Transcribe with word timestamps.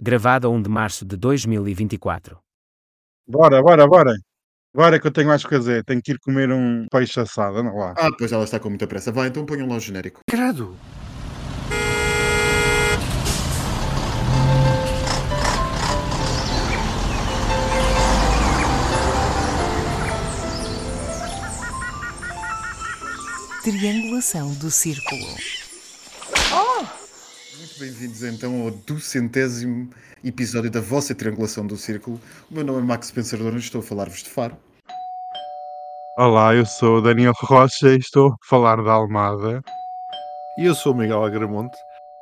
Gravado 0.00 0.46
a 0.46 0.50
1 0.50 0.62
de 0.62 0.68
março 0.68 1.04
de 1.04 1.16
2024. 1.16 2.38
Bora, 3.26 3.60
bora, 3.60 3.84
bora. 3.84 4.14
Bora 4.72 5.00
que 5.00 5.08
eu 5.08 5.10
tenho 5.10 5.26
mais 5.26 5.42
que 5.42 5.50
fazer. 5.50 5.82
Tenho 5.84 6.00
que 6.00 6.12
ir 6.12 6.18
comer 6.20 6.52
um 6.52 6.86
peixe 6.88 7.18
assado. 7.18 7.58
Anda 7.58 7.72
lá. 7.72 7.94
Ah, 7.98 8.08
pois 8.16 8.30
ela 8.30 8.44
está 8.44 8.60
com 8.60 8.68
muita 8.68 8.86
pressa. 8.86 9.10
Vai, 9.10 9.26
então 9.26 9.44
ponham 9.44 9.66
lá 9.66 9.74
o 9.74 9.80
genérico. 9.80 10.20
Credo! 10.28 10.76
Triangulação 23.64 24.54
do 24.54 24.70
círculo. 24.70 25.26
Muito 27.68 27.80
bem-vindos 27.80 28.22
então 28.22 28.62
ao 28.62 28.70
duzentésimo 28.70 29.90
episódio 30.24 30.70
da 30.70 30.80
vossa 30.80 31.14
triangulação 31.14 31.66
do 31.66 31.76
círculo. 31.76 32.18
O 32.50 32.54
meu 32.54 32.64
nome 32.64 32.78
é 32.78 32.82
Max 32.82 33.10
Pensador 33.10 33.52
e 33.54 33.58
estou 33.58 33.80
a 33.80 33.84
falar-vos 33.84 34.22
de 34.22 34.30
Faro. 34.30 34.56
Olá, 36.16 36.54
eu 36.54 36.64
sou 36.64 36.98
o 36.98 37.02
Daniel 37.02 37.34
Rocha 37.36 37.90
e 37.90 37.98
estou 37.98 38.32
a 38.32 38.36
falar 38.48 38.82
da 38.82 38.92
Almada. 38.92 39.62
E 40.58 40.64
eu 40.64 40.74
sou 40.74 40.94
o 40.94 40.96
Miguel 40.96 41.22
Agramonte 41.22 41.76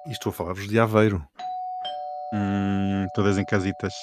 e 0.08 0.10
estou 0.10 0.30
a 0.30 0.32
falar-vos 0.32 0.66
de 0.66 0.80
Aveiro. 0.80 1.24
Hum, 2.34 3.06
todas 3.14 3.38
em 3.38 3.44
casitas. 3.44 3.94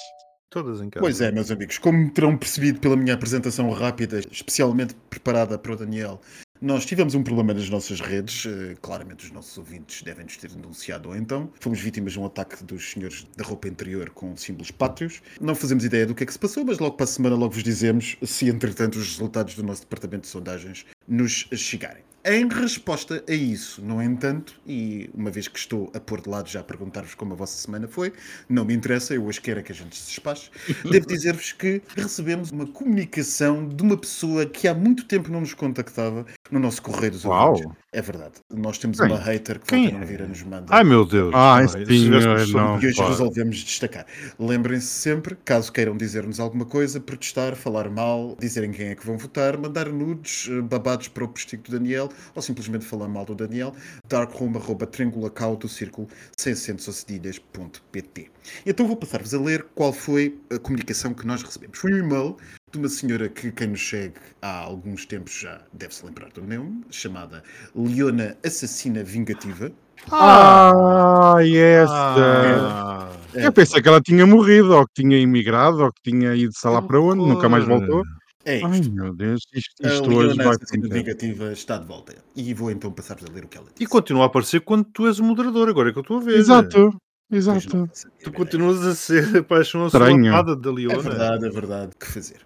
Todas 0.50 0.80
em 0.80 0.88
casa. 0.88 1.02
Pois 1.02 1.20
é, 1.20 1.30
meus 1.30 1.50
amigos, 1.50 1.76
como 1.76 2.10
terão 2.10 2.38
percebido 2.38 2.80
pela 2.80 2.96
minha 2.96 3.14
apresentação 3.14 3.70
rápida, 3.70 4.20
especialmente 4.30 4.94
preparada 5.10 5.58
para 5.58 5.72
o 5.72 5.76
Daniel, 5.76 6.20
nós 6.64 6.86
tivemos 6.86 7.14
um 7.14 7.22
problema 7.22 7.52
nas 7.52 7.68
nossas 7.68 8.00
redes. 8.00 8.46
eh, 8.46 8.74
Claramente 8.80 9.26
os 9.26 9.30
nossos 9.30 9.58
ouvintes 9.58 10.02
devem 10.02 10.24
nos 10.24 10.38
ter 10.38 10.50
denunciado 10.50 11.10
ou 11.10 11.16
então. 11.16 11.52
Fomos 11.60 11.78
vítimas 11.78 12.14
de 12.14 12.18
um 12.20 12.24
ataque 12.24 12.64
dos 12.64 12.92
senhores 12.92 13.26
da 13.36 13.44
roupa 13.44 13.68
interior 13.68 14.08
com 14.08 14.34
símbolos 14.34 14.70
pátrios. 14.70 15.20
Não 15.38 15.54
fazemos 15.54 15.84
ideia 15.84 16.06
do 16.06 16.14
que 16.14 16.22
é 16.22 16.26
que 16.26 16.32
se 16.32 16.38
passou, 16.38 16.64
mas 16.64 16.78
logo 16.78 16.96
para 16.96 17.04
a 17.04 17.06
semana 17.06 17.36
logo 17.36 17.52
vos 17.52 17.62
dizemos 17.62 18.16
se 18.22 18.48
entretanto 18.48 18.98
os 18.98 19.08
resultados 19.10 19.54
do 19.54 19.62
nosso 19.62 19.82
departamento 19.82 20.22
de 20.22 20.28
sondagens 20.28 20.86
nos 21.06 21.46
chegarem. 21.52 22.02
Em 22.26 22.48
resposta 22.48 23.22
a 23.28 23.34
isso, 23.34 23.82
no 23.82 24.02
entanto, 24.02 24.58
e 24.66 25.10
uma 25.12 25.30
vez 25.30 25.46
que 25.46 25.58
estou 25.58 25.92
a 25.94 26.00
pôr 26.00 26.22
de 26.22 26.30
lado 26.30 26.48
já 26.48 26.60
a 26.60 26.64
perguntar-vos 26.64 27.14
como 27.14 27.34
a 27.34 27.36
vossa 27.36 27.54
semana 27.54 27.86
foi, 27.86 28.14
não 28.48 28.64
me 28.64 28.72
interessa, 28.72 29.12
eu 29.12 29.26
hoje 29.26 29.42
quero 29.42 29.60
é 29.60 29.62
que 29.62 29.72
a 29.72 29.74
gente 29.74 29.94
se 29.94 30.06
despache, 30.06 30.50
devo 30.90 31.06
dizer-vos 31.06 31.52
que 31.52 31.82
recebemos 31.94 32.50
uma 32.50 32.66
comunicação 32.66 33.68
de 33.68 33.82
uma 33.82 33.98
pessoa 33.98 34.46
que 34.46 34.66
há 34.66 34.72
muito 34.72 35.04
tempo 35.04 35.30
não 35.30 35.40
nos 35.40 35.52
contactava 35.52 36.24
no 36.50 36.58
nosso 36.58 36.80
correio 36.80 37.12
dos 37.12 37.26
Uau. 37.26 37.50
ouvintes. 37.50 37.83
É 37.94 38.02
verdade. 38.02 38.34
Nós 38.52 38.76
temos 38.76 38.98
Quem? 38.98 39.06
uma 39.06 39.16
hater 39.20 39.60
que 39.60 39.66
Quem 39.68 39.84
volta 39.84 39.98
a 39.98 40.02
é? 40.02 40.04
vir 40.04 40.22
a 40.22 40.26
nos 40.26 40.42
mandar. 40.42 40.66
Ai 40.68 40.82
meu 40.82 41.04
Deus! 41.04 41.32
Ai, 41.32 41.68
sim, 41.68 42.08
não. 42.52 42.80
E 42.80 42.86
hoje 42.88 42.96
pá. 42.96 43.08
resolvemos 43.08 43.56
destacar. 43.58 44.04
Lembrem-se 44.36 44.88
sempre, 44.88 45.36
caso 45.44 45.70
queiram 45.72 45.96
dizer-nos 45.96 46.40
alguma 46.40 46.64
coisa, 46.64 46.98
protestar, 46.98 47.54
falar 47.54 47.88
mal, 47.88 48.36
dizerem 48.40 48.72
quem 48.72 48.88
é 48.88 48.96
que 48.96 49.06
vão 49.06 49.16
votar, 49.16 49.56
mandar 49.56 49.88
nudes, 49.90 50.48
eh, 50.50 50.60
babados 50.60 51.06
para 51.06 51.22
o 51.22 51.28
postigo 51.28 51.62
do 51.62 51.70
Daniel, 51.70 52.08
ou 52.34 52.42
simplesmente 52.42 52.84
falar 52.84 53.06
mal 53.06 53.24
do 53.24 53.36
Daniel, 53.36 53.72
darkroom.triangulacau 54.08 55.54
do 55.56 55.68
círculo 55.68 56.08
sem 56.36 56.52
acentos 56.52 56.88
ou 56.88 56.94
cedilhas.pt. 56.94 58.28
Então 58.66 58.88
vou 58.88 58.96
passar-vos 58.96 59.32
a 59.32 59.40
ler 59.40 59.66
qual 59.72 59.92
foi 59.92 60.36
a 60.50 60.58
comunicação 60.58 61.14
que 61.14 61.24
nós 61.24 61.44
recebemos. 61.44 61.78
Foi 61.78 61.92
um 61.92 61.98
e-mail 61.98 62.36
de 62.74 62.78
uma 62.78 62.88
senhora 62.88 63.28
que 63.28 63.52
quem 63.52 63.68
nos 63.68 63.88
segue 63.88 64.14
há 64.42 64.58
alguns 64.58 65.06
tempos 65.06 65.32
já 65.40 65.60
deve-se 65.72 66.04
lembrar 66.04 66.28
do 66.30 66.42
nome, 66.42 66.84
chamada 66.90 67.42
Leona 67.74 68.36
Assassina 68.44 69.04
Vingativa. 69.04 69.70
Ah, 70.10 71.36
esta. 71.40 71.92
Ah, 71.94 73.10
É, 73.32 73.46
Eu 73.46 73.52
pensei 73.52 73.80
que 73.80 73.88
ela 73.88 74.00
tinha 74.00 74.26
morrido, 74.26 74.72
ou 74.74 74.84
que 74.86 75.02
tinha 75.02 75.16
imigrado, 75.18 75.82
ou 75.84 75.92
que 75.92 76.10
tinha 76.10 76.34
ido 76.34 76.52
sei 76.52 76.70
lá 76.70 76.82
para 76.82 77.00
onde, 77.00 77.24
nunca 77.24 77.48
mais 77.48 77.64
voltou. 77.64 78.02
é 78.44 78.60
Ai 78.64 78.80
isto. 78.80 78.92
meu 78.92 79.14
Deus, 79.14 79.42
isto, 79.54 79.72
A 79.84 79.88
isto 79.88 80.10
hoje 80.10 80.36
Leona 80.36 80.44
vai. 80.44 80.56
Vingativa 80.90 81.52
está 81.52 81.78
de 81.78 81.86
volta. 81.86 82.14
E 82.34 82.52
vou 82.52 82.70
então 82.72 82.90
passar-vos 82.90 83.24
a 83.30 83.32
ler 83.32 83.44
o 83.44 83.48
que 83.48 83.56
ela 83.56 83.66
disse. 83.68 83.84
E 83.84 83.86
continua 83.86 84.24
a 84.24 84.26
aparecer 84.26 84.60
quando 84.62 84.84
tu 84.92 85.06
és 85.06 85.20
o 85.20 85.24
moderador, 85.24 85.68
agora 85.68 85.90
é 85.90 85.92
que 85.92 85.98
eu 85.98 86.02
estou 86.02 86.18
a 86.18 86.20
ver. 86.20 86.36
Exato, 86.38 86.90
exato. 87.30 87.88
Tu 88.22 88.30
bem, 88.30 88.32
continuas 88.32 88.84
a 88.84 88.94
ser 88.96 89.44
pela 89.44 89.64
fada 89.64 90.56
da 90.56 90.70
É 90.70 90.72
Leona. 90.72 90.98
verdade, 91.02 91.46
é 91.46 91.50
verdade. 91.50 91.92
O 91.94 91.98
que 91.98 92.06
fazer? 92.12 92.40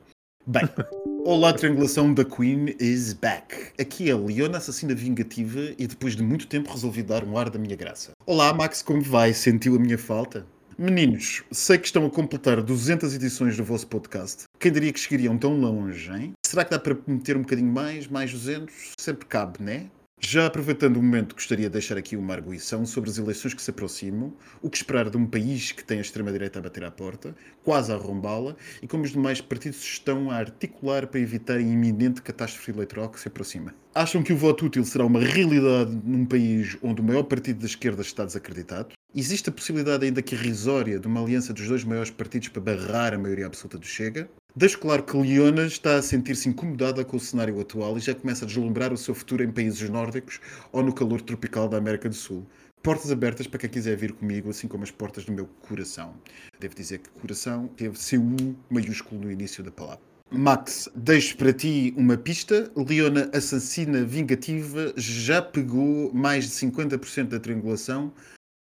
Bem, 0.49 0.63
olá, 1.27 1.53
triangulação 1.53 2.15
da 2.15 2.25
Queen 2.25 2.75
is 2.81 3.13
back. 3.13 3.55
Aqui 3.79 4.09
é 4.09 4.15
a 4.15 4.17
Leona 4.17 4.57
Assassina 4.57 4.95
Vingativa 4.95 5.75
e 5.77 5.87
depois 5.87 6.17
de 6.17 6.23
muito 6.23 6.47
tempo 6.47 6.73
resolvi 6.73 7.03
dar 7.03 7.23
um 7.23 7.37
ar 7.37 7.51
da 7.51 7.59
minha 7.59 7.77
graça. 7.77 8.13
Olá, 8.25 8.55
Max, 8.55 8.81
como 8.81 9.03
vai? 9.03 9.35
Sentiu 9.35 9.77
a 9.77 9.79
minha 9.79 9.99
falta? 9.99 10.47
Meninos, 10.79 11.43
sei 11.51 11.77
que 11.77 11.85
estão 11.85 12.07
a 12.07 12.11
completar 12.11 12.63
200 12.63 13.15
edições 13.15 13.59
do 13.59 13.63
vosso 13.63 13.87
podcast. 13.89 14.45
Quem 14.59 14.73
diria 14.73 14.91
que 14.91 14.99
chegariam 14.99 15.37
tão 15.37 15.53
longe, 15.61 16.11
hein? 16.11 16.33
Será 16.47 16.65
que 16.65 16.71
dá 16.71 16.79
para 16.79 16.97
meter 17.07 17.37
um 17.37 17.43
bocadinho 17.43 17.71
mais? 17.71 18.07
Mais 18.07 18.33
200? 18.33 18.93
Sempre 18.99 19.27
cabe, 19.27 19.63
né? 19.63 19.89
Já 20.21 20.47
aproveitando 20.47 20.97
o 20.97 21.03
momento, 21.03 21.35
gostaria 21.35 21.69
de 21.69 21.73
deixar 21.73 21.97
aqui 21.97 22.17
uma 22.17 22.35
arguição 22.35 22.85
sobre 22.85 23.09
as 23.09 23.19
eleições 23.19 23.55
que 23.55 23.63
se 23.63 23.71
aproximam, 23.71 24.35
o 24.61 24.69
que 24.69 24.77
esperar 24.77 25.09
de 25.09 25.17
um 25.17 25.25
país 25.25 25.71
que 25.71 25.85
tem 25.85 25.99
a 25.99 26.01
extrema-direita 26.01 26.59
a 26.59 26.63
bater 26.63 26.85
à 26.85 26.91
porta, 26.91 27.37
quase 27.63 27.93
a 27.93 27.95
arrombá-la, 27.95 28.57
e 28.83 28.89
como 28.89 29.05
os 29.05 29.13
demais 29.13 29.41
partidos 29.41 29.81
estão 29.81 30.29
a 30.29 30.35
articular 30.35 31.07
para 31.07 31.21
evitar 31.21 31.59
a 31.59 31.63
iminente 31.63 32.21
catástrofe 32.21 32.73
eleitoral 32.73 33.09
que 33.09 33.21
se 33.21 33.29
aproxima. 33.29 33.73
Acham 33.95 34.23
que 34.23 34.33
o 34.33 34.37
voto 34.37 34.67
útil 34.67 34.85
será 34.85 35.07
uma 35.07 35.21
realidade 35.21 35.97
num 36.05 36.27
país 36.27 36.77
onde 36.83 37.01
o 37.01 37.05
maior 37.05 37.23
partido 37.23 37.61
da 37.61 37.67
esquerda 37.67 38.03
está 38.03 38.25
desacreditado? 38.25 38.89
Existe 39.15 39.49
a 39.49 39.53
possibilidade 39.53 40.05
ainda 40.05 40.21
que 40.21 40.35
irrisória 40.35 40.99
de 40.99 41.07
uma 41.07 41.23
aliança 41.23 41.53
dos 41.53 41.67
dois 41.69 41.85
maiores 41.85 42.11
partidos 42.11 42.49
para 42.49 42.61
barrar 42.61 43.15
a 43.15 43.19
maioria 43.19 43.47
absoluta 43.47 43.79
do 43.79 43.87
Chega? 43.87 44.29
Deixo 44.59 44.81
claro 44.81 45.05
que 45.05 45.17
Leona 45.17 45.67
está 45.67 45.99
a 45.99 46.03
sentir-se 46.03 46.49
incomodada 46.49 47.05
com 47.05 47.17
o 47.17 47.21
cenário 47.21 47.61
atual 47.61 47.97
e 47.97 48.01
já 48.01 48.13
começa 48.13 48.45
a 48.45 48.49
deslumbrar 48.49 48.93
o 48.93 48.97
seu 48.97 49.15
futuro 49.15 49.45
em 49.45 49.53
países 49.53 49.89
nórdicos 49.89 50.41
ou 50.73 50.83
no 50.83 50.93
calor 50.93 51.21
tropical 51.21 51.69
da 51.69 51.77
América 51.77 52.09
do 52.09 52.15
Sul. 52.17 52.45
Portas 52.83 53.13
abertas 53.13 53.47
para 53.47 53.61
quem 53.61 53.71
quiser 53.71 53.97
vir 53.97 54.11
comigo, 54.11 54.51
assim 54.51 54.67
como 54.67 54.83
as 54.83 54.91
portas 54.91 55.25
do 55.25 55.31
meu 55.31 55.47
coração. 55.47 56.13
Devo 56.59 56.75
dizer 56.75 56.99
que 56.99 57.09
coração 57.11 57.69
teve 57.69 57.97
CU 57.97 58.57
maiúsculo 58.69 59.21
no 59.21 59.31
início 59.31 59.63
da 59.63 59.71
palavra. 59.71 60.03
Max, 60.29 60.91
deixo 60.93 61.37
para 61.37 61.53
ti 61.53 61.95
uma 61.97 62.17
pista. 62.17 62.69
Leona 62.75 63.31
Assassina 63.33 64.03
Vingativa 64.05 64.93
já 64.97 65.41
pegou 65.41 66.13
mais 66.13 66.47
de 66.47 66.51
50% 66.51 67.29
da 67.29 67.39
triangulação. 67.39 68.13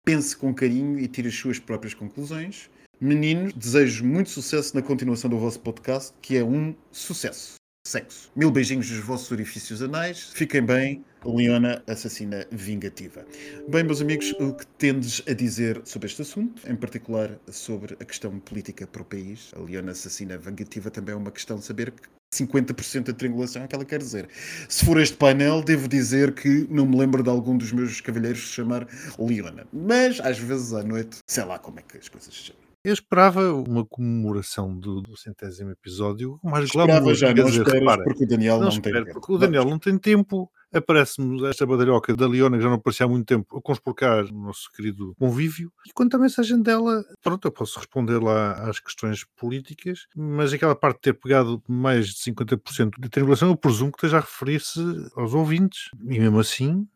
Pense 0.04 0.36
com 0.36 0.54
carinho 0.54 0.96
e 0.96 1.08
tire 1.08 1.26
as 1.26 1.34
suas 1.34 1.58
próprias 1.58 1.92
conclusões. 1.92 2.70
Meninos, 3.00 3.52
desejo 3.52 4.04
muito 4.04 4.28
sucesso 4.28 4.74
na 4.74 4.82
continuação 4.82 5.30
do 5.30 5.38
vosso 5.38 5.60
podcast, 5.60 6.12
que 6.20 6.36
é 6.36 6.42
um 6.42 6.74
sucesso. 6.90 7.54
Sexo. 7.86 8.28
Mil 8.34 8.50
beijinhos 8.50 8.88
dos 8.88 8.98
vossos 8.98 9.30
orifícios 9.30 9.80
anais. 9.80 10.30
Fiquem 10.34 10.62
bem. 10.62 11.04
Leona 11.24 11.80
Assassina 11.86 12.44
Vingativa. 12.50 13.24
Bem, 13.68 13.84
meus 13.84 14.00
amigos, 14.00 14.32
o 14.40 14.52
que 14.52 14.66
tendes 14.66 15.22
a 15.28 15.32
dizer 15.32 15.80
sobre 15.84 16.08
este 16.08 16.22
assunto, 16.22 16.60
em 16.68 16.74
particular 16.74 17.38
sobre 17.52 17.96
a 18.00 18.04
questão 18.04 18.36
política 18.40 18.84
para 18.84 19.02
o 19.02 19.04
país? 19.04 19.52
A 19.54 19.60
Leona 19.60 19.92
Assassina 19.92 20.36
Vingativa 20.36 20.90
também 20.90 21.14
é 21.14 21.16
uma 21.16 21.30
questão 21.30 21.56
de 21.56 21.64
saber 21.64 21.92
que 21.92 22.02
50% 22.34 23.04
da 23.04 23.12
triangulação 23.12 23.62
é 23.62 23.64
o 23.64 23.68
que 23.68 23.76
ela 23.76 23.84
quer 23.84 24.00
dizer. 24.00 24.28
Se 24.68 24.84
for 24.84 25.00
este 25.00 25.16
painel, 25.16 25.62
devo 25.62 25.86
dizer 25.86 26.34
que 26.34 26.66
não 26.68 26.84
me 26.84 26.98
lembro 26.98 27.22
de 27.22 27.30
algum 27.30 27.56
dos 27.56 27.70
meus 27.70 28.00
cavalheiros 28.00 28.48
se 28.48 28.54
chamar 28.54 28.88
Leona. 29.16 29.68
Mas, 29.72 30.18
às 30.18 30.38
vezes, 30.38 30.72
à 30.72 30.82
noite, 30.82 31.18
sei 31.30 31.44
lá 31.44 31.60
como 31.60 31.78
é 31.78 31.82
que 31.82 31.96
as 31.96 32.08
coisas 32.08 32.34
se 32.34 32.40
chamam. 32.40 32.67
Eu 32.88 32.94
esperava 32.94 33.52
uma 33.52 33.84
comemoração 33.84 34.74
do, 34.78 35.02
do 35.02 35.14
centésimo 35.14 35.70
episódio 35.70 36.40
mais 36.42 36.64
Esperava 36.64 36.92
glamour. 36.92 37.14
já, 37.14 37.34
não 37.34 37.44
dizer, 37.44 37.58
esperas, 37.58 37.80
repara, 37.80 38.02
porque 38.02 38.24
o 38.24 38.26
Daniel 38.26 38.56
não 38.56 38.62
não, 38.62 38.70
tem 38.70 38.78
espero, 38.78 39.04
tempo. 39.04 39.20
porque 39.20 39.32
o 39.34 39.36
Daniel 39.38 39.64
não 39.66 39.78
tem 39.78 39.98
tempo. 39.98 40.50
Aparece-me 40.72 41.46
esta 41.46 41.66
badalhoca 41.66 42.16
da 42.16 42.26
Leona, 42.26 42.56
que 42.56 42.62
já 42.62 42.68
não 42.70 42.76
aparecia 42.76 43.04
há 43.04 43.08
muito 43.08 43.26
tempo, 43.26 43.58
a 43.58 43.60
conspurcar 43.60 44.24
o 44.24 44.32
nosso 44.32 44.70
querido 44.74 45.14
convívio. 45.18 45.70
E 45.86 45.92
quanto 45.92 46.16
à 46.16 46.18
mensagem 46.18 46.62
dela, 46.62 47.04
pronto, 47.22 47.46
eu 47.46 47.52
posso 47.52 47.78
responder 47.78 48.22
lá 48.22 48.52
às 48.66 48.80
questões 48.80 49.22
políticas, 49.36 50.06
mas 50.16 50.54
aquela 50.54 50.74
parte 50.74 50.96
de 50.96 51.02
ter 51.02 51.12
pegado 51.12 51.62
mais 51.68 52.06
de 52.08 52.14
50% 52.32 52.98
da 52.98 53.08
triangulação, 53.10 53.50
eu 53.50 53.56
presumo 53.56 53.92
que 53.92 53.98
esteja 53.98 54.16
a 54.16 54.20
referir-se 54.20 54.80
aos 55.14 55.34
ouvintes. 55.34 55.90
E 56.06 56.18
mesmo 56.18 56.40
assim, 56.40 56.88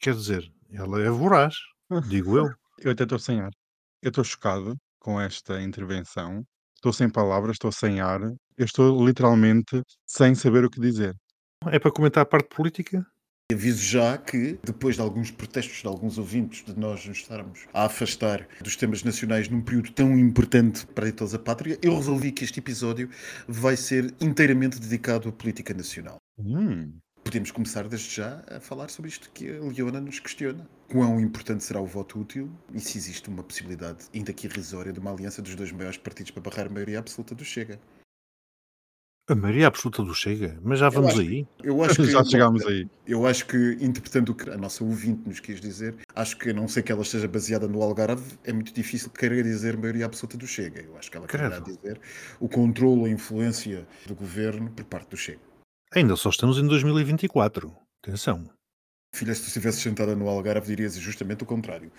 quer 0.00 0.14
dizer, 0.14 0.50
ela 0.72 1.00
é 1.00 1.08
voraz, 1.08 1.54
digo 2.08 2.36
eu. 2.36 2.50
Eu 2.80 2.90
até 2.90 3.04
estou 3.04 3.18
sem 3.20 3.40
ar. 3.40 3.52
Eu 4.02 4.08
estou 4.08 4.24
chocado 4.24 4.76
com 5.06 5.20
esta 5.20 5.62
intervenção. 5.62 6.44
Estou 6.74 6.92
sem 6.92 7.08
palavras, 7.08 7.54
estou 7.54 7.70
sem 7.70 8.00
ar. 8.00 8.20
Eu 8.58 8.64
estou 8.64 9.06
literalmente 9.06 9.80
sem 10.04 10.34
saber 10.34 10.64
o 10.64 10.70
que 10.70 10.80
dizer. 10.80 11.14
É 11.66 11.78
para 11.78 11.92
comentar 11.92 12.24
a 12.24 12.26
parte 12.26 12.48
política? 12.48 13.06
Aviso 13.52 13.80
já 13.80 14.18
que, 14.18 14.58
depois 14.64 14.96
de 14.96 15.00
alguns 15.00 15.30
protestos 15.30 15.80
de 15.80 15.86
alguns 15.86 16.18
ouvintes, 16.18 16.64
de 16.64 16.76
nós 16.76 17.06
nos 17.06 17.18
estarmos 17.18 17.68
a 17.72 17.84
afastar 17.84 18.48
dos 18.60 18.74
temas 18.74 19.04
nacionais 19.04 19.48
num 19.48 19.62
período 19.62 19.92
tão 19.92 20.18
importante 20.18 20.84
para 20.88 21.12
todos 21.12 21.32
a 21.32 21.38
pátria, 21.38 21.78
eu 21.80 21.94
resolvi 21.94 22.32
que 22.32 22.42
este 22.42 22.58
episódio 22.58 23.08
vai 23.46 23.76
ser 23.76 24.12
inteiramente 24.20 24.80
dedicado 24.80 25.28
à 25.28 25.32
política 25.32 25.72
nacional. 25.72 26.16
Hum, 26.36 26.98
podemos 27.26 27.50
começar 27.50 27.88
desde 27.88 28.14
já 28.14 28.44
a 28.48 28.60
falar 28.60 28.88
sobre 28.88 29.10
isto 29.10 29.28
que 29.34 29.48
a 29.50 29.60
Leona 29.60 30.00
nos 30.00 30.20
questiona. 30.20 30.64
Quão 30.88 31.20
importante 31.20 31.64
será 31.64 31.80
o 31.80 31.86
voto 31.86 32.20
útil 32.20 32.48
e 32.72 32.78
se 32.78 32.96
existe 32.96 33.28
uma 33.28 33.42
possibilidade, 33.42 34.04
ainda 34.14 34.32
que 34.32 34.46
irrisória, 34.46 34.92
de 34.92 35.00
uma 35.00 35.10
aliança 35.12 35.42
dos 35.42 35.56
dois 35.56 35.72
maiores 35.72 35.98
partidos 35.98 36.30
para 36.30 36.42
barrar 36.42 36.66
a 36.66 36.70
maioria 36.70 37.00
absoluta 37.00 37.34
do 37.34 37.44
Chega. 37.44 37.80
A 39.28 39.34
maioria 39.34 39.66
absoluta 39.66 40.04
do 40.04 40.14
Chega, 40.14 40.56
mas 40.62 40.78
já 40.78 40.88
vamos 40.88 41.10
acho- 41.10 41.20
aí. 41.20 41.44
Eu 41.64 41.82
acho 41.82 41.96
que 42.06 42.10
Já 42.12 42.22
chegámos 42.22 42.64
aí. 42.64 42.88
Eu 43.04 43.26
acho 43.26 43.44
que, 43.44 43.76
interpretando 43.80 44.30
o 44.30 44.34
que 44.36 44.48
a 44.48 44.56
nossa 44.56 44.84
ouvinte 44.84 45.28
nos 45.28 45.40
quis 45.40 45.60
dizer, 45.60 45.96
acho 46.14 46.38
que, 46.38 46.50
a 46.50 46.52
não 46.54 46.68
ser 46.68 46.84
que 46.84 46.92
ela 46.92 47.02
esteja 47.02 47.26
baseada 47.26 47.66
no 47.66 47.82
Algarve, 47.82 48.38
é 48.44 48.52
muito 48.52 48.72
difícil 48.72 49.10
querer 49.10 49.42
dizer 49.42 49.76
maioria 49.76 50.06
absoluta 50.06 50.36
do 50.38 50.46
Chega. 50.46 50.80
Eu 50.82 50.96
acho 50.96 51.10
que 51.10 51.16
ela 51.16 51.26
quererá 51.26 51.60
Credo. 51.60 51.76
dizer 51.76 52.00
o 52.38 52.48
controle, 52.48 53.06
a 53.06 53.08
influência 53.08 53.84
do 54.06 54.14
governo 54.14 54.70
por 54.70 54.84
parte 54.84 55.10
do 55.10 55.16
Chega. 55.16 55.40
Ainda 55.94 56.16
só 56.16 56.30
estamos 56.30 56.58
em 56.58 56.66
2024. 56.66 57.72
Atenção. 58.02 58.50
Filha, 59.14 59.34
se 59.34 59.42
tu 59.42 59.46
estivesse 59.46 59.80
sentada 59.80 60.14
no 60.14 60.28
Algarve, 60.28 60.66
dirias 60.66 60.94
justamente 60.96 61.42
o 61.42 61.46
contrário. 61.46 61.90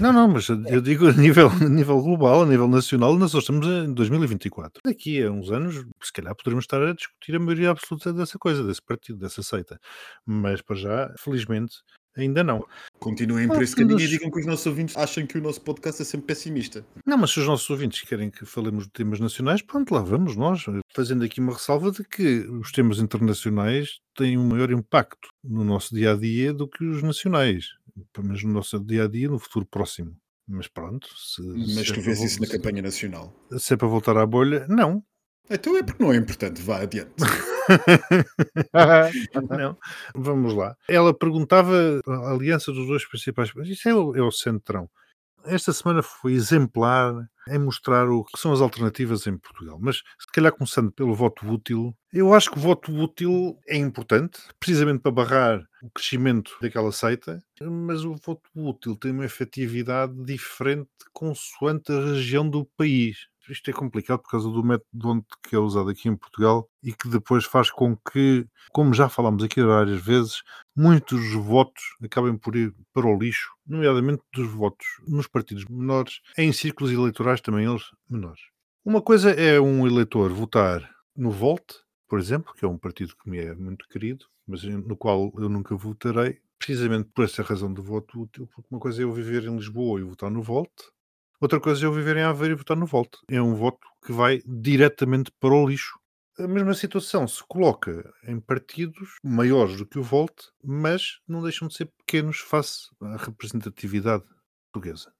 Não, 0.00 0.12
não, 0.12 0.26
mas 0.26 0.48
eu 0.48 0.80
digo 0.80 1.06
a 1.06 1.12
nível, 1.12 1.48
a 1.48 1.68
nível 1.68 2.02
global, 2.02 2.42
a 2.42 2.46
nível 2.46 2.66
nacional, 2.66 3.12
ainda 3.12 3.28
só 3.28 3.38
estamos 3.38 3.66
em 3.66 3.92
2024. 3.92 4.80
Daqui 4.84 5.22
a 5.22 5.30
uns 5.30 5.52
anos, 5.52 5.84
se 6.02 6.12
calhar 6.12 6.34
poderemos 6.34 6.64
estar 6.64 6.82
a 6.82 6.92
discutir 6.92 7.36
a 7.36 7.38
maioria 7.38 7.70
absoluta 7.70 8.12
dessa 8.12 8.38
coisa, 8.38 8.64
desse 8.64 8.82
partido, 8.82 9.18
dessa 9.18 9.42
seita. 9.42 9.78
Mas 10.26 10.60
para 10.62 10.74
já, 10.74 11.14
felizmente, 11.16 11.76
ainda 12.16 12.42
não. 12.44 12.64
Continuem 12.98 13.46
Ah, 13.46 13.48
por 13.54 13.62
esse 13.62 13.74
caminho 13.76 13.98
e 13.98 14.02
mas- 14.02 14.10
digam 14.10 14.30
que 14.30 14.40
os 14.40 14.46
nossos 14.46 14.66
ouvintes 14.66 14.96
acham 14.96 15.26
que 15.26 15.36
o 15.38 15.42
nosso 15.42 15.60
podcast 15.60 16.00
é 16.02 16.04
sempre 16.04 16.26
pessimista. 16.28 16.84
Não, 17.06 17.16
mas 17.18 17.30
se 17.30 17.40
os 17.40 17.46
nossos 17.46 17.68
ouvintes 17.70 18.02
querem 18.02 18.30
que 18.30 18.44
falemos 18.46 18.84
de 18.84 18.90
temas 18.92 19.20
nacionais, 19.20 19.62
pronto, 19.62 19.92
lá 19.94 20.00
vamos 20.02 20.36
nós, 20.36 20.64
fazendo 20.94 21.24
aqui 21.24 21.40
uma 21.40 21.52
ressalva 21.52 21.90
de 21.90 22.04
que 22.04 22.40
os 22.60 22.70
temas 22.72 22.98
internacionais 22.98 23.98
têm 24.16 24.38
um 24.38 24.46
maior 24.46 24.70
impacto 24.70 25.28
no 25.42 25.64
nosso 25.64 25.94
dia 25.94 26.12
a 26.12 26.16
dia 26.16 26.52
do 26.52 26.68
que 26.68 26.84
os 26.84 27.02
nacionais, 27.02 27.66
pelo 28.12 28.26
menos 28.26 28.42
no 28.44 28.52
nosso 28.52 28.78
dia 28.80 29.04
a 29.04 29.08
dia, 29.08 29.28
no 29.28 29.38
futuro 29.38 29.66
próximo. 29.66 30.16
Mas 30.46 30.68
pronto, 30.68 31.06
se, 31.16 31.40
Mas 31.42 31.88
é 31.90 31.94
tu 31.94 32.00
vês 32.02 32.20
isso 32.22 32.40
na 32.40 32.46
campanha 32.46 32.82
nacional. 32.82 33.34
se 33.58 33.72
é 33.72 33.76
para 33.76 33.88
voltar 33.88 34.16
à 34.18 34.26
bolha, 34.26 34.66
não. 34.68 35.02
Então 35.50 35.76
é 35.76 35.82
porque 35.82 36.02
não 36.02 36.12
é 36.12 36.16
importante. 36.16 36.60
Vá 36.60 36.80
adiante. 36.82 37.12
não. 39.50 39.76
Vamos 40.14 40.54
lá. 40.54 40.76
Ela 40.88 41.12
perguntava 41.14 42.00
a 42.06 42.30
aliança 42.32 42.72
dos 42.72 42.86
dois 42.86 43.06
principais. 43.06 43.52
Isso 43.64 43.88
é 43.88 43.94
o, 43.94 44.16
é 44.16 44.22
o 44.22 44.30
centrão. 44.30 44.88
Esta 45.44 45.72
semana 45.74 46.02
foi 46.02 46.32
exemplar 46.32 47.14
em 47.48 47.58
mostrar 47.58 48.08
o 48.08 48.24
que 48.24 48.38
são 48.38 48.52
as 48.52 48.62
alternativas 48.62 49.26
em 49.26 49.36
Portugal. 49.36 49.78
Mas 49.80 49.96
se 49.96 50.26
calhar 50.32 50.52
começando 50.52 50.90
pelo 50.90 51.14
voto 51.14 51.46
útil, 51.46 51.94
eu 52.12 52.32
acho 52.32 52.50
que 52.50 52.56
o 52.56 52.60
voto 52.60 52.90
útil 52.92 53.58
é 53.68 53.76
importante, 53.76 54.40
precisamente 54.58 55.00
para 55.02 55.12
barrar 55.12 55.62
o 55.82 55.90
crescimento 55.90 56.56
daquela 56.62 56.90
seita, 56.90 57.44
mas 57.60 58.04
o 58.04 58.14
voto 58.14 58.48
útil 58.54 58.96
tem 58.96 59.12
uma 59.12 59.26
efetividade 59.26 60.14
diferente 60.24 60.88
consoante 61.12 61.92
a 61.92 62.00
região 62.00 62.48
do 62.48 62.64
país. 62.76 63.28
Isto 63.48 63.70
é 63.70 63.72
complicado 63.72 64.20
por 64.20 64.30
causa 64.30 64.48
do 64.48 64.64
método 64.64 65.24
que 65.42 65.54
é 65.54 65.58
usado 65.58 65.90
aqui 65.90 66.08
em 66.08 66.16
Portugal 66.16 66.68
e 66.82 66.92
que 66.92 67.08
depois 67.08 67.44
faz 67.44 67.70
com 67.70 67.96
que, 67.96 68.46
como 68.72 68.94
já 68.94 69.08
falámos 69.08 69.44
aqui 69.44 69.62
várias 69.62 70.02
vezes, 70.02 70.42
muitos 70.76 71.32
votos 71.34 71.82
acabem 72.02 72.36
por 72.36 72.56
ir 72.56 72.74
para 72.92 73.06
o 73.06 73.18
lixo, 73.18 73.50
nomeadamente 73.66 74.22
dos 74.32 74.48
votos 74.48 74.86
nos 75.06 75.26
partidos 75.26 75.64
menores, 75.66 76.20
em 76.38 76.52
círculos 76.52 76.92
eleitorais 76.92 77.40
também 77.40 77.66
eles 77.66 77.84
menores. 78.08 78.40
Uma 78.84 79.00
coisa 79.00 79.30
é 79.30 79.60
um 79.60 79.86
eleitor 79.86 80.32
votar 80.32 80.88
no 81.16 81.30
Volte, 81.30 81.74
por 82.08 82.18
exemplo, 82.18 82.52
que 82.54 82.64
é 82.64 82.68
um 82.68 82.78
partido 82.78 83.16
que 83.16 83.28
me 83.28 83.38
é 83.38 83.54
muito 83.54 83.88
querido, 83.88 84.26
mas 84.46 84.62
no 84.62 84.96
qual 84.96 85.32
eu 85.38 85.48
nunca 85.48 85.74
votarei, 85.74 86.38
precisamente 86.58 87.08
por 87.14 87.24
essa 87.24 87.42
razão 87.42 87.72
do 87.72 87.82
voto 87.82 88.22
útil, 88.22 88.46
porque 88.46 88.68
uma 88.70 88.80
coisa 88.80 89.00
é 89.00 89.04
eu 89.04 89.12
viver 89.12 89.44
em 89.44 89.56
Lisboa 89.56 90.00
e 90.00 90.02
votar 90.02 90.30
no 90.30 90.42
Volte, 90.42 90.84
outra 91.44 91.60
coisa 91.60 91.84
é 91.84 91.86
eu 91.86 91.92
viver 91.92 92.16
em 92.16 92.22
Aveiro 92.22 92.54
e 92.54 92.56
votar 92.56 92.76
no 92.76 92.86
Volte. 92.86 93.18
É 93.28 93.40
um 93.40 93.54
voto 93.54 93.86
que 94.04 94.12
vai 94.12 94.40
diretamente 94.46 95.30
para 95.38 95.54
o 95.54 95.68
lixo. 95.68 95.98
A 96.38 96.48
mesma 96.48 96.74
situação 96.74 97.28
se 97.28 97.44
coloca 97.46 98.12
em 98.26 98.40
partidos 98.40 99.16
maiores 99.22 99.76
do 99.76 99.86
que 99.86 99.98
o 99.98 100.02
Volte, 100.02 100.50
mas 100.62 101.20
não 101.28 101.42
deixam 101.42 101.68
de 101.68 101.74
ser 101.74 101.92
pequenos 101.98 102.38
face 102.38 102.88
à 103.00 103.16
representatividade 103.16 104.24
portuguesa. 104.72 105.12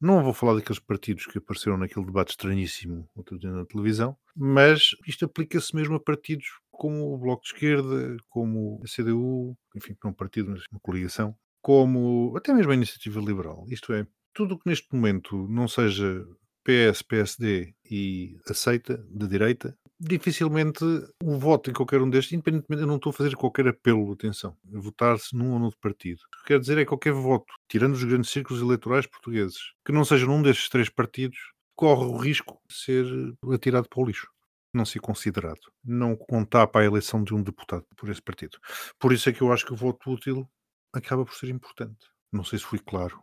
Não 0.00 0.24
vou 0.24 0.32
falar 0.32 0.54
daqueles 0.54 0.80
partidos 0.80 1.26
que 1.26 1.38
apareceram 1.38 1.76
naquele 1.76 2.06
debate 2.06 2.30
estranhíssimo 2.30 3.08
outro 3.14 3.38
dia 3.38 3.50
na 3.50 3.64
televisão, 3.64 4.16
mas 4.34 4.90
isto 5.06 5.24
aplica-se 5.24 5.74
mesmo 5.76 5.94
a 5.94 6.00
partidos 6.00 6.46
como 6.70 7.14
o 7.14 7.18
Bloco 7.18 7.42
de 7.42 7.50
Esquerda, 7.50 8.16
como 8.28 8.82
a 8.82 8.88
CDU, 8.88 9.56
enfim, 9.76 9.94
não 10.02 10.10
um 10.10 10.14
partido, 10.14 10.50
mas 10.50 10.64
uma 10.72 10.80
coligação, 10.80 11.36
como 11.62 12.34
até 12.36 12.52
mesmo 12.52 12.72
a 12.72 12.74
Iniciativa 12.74 13.20
Liberal. 13.20 13.66
Isto 13.68 13.92
é, 13.92 14.06
tudo 14.34 14.54
o 14.54 14.58
que 14.58 14.68
neste 14.68 14.88
momento 14.94 15.46
não 15.48 15.66
seja 15.68 16.26
PS, 16.64 17.02
PSD 17.02 17.74
e 17.90 18.38
aceita 18.48 18.98
da 19.08 19.26
direita, 19.26 19.76
dificilmente 19.98 20.84
o 21.22 21.38
voto 21.38 21.70
em 21.70 21.74
qualquer 21.74 22.00
um 22.00 22.08
destes, 22.08 22.32
independentemente, 22.32 22.82
eu 22.82 22.86
não 22.86 22.96
estou 22.96 23.10
a 23.10 23.12
fazer 23.12 23.36
qualquer 23.36 23.68
apelo, 23.68 24.12
atenção, 24.12 24.56
votar-se 24.64 25.36
num 25.36 25.52
ou 25.52 25.58
noutro 25.58 25.78
partido. 25.80 26.20
O 26.22 26.38
que 26.38 26.48
quer 26.48 26.60
dizer 26.60 26.78
é 26.78 26.82
que 26.82 26.88
qualquer 26.88 27.12
voto, 27.12 27.52
tirando 27.68 27.92
os 27.92 28.04
grandes 28.04 28.30
círculos 28.30 28.62
eleitorais 28.62 29.06
portugueses, 29.06 29.58
que 29.84 29.92
não 29.92 30.04
seja 30.04 30.26
num 30.26 30.42
destes 30.42 30.68
três 30.68 30.88
partidos, 30.88 31.38
corre 31.76 32.06
o 32.06 32.16
risco 32.16 32.58
de 32.68 32.74
ser 32.74 33.06
atirado 33.52 33.88
para 33.88 34.02
o 34.02 34.06
lixo. 34.06 34.28
Não 34.72 34.84
ser 34.84 35.00
considerado. 35.00 35.60
Não 35.84 36.14
contar 36.14 36.66
para 36.68 36.82
a 36.82 36.84
eleição 36.84 37.24
de 37.24 37.34
um 37.34 37.42
deputado 37.42 37.84
por 37.96 38.08
esse 38.08 38.22
partido. 38.22 38.58
Por 38.98 39.12
isso 39.12 39.28
é 39.28 39.32
que 39.32 39.42
eu 39.42 39.52
acho 39.52 39.66
que 39.66 39.72
o 39.72 39.76
voto 39.76 40.10
útil 40.10 40.48
acaba 40.92 41.24
por 41.24 41.34
ser 41.34 41.48
importante. 41.48 42.06
Não 42.32 42.44
sei 42.44 42.58
se 42.58 42.64
fui 42.64 42.78
claro. 42.78 43.20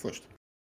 Foste. 0.00 0.26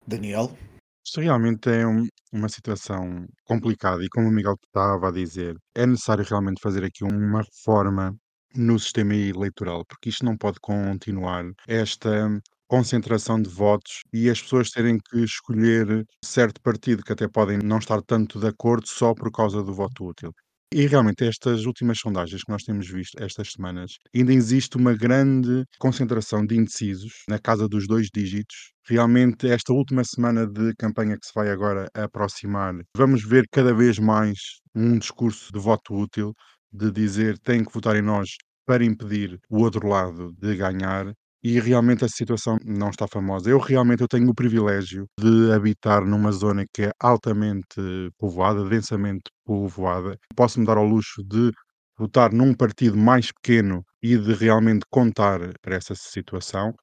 Daniel? 0.07 0.57
Isto 1.05 1.21
realmente 1.21 1.69
é 1.69 1.85
um- 1.87 2.07
uma 2.31 2.49
situação 2.49 3.25
complicada 3.45 4.03
e 4.03 4.09
como 4.09 4.27
o 4.27 4.31
Miguel 4.31 4.55
estava 4.65 5.07
a 5.09 5.11
dizer, 5.11 5.55
é 5.75 5.85
necessário 5.85 6.23
realmente 6.25 6.61
fazer 6.61 6.83
aqui 6.83 7.03
uma 7.03 7.41
reforma 7.41 8.15
no 8.55 8.77
sistema 8.79 9.15
eleitoral, 9.15 9.85
porque 9.85 10.09
isto 10.09 10.25
não 10.25 10.37
pode 10.37 10.59
continuar 10.61 11.45
esta 11.67 12.27
concentração 12.67 13.41
de 13.41 13.49
votos 13.49 14.01
e 14.13 14.29
as 14.29 14.41
pessoas 14.41 14.69
terem 14.69 14.97
que 14.99 15.23
escolher 15.23 16.05
certo 16.23 16.61
partido 16.61 17.03
que 17.03 17.13
até 17.13 17.27
podem 17.27 17.57
não 17.57 17.79
estar 17.79 18.01
tanto 18.03 18.39
de 18.39 18.47
acordo 18.47 18.87
só 18.87 19.13
por 19.15 19.31
causa 19.31 19.63
do 19.63 19.73
voto 19.73 20.05
útil. 20.07 20.31
E 20.71 20.85
realmente 20.87 21.25
estas 21.25 21.65
últimas 21.65 21.97
sondagens 21.99 22.43
que 22.43 22.51
nós 22.51 22.63
temos 22.63 22.87
visto 22.89 23.21
estas 23.23 23.51
semanas, 23.53 23.97
ainda 24.15 24.31
existe 24.33 24.77
uma 24.77 24.93
grande 24.95 25.65
concentração 25.79 26.45
de 26.45 26.55
indecisos 26.55 27.23
na 27.27 27.39
casa 27.39 27.67
dos 27.67 27.87
dois 27.87 28.07
dígitos. 28.13 28.71
Realmente, 28.87 29.47
esta 29.49 29.73
última 29.73 30.03
semana 30.03 30.45
de 30.47 30.73
campanha 30.75 31.17
que 31.17 31.25
se 31.25 31.31
vai 31.35 31.49
agora 31.49 31.87
aproximar, 31.93 32.75
vamos 32.95 33.23
ver 33.23 33.45
cada 33.51 33.73
vez 33.73 33.97
mais 33.99 34.37
um 34.75 34.97
discurso 34.97 35.51
de 35.51 35.59
voto 35.59 35.93
útil, 35.95 36.33
de 36.71 36.91
dizer 36.91 37.37
tem 37.39 37.63
que 37.63 37.73
votar 37.73 37.95
em 37.95 38.01
nós 38.03 38.29
para 38.65 38.85
impedir 38.85 39.39
o 39.49 39.61
outro 39.63 39.87
lado 39.87 40.31
de 40.37 40.55
ganhar. 40.55 41.13
E 41.43 41.57
realmente 41.59 42.03
a 42.03 42.09
situação 42.09 42.57
não 42.65 42.89
está 42.89 43.07
famosa. 43.07 43.49
Eu 43.49 43.59
realmente 43.59 44.01
eu 44.01 44.07
tenho 44.09 44.29
o 44.29 44.35
privilégio 44.35 45.07
de 45.17 45.51
habitar 45.53 46.05
numa 46.05 46.31
zona 46.33 46.65
que 46.73 46.83
é 46.83 46.91
altamente 46.99 47.79
povoada, 48.17 48.65
densamente 48.67 49.23
povoada. 49.45 50.17
Posso-me 50.35 50.65
dar 50.65 50.77
ao 50.77 50.83
luxo 50.85 51.23
de 51.23 51.51
votar 51.97 52.33
num 52.33 52.53
partido 52.53 52.97
mais 52.97 53.31
pequeno 53.31 53.83
e 54.03 54.17
de 54.17 54.33
realmente 54.33 54.85
contar 54.89 55.39
para 55.61 55.75
essa 55.77 55.95
situação. 55.95 56.73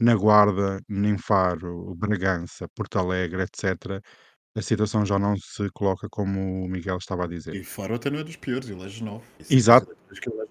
Na 0.00 0.14
Guarda, 0.16 0.80
em 0.90 1.16
Faro, 1.18 1.94
Bragança, 1.96 2.66
Porto 2.74 2.98
Alegre, 2.98 3.42
etc., 3.44 4.00
a 4.54 4.62
situação 4.62 5.04
já 5.06 5.18
não 5.18 5.36
se 5.36 5.68
coloca 5.72 6.06
como 6.10 6.64
o 6.64 6.68
Miguel 6.68 6.98
estava 6.98 7.24
a 7.24 7.26
dizer. 7.26 7.54
E 7.54 7.64
Faro 7.64 7.94
até 7.94 8.10
não 8.10 8.18
é 8.18 8.24
dos 8.24 8.36
piores, 8.36 8.68
elege 8.68 9.02
9. 9.02 9.24
Exato. 9.50 9.88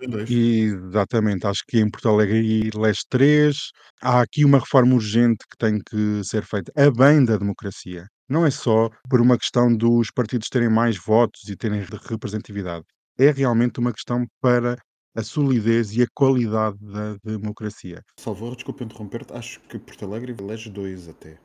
Dois. 0.07 0.27
Exatamente, 0.31 1.45
acho 1.45 1.63
que 1.67 1.77
em 1.79 1.89
Porto 1.89 2.09
Alegre 2.09 2.69
elege 2.73 3.01
três. 3.07 3.69
Há 4.01 4.21
aqui 4.21 4.43
uma 4.43 4.57
reforma 4.57 4.95
urgente 4.95 5.45
que 5.49 5.55
tem 5.57 5.79
que 5.79 6.23
ser 6.23 6.43
feita 6.43 6.71
a 6.75 6.89
bem 6.89 7.23
da 7.23 7.37
democracia. 7.37 8.07
Não 8.27 8.45
é 8.45 8.49
só 8.49 8.89
por 9.07 9.21
uma 9.21 9.37
questão 9.37 9.71
dos 9.75 10.09
partidos 10.09 10.47
terem 10.49 10.69
mais 10.69 10.97
votos 10.97 11.47
e 11.47 11.55
terem 11.55 11.81
re- 11.81 11.99
representatividade. 12.09 12.83
É 13.19 13.29
realmente 13.29 13.79
uma 13.79 13.93
questão 13.93 14.25
para 14.41 14.75
a 15.15 15.21
solidez 15.21 15.95
e 15.95 16.01
a 16.01 16.07
qualidade 16.15 16.77
da 16.81 17.15
democracia. 17.23 18.01
Salvador, 18.19 18.55
desculpa 18.55 18.83
interromper-te, 18.83 19.33
acho 19.33 19.59
que 19.69 19.77
Porto 19.77 20.05
Alegre 20.05 20.33
elege 20.39 20.69
dois 20.71 21.07
até. 21.07 21.37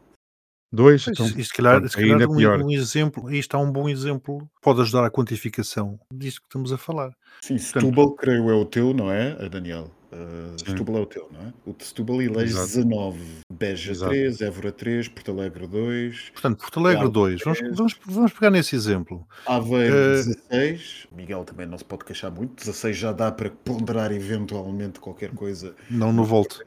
2, 0.76 1.04
Pois, 1.04 1.18
então 1.18 1.26
e 1.40 1.44
se 1.44 1.52
calhar, 1.52 1.76
pronto, 1.78 1.90
se 1.90 1.96
calhar 1.96 2.12
ainda 2.12 2.30
um, 2.30 2.36
pior. 2.36 2.62
um 2.62 2.70
exemplo, 2.70 3.26
aí 3.28 3.38
está 3.38 3.58
um 3.58 3.70
bom 3.72 3.88
exemplo, 3.88 4.48
pode 4.62 4.80
ajudar 4.82 5.04
à 5.04 5.10
quantificação 5.10 5.98
disto 6.12 6.40
que 6.42 6.46
estamos 6.46 6.72
a 6.72 6.78
falar. 6.78 7.12
Sim, 7.40 7.58
Setúbal, 7.58 8.12
creio 8.12 8.48
é 8.50 8.54
o 8.54 8.64
teu, 8.64 8.92
não 8.94 9.10
é, 9.10 9.36
eh, 9.40 9.48
Daniel? 9.48 9.90
Uh. 10.12 10.56
Setúbal 10.64 10.98
é 10.98 11.00
o 11.00 11.06
teu, 11.06 11.28
não 11.32 11.40
é? 11.48 11.52
O 11.66 11.72
de 11.74 11.84
Setúbal 11.84 12.22
elege 12.22 12.52
Exato. 12.52 12.66
19, 12.68 13.18
Beja 13.52 13.90
Exato. 13.92 14.10
3, 14.12 14.40
Évora 14.40 14.72
3, 14.72 15.08
Porto 15.08 15.30
Alegre 15.32 15.66
2, 15.66 16.30
Portanto, 16.30 16.58
Porto 16.58 16.80
Alegre 16.80 16.96
Claro, 16.98 17.10
2, 17.12 17.40
vamos, 17.44 17.60
vamos, 17.74 17.96
vamos 18.06 18.32
pegar 18.32 18.50
nesse 18.50 18.76
exemplo. 18.76 19.26
Aveiro 19.46 19.94
Eh, 19.96 20.22
16, 20.50 21.08
Miguel 21.14 21.44
também 21.44 21.66
não 21.66 21.76
se 21.76 21.84
pode 21.84 22.04
queixar 22.04 22.30
muito, 22.30 22.54
16 22.56 22.96
já 22.96 23.12
dá 23.12 23.30
para 23.32 23.50
ponderar 23.50 24.12
eventualmente 24.12 25.00
qualquer 25.00 25.30
coisa, 25.32 25.74
Não 25.90 26.12
no 26.12 26.24
Volt. 26.24 26.60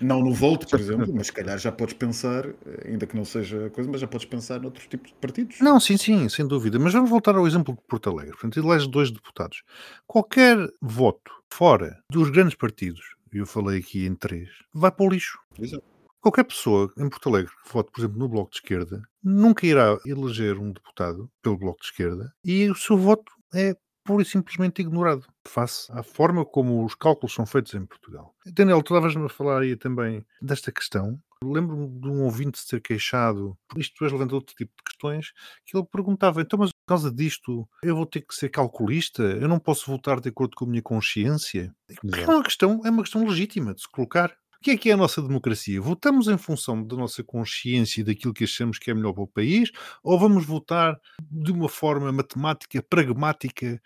Não 0.00 0.20
no 0.20 0.32
Volt, 0.32 0.68
por 0.68 0.80
exemplo, 0.80 1.12
mas 1.14 1.26
se 1.26 1.32
calhar 1.32 1.58
já 1.58 1.70
podes 1.70 1.94
pensar, 1.94 2.46
ainda 2.84 3.06
que 3.06 3.16
não 3.16 3.24
seja 3.24 3.70
coisa, 3.70 3.90
mas 3.90 4.00
já 4.00 4.06
podes 4.06 4.26
pensar 4.26 4.60
noutros 4.60 4.86
tipos 4.86 5.10
de 5.10 5.16
partidos. 5.18 5.60
Não, 5.60 5.78
sim, 5.78 5.96
sim, 5.96 6.28
sem 6.28 6.46
dúvida. 6.46 6.78
Mas 6.78 6.92
vamos 6.92 7.10
voltar 7.10 7.34
ao 7.34 7.46
exemplo 7.46 7.74
de 7.74 7.80
Porto 7.86 8.10
Alegre. 8.10 8.32
Portanto, 8.32 8.58
elege 8.58 8.88
dois 8.88 9.10
deputados. 9.10 9.62
Qualquer 10.06 10.58
voto 10.80 11.30
fora 11.50 11.98
dos 12.10 12.30
grandes 12.30 12.54
partidos, 12.54 13.14
e 13.32 13.38
eu 13.38 13.46
falei 13.46 13.78
aqui 13.78 14.06
em 14.06 14.14
três, 14.14 14.48
vai 14.72 14.90
para 14.90 15.06
o 15.06 15.08
lixo. 15.08 15.38
Exato. 15.58 15.84
Qualquer 16.20 16.44
pessoa 16.44 16.92
em 16.98 17.08
Porto 17.08 17.30
Alegre 17.30 17.50
que 17.64 17.72
vote, 17.72 17.90
por 17.90 18.00
exemplo, 18.00 18.18
no 18.18 18.28
Bloco 18.28 18.50
de 18.50 18.58
Esquerda, 18.58 19.02
nunca 19.24 19.66
irá 19.66 19.98
eleger 20.04 20.58
um 20.58 20.70
deputado 20.70 21.30
pelo 21.40 21.56
Bloco 21.56 21.80
de 21.80 21.86
Esquerda 21.86 22.30
e 22.44 22.68
o 22.68 22.74
seu 22.74 22.96
voto 22.98 23.32
é 23.54 23.74
pura 24.04 24.22
e 24.22 24.26
simplesmente 24.26 24.80
ignorado, 24.80 25.26
face 25.46 25.90
à 25.92 26.02
forma 26.02 26.44
como 26.44 26.84
os 26.84 26.94
cálculos 26.94 27.34
são 27.34 27.46
feitos 27.46 27.74
em 27.74 27.84
Portugal. 27.84 28.34
Daniel, 28.46 28.82
tu 28.82 28.94
estavas-me 28.94 29.26
a 29.26 29.28
falar 29.28 29.62
aí 29.62 29.76
também 29.76 30.24
desta 30.40 30.72
questão. 30.72 31.20
Lembro-me 31.42 31.88
de 31.88 32.06
um 32.06 32.24
ouvinte 32.24 32.58
se 32.58 32.68
ter 32.68 32.82
queixado, 32.82 33.56
isto 33.74 33.94
depois 33.94 34.12
levantou 34.12 34.38
outro 34.38 34.54
tipo 34.54 34.72
de 34.76 34.84
questões, 34.84 35.32
que 35.64 35.74
ele 35.74 35.86
perguntava, 35.90 36.42
então, 36.42 36.58
mas 36.58 36.70
por 36.70 36.86
causa 36.86 37.10
disto, 37.10 37.66
eu 37.82 37.96
vou 37.96 38.04
ter 38.04 38.20
que 38.20 38.34
ser 38.34 38.50
calculista? 38.50 39.22
Eu 39.22 39.48
não 39.48 39.58
posso 39.58 39.90
votar 39.90 40.20
de 40.20 40.28
acordo 40.28 40.54
com 40.54 40.66
a 40.66 40.68
minha 40.68 40.82
consciência? 40.82 41.74
É 41.88 42.26
uma 42.26 42.42
questão, 42.42 42.82
é 42.84 42.90
uma 42.90 43.02
questão 43.02 43.24
legítima 43.24 43.72
de 43.72 43.80
se 43.80 43.88
colocar. 43.88 44.36
O 44.60 44.62
que 44.62 44.72
é 44.72 44.76
que 44.76 44.90
é 44.90 44.92
a 44.92 44.96
nossa 44.96 45.22
democracia? 45.22 45.80
Votamos 45.80 46.28
em 46.28 46.36
função 46.36 46.84
da 46.84 46.94
nossa 46.94 47.24
consciência 47.24 48.02
e 48.02 48.04
daquilo 48.04 48.34
que 48.34 48.44
achamos 48.44 48.78
que 48.78 48.90
é 48.90 48.94
melhor 48.94 49.14
para 49.14 49.22
o 49.22 49.26
país, 49.26 49.70
ou 50.02 50.18
vamos 50.18 50.44
votar 50.44 51.00
de 51.30 51.50
uma 51.50 51.66
forma 51.66 52.12
matemática, 52.12 52.82
pragmática, 52.82 53.80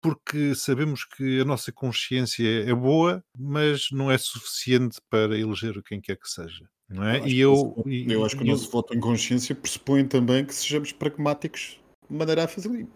porque 0.00 0.54
sabemos 0.54 1.04
que 1.04 1.40
a 1.40 1.44
nossa 1.44 1.72
consciência 1.72 2.46
é 2.46 2.72
boa, 2.72 3.24
mas 3.36 3.88
não 3.90 4.08
é 4.08 4.16
suficiente 4.16 5.00
para 5.10 5.36
eleger 5.36 5.82
quem 5.82 6.00
quer 6.00 6.16
que 6.16 6.28
seja, 6.28 6.64
não 6.88 7.02
é? 7.02 7.18
Eu 7.18 7.24
acho 7.24 7.88
E 7.88 8.04
que 8.04 8.12
eu, 8.12 8.18
eu 8.20 8.24
acho 8.24 8.36
que 8.36 8.44
o 8.44 8.46
nosso 8.46 8.70
voto 8.70 8.94
em 8.94 9.00
consciência 9.00 9.52
pressupõe 9.52 10.06
também 10.06 10.44
que 10.44 10.54
sejamos 10.54 10.92
pragmáticos 10.92 11.80
maneira 12.10 12.44
a 12.44 12.48
fazer. 12.48 12.68
e 12.70 12.86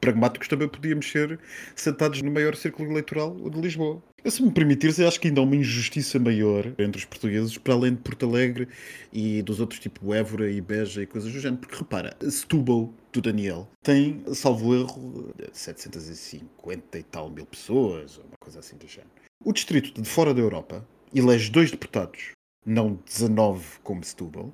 Pragmáticos 0.00 0.48
também 0.48 0.66
podíamos 0.66 1.10
ser 1.10 1.38
sentados 1.76 2.22
no 2.22 2.30
maior 2.30 2.56
círculo 2.56 2.90
eleitoral, 2.90 3.36
de 3.36 3.60
Lisboa. 3.60 4.02
Eu, 4.24 4.30
se 4.30 4.42
me 4.42 4.50
permitires, 4.50 4.98
eu 4.98 5.06
acho 5.06 5.20
que 5.20 5.28
ainda 5.28 5.40
há 5.40 5.44
uma 5.44 5.56
injustiça 5.56 6.18
maior 6.18 6.66
entre 6.78 6.98
os 6.98 7.04
portugueses, 7.04 7.58
para 7.58 7.74
além 7.74 7.94
de 7.94 8.00
Porto 8.00 8.26
Alegre 8.26 8.68
e 9.12 9.42
dos 9.42 9.60
outros 9.60 9.78
tipo 9.78 10.14
Évora 10.14 10.50
e 10.50 10.60
Beja 10.60 11.02
e 11.02 11.06
coisas 11.06 11.30
do 11.30 11.38
género. 11.38 11.60
Porque 11.60 11.76
repara, 11.76 12.16
Setúbal, 12.30 12.92
do 13.12 13.20
Daniel, 13.20 13.68
tem, 13.82 14.22
salvo 14.32 14.74
erro, 14.74 15.34
750 15.52 16.98
e 16.98 17.02
tal 17.02 17.28
mil 17.28 17.44
pessoas, 17.44 18.16
ou 18.16 18.24
uma 18.24 18.36
coisa 18.40 18.60
assim 18.60 18.76
do 18.76 18.86
género. 18.86 19.10
O 19.44 19.52
distrito 19.52 20.00
de 20.00 20.08
fora 20.08 20.32
da 20.32 20.40
Europa 20.40 20.86
elege 21.14 21.50
dois 21.50 21.70
deputados 21.70 22.32
não 22.64 22.98
19 23.06 23.80
como 23.82 24.04
Setúbal, 24.04 24.52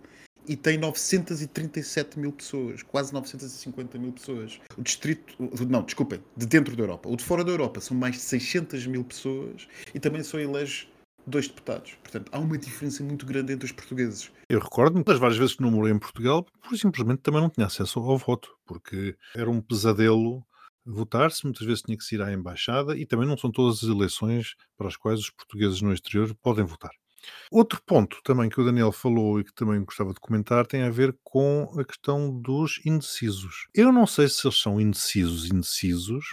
e 0.49 0.57
tem 0.57 0.79
937 0.79 2.19
mil 2.19 2.33
pessoas, 2.33 2.83
quase 2.83 3.13
950 3.13 3.99
mil 3.99 4.13
pessoas. 4.13 4.61
O 4.77 4.83
distrito, 4.83 5.35
não, 5.69 5.83
desculpem, 5.83 6.21
de 6.37 6.47
dentro 6.47 6.77
da 6.77 6.83
Europa. 6.83 7.09
O 7.09 7.17
de 7.17 7.25
fora 7.25 7.45
da 7.45 7.51
Europa 7.51 7.81
são 7.81 7.97
mais 7.97 8.17
de 8.17 8.21
600 8.23 8.87
mil 8.87 9.05
pessoas 9.05 9.69
e 9.95 10.01
também 10.01 10.23
só 10.23 10.39
elege 10.39 10.89
dois 11.27 11.49
deputados. 11.49 11.95
Portanto, 12.03 12.31
há 12.33 12.39
uma 12.39 12.57
diferença 12.57 13.03
muito 13.03 13.27
grande 13.27 13.53
entre 13.53 13.67
os 13.67 13.73
portugueses. 13.73 14.31
Eu 14.49 14.61
recordo-me 14.61 15.05
das 15.05 15.19
várias 15.19 15.39
vezes 15.39 15.57
que 15.57 15.63
não 15.63 15.71
morei 15.71 15.93
em 15.93 15.99
Portugal, 15.99 16.45
por 16.63 16.79
simplesmente 16.79 17.21
também 17.21 17.41
não 17.41 17.51
tinha 17.51 17.67
acesso 17.67 17.99
ao 17.99 18.17
voto, 18.17 18.57
porque 18.65 19.17
era 19.35 19.51
um 19.51 19.61
pesadelo 19.61 20.47
votar-se, 20.85 21.45
muitas 21.45 21.67
vezes 21.67 21.83
tinha 21.83 21.99
que 21.99 22.05
se 22.05 22.15
ir 22.15 22.23
à 22.23 22.33
embaixada 22.33 22.97
e 22.97 23.05
também 23.05 23.27
não 23.27 23.37
são 23.37 23.51
todas 23.51 23.83
as 23.83 23.91
eleições 23.91 24.55
para 24.77 24.87
as 24.87 24.97
quais 24.97 25.19
os 25.19 25.31
portugueses 25.31 25.83
no 25.83 25.93
exterior 25.93 26.33
podem 26.41 26.65
votar. 26.65 26.93
Outro 27.51 27.81
ponto 27.85 28.19
também 28.23 28.49
que 28.49 28.61
o 28.61 28.65
Daniel 28.65 28.93
falou 28.93 29.41
e 29.41 29.45
que 29.45 29.55
também 29.55 29.85
gostava 29.85 30.13
de 30.13 30.21
comentar 30.21 30.67
tem 30.67 30.83
a 30.83 30.91
ver 30.91 31.17
com 31.23 31.73
a 31.79 31.85
questão 31.85 32.31
dos 32.41 32.81
indecisos. 32.85 33.69
Eu 33.75 33.93
não 33.93 34.07
sei 34.07 34.29
se 34.29 34.47
eles 34.47 34.61
são 34.61 34.81
indecisos, 34.81 35.47
indecisos, 35.51 36.25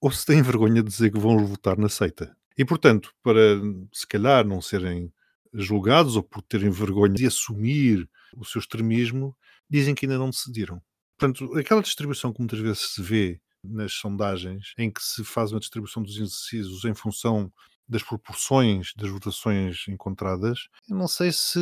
ou 0.00 0.10
se 0.10 0.24
têm 0.24 0.42
vergonha 0.42 0.82
de 0.82 0.88
dizer 0.88 1.12
que 1.12 1.18
vão 1.18 1.44
votar 1.44 1.78
na 1.78 1.88
seita. 1.88 2.36
E, 2.56 2.64
portanto, 2.64 3.14
para 3.22 3.60
se 3.92 4.06
calhar 4.06 4.46
não 4.46 4.60
serem 4.60 5.12
julgados 5.52 6.16
ou 6.16 6.22
por 6.22 6.42
terem 6.42 6.70
vergonha 6.70 7.14
de 7.14 7.26
assumir 7.26 8.08
o 8.36 8.44
seu 8.44 8.60
extremismo, 8.60 9.36
dizem 9.68 9.94
que 9.94 10.06
ainda 10.06 10.18
não 10.18 10.30
decidiram. 10.30 10.80
Portanto, 11.18 11.56
aquela 11.58 11.82
distribuição 11.82 12.32
que 12.32 12.40
muitas 12.40 12.58
vezes 12.58 12.94
se 12.94 13.02
vê 13.02 13.40
nas 13.62 13.92
sondagens, 13.92 14.72
em 14.78 14.90
que 14.90 15.02
se 15.02 15.22
faz 15.22 15.52
uma 15.52 15.60
distribuição 15.60 16.02
dos 16.02 16.16
indecisos 16.16 16.84
em 16.84 16.94
função 16.94 17.52
das 17.90 18.02
proporções 18.02 18.92
das 18.96 19.10
votações 19.10 19.84
encontradas, 19.88 20.68
eu 20.88 20.96
não 20.96 21.08
sei 21.08 21.32
se 21.32 21.58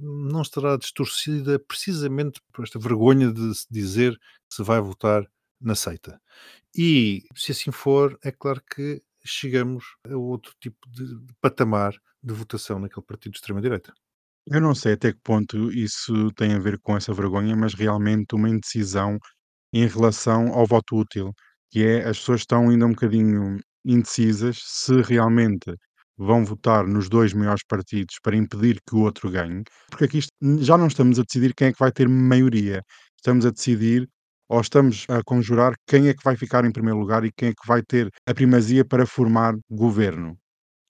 não 0.00 0.42
estará 0.42 0.76
distorcida 0.76 1.58
precisamente 1.58 2.40
por 2.52 2.64
esta 2.64 2.78
vergonha 2.78 3.32
de 3.32 3.54
se 3.54 3.66
dizer 3.70 4.12
que 4.48 4.56
se 4.56 4.62
vai 4.62 4.80
votar 4.80 5.24
na 5.60 5.74
seita. 5.74 6.20
E 6.76 7.22
se 7.34 7.52
assim 7.52 7.70
for, 7.70 8.18
é 8.24 8.32
claro 8.32 8.60
que 8.74 9.02
chegamos 9.24 9.84
a 10.04 10.16
outro 10.16 10.52
tipo 10.60 10.78
de 10.90 11.16
patamar 11.40 11.94
de 12.22 12.34
votação 12.34 12.78
naquele 12.78 13.06
partido 13.06 13.32
de 13.32 13.38
extrema-direita. 13.38 13.92
Eu 14.46 14.60
não 14.60 14.74
sei 14.74 14.92
até 14.92 15.12
que 15.12 15.20
ponto 15.22 15.72
isso 15.72 16.30
tem 16.32 16.54
a 16.54 16.58
ver 16.58 16.78
com 16.80 16.96
essa 16.96 17.12
vergonha, 17.12 17.56
mas 17.56 17.74
realmente 17.74 18.34
uma 18.34 18.48
indecisão 18.48 19.18
em 19.72 19.86
relação 19.86 20.52
ao 20.52 20.66
voto 20.66 20.96
útil, 20.96 21.32
que 21.70 21.84
é 21.84 22.08
as 22.08 22.18
pessoas 22.18 22.42
estão 22.42 22.68
ainda 22.68 22.86
um 22.86 22.90
bocadinho 22.90 23.58
indecisas 23.86 24.58
se 24.64 25.00
realmente 25.02 25.74
vão 26.18 26.44
votar 26.44 26.86
nos 26.86 27.08
dois 27.08 27.32
maiores 27.32 27.62
partidos 27.68 28.16
para 28.22 28.36
impedir 28.36 28.80
que 28.86 28.94
o 28.96 29.00
outro 29.00 29.30
ganhe, 29.30 29.62
porque 29.90 30.04
aqui 30.04 30.20
já 30.60 30.76
não 30.78 30.86
estamos 30.88 31.18
a 31.18 31.22
decidir 31.22 31.54
quem 31.54 31.68
é 31.68 31.72
que 31.72 31.78
vai 31.78 31.92
ter 31.92 32.08
maioria, 32.08 32.82
estamos 33.16 33.44
a 33.46 33.50
decidir 33.50 34.08
ou 34.48 34.60
estamos 34.60 35.04
a 35.08 35.22
conjurar 35.24 35.74
quem 35.86 36.08
é 36.08 36.14
que 36.14 36.22
vai 36.24 36.36
ficar 36.36 36.64
em 36.64 36.72
primeiro 36.72 36.98
lugar 36.98 37.24
e 37.24 37.32
quem 37.32 37.50
é 37.50 37.52
que 37.52 37.66
vai 37.66 37.82
ter 37.82 38.10
a 38.26 38.34
primazia 38.34 38.84
para 38.84 39.06
formar 39.06 39.54
governo. 39.70 40.38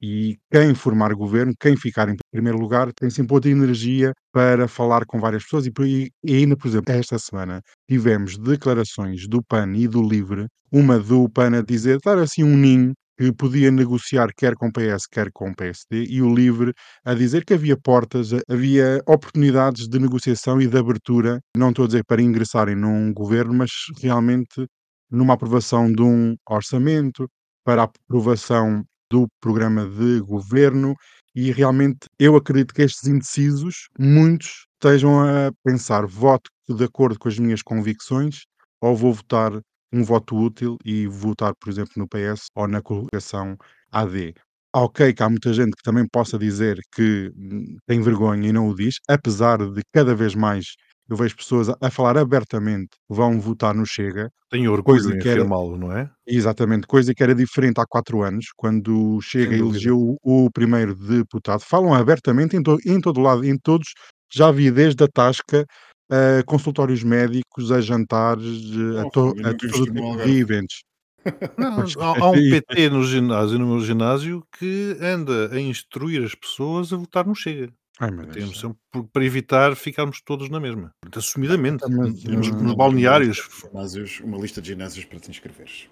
E 0.01 0.37
quem 0.51 0.75
formar 0.75 1.15
governo, 1.15 1.55
quem 1.59 1.77
ficar 1.77 2.09
em 2.09 2.17
primeiro 2.31 2.59
lugar, 2.59 2.93
tem 2.93 3.09
sempre 3.09 3.35
outra 3.35 3.51
energia 3.51 4.13
para 4.33 4.69
falar 4.69 5.07
com 5.07 5.19
várias 5.19 5.45
pessoas. 5.45 5.67
E, 5.67 6.11
e 6.25 6.35
ainda, 6.35 6.57
por 6.57 6.69
exemplo, 6.69 6.93
esta 6.93 7.19
semana 7.19 7.63
tivemos 7.89 8.37
declarações 8.37 9.27
do 9.27 9.43
PAN 9.43 9.73
e 9.75 9.89
do 9.89 10.03
LIVRE, 10.03 10.47
uma 10.71 10.99
do 10.99 11.29
PAN 11.31 11.59
a 11.59 11.63
dizer, 11.63 11.99
dar 12.05 12.19
assim 12.19 12.45
um 12.45 12.57
ninho 12.57 12.93
que 13.19 13.33
podia 13.33 13.71
negociar 13.71 14.29
quer 14.37 14.55
com 14.55 14.71
PS, 14.71 15.07
quer 15.11 15.31
com 15.33 15.55
PSD, 15.55 16.05
e 16.05 16.21
o 16.21 16.35
LIVRE 16.35 16.75
a 17.05 17.15
dizer 17.15 17.45
que 17.45 17.55
havia 17.55 17.77
portas, 17.77 18.31
havia 18.49 19.01
oportunidades 19.07 19.89
de 19.89 19.99
negociação 19.99 20.61
e 20.61 20.67
de 20.67 20.77
abertura, 20.77 21.41
não 21.57 21.71
estou 21.71 21.85
a 21.85 21.89
dizer 21.89 22.05
para 22.05 22.21
ingressarem 22.21 22.77
num 22.77 23.13
governo, 23.15 23.55
mas 23.55 23.71
realmente 24.03 24.67
numa 25.11 25.35
aprovação 25.35 25.91
de 25.91 26.03
um 26.03 26.37
orçamento, 26.49 27.29
para 27.65 27.83
a 27.83 27.85
aprovação 27.85 28.85
do 29.11 29.27
programa 29.41 29.87
de 29.87 30.21
governo 30.21 30.95
e 31.35 31.51
realmente 31.53 32.07
eu 32.19 32.37
acredito 32.37 32.75
que 32.75 32.83
estes 32.83 33.07
indecisos, 33.09 33.89
muitos 33.99 34.67
estejam 34.75 35.21
a 35.21 35.53
pensar 35.65 36.07
voto 36.07 36.51
de 36.69 36.85
acordo 36.85 37.19
com 37.19 37.29
as 37.29 37.39
minhas 37.39 37.63
convicções 37.63 38.43
ou 38.81 38.97
vou 38.97 39.13
votar 39.15 39.53
um 39.93 40.03
voto 40.05 40.37
útil 40.37 40.77
e 40.85 41.07
votar, 41.07 41.55
por 41.61 41.71
exemplo, 41.71 41.93
no 41.97 42.09
PS 42.09 42.47
ou 42.55 42.67
na 42.69 42.83
coligação 42.83 43.57
AD. 43.93 44.35
Ok, 44.75 45.13
que 45.15 45.23
há 45.23 45.29
muita 45.31 45.53
gente 45.55 45.75
que 45.77 45.83
também 45.83 46.07
possa 46.13 46.39
dizer 46.39 46.79
que 46.95 47.31
hum, 47.37 47.77
tem 47.87 48.01
vergonha 48.03 48.49
e 48.49 48.53
não 48.53 48.69
o 48.69 48.75
diz, 48.75 48.97
apesar 49.09 49.59
de 49.59 49.81
cada 49.93 50.15
vez 50.15 50.35
mais 50.35 50.75
eu 51.09 51.17
vejo 51.17 51.37
pessoas 51.37 51.69
a, 51.69 51.77
a 51.81 51.91
falar 51.91 52.17
abertamente 52.19 52.91
vão 53.09 53.39
votar 53.41 53.75
no 53.75 53.87
Chega, 53.87 54.31
Tenho 54.51 54.73
orgulho 54.73 55.03
Coisa 55.03 55.17
que 55.19 55.29
era- 55.29 55.41
afirmá-lo, 55.41 55.77
não 55.77 55.93
é? 55.93 56.11
Exatamente, 56.27 56.87
coisa 56.87 57.15
que 57.15 57.23
era 57.23 57.35
diferente 57.35 57.81
há 57.81 57.85
quatro 57.87 58.23
anos, 58.23 58.47
quando 58.57 59.21
Chega 59.21 59.57
elegeu 59.57 59.99
o, 60.23 60.45
o 60.47 60.51
primeiro 60.51 60.95
deputado. 60.95 61.61
Falam 61.61 61.93
abertamente 61.95 62.57
em, 62.57 62.63
to- 62.63 62.79
em 62.87 63.01
todo 63.01 63.21
lado, 63.21 63.45
em 63.45 63.57
todos. 63.59 63.89
Já 64.33 64.51
vi 64.51 64.71
desde 64.71 65.03
a 65.05 65.09
Tasca 65.09 65.65
a 66.11 66.43
consultórios 66.45 67.03
médicos, 67.03 67.71
a 67.73 67.81
jantares, 67.81 68.63
eh, 68.73 69.01
a, 69.01 69.07
Oh, 69.07 69.11
to- 69.11 69.21
a 69.31 69.33
nunca 69.35 69.57
todo 69.59 69.67
estive 69.67 70.01
no 70.01 70.17
tipo 70.17 70.29
eventos. 70.31 70.83
Não, 71.59 71.85
há, 72.01 72.25
há 72.25 72.31
um 72.31 72.35
PT 72.51 72.91
no 72.91 73.05
ginásio, 73.05 73.59
no 73.59 73.67
meu 73.67 73.81
ginásio, 73.81 74.45
que 74.57 74.97
anda 75.01 75.53
a 75.53 75.61
instruir 75.61 76.25
as 76.25 76.35
pessoas 76.35 76.93
a 76.93 76.97
votar 76.97 77.27
no 77.27 77.35
Chega. 77.35 77.73
Ai, 77.99 78.11
meu 78.11 78.27
Deus. 78.27 78.63
por- 78.91 79.09
para 79.09 79.25
evitar 79.25 79.75
ficarmos 79.75 80.21
todos 80.21 80.51
na 80.51 80.61
mesma. 80.61 80.91
Portanto, 81.01 81.19
Assumidamente. 81.19 81.85
Ah, 81.85 81.89
mas, 81.89 82.25
nos, 82.25 82.49
hum, 82.49 82.51
nos 82.51 82.63
não, 82.63 82.77
balneários. 82.77 83.49
Ginásios, 83.63 84.21
uma 84.21 84.39
lista 84.39 84.61
de 84.61 84.69
ginásios 84.69 85.05
para 85.05 85.19
te 85.19 85.31
inscreveres. 85.31 85.89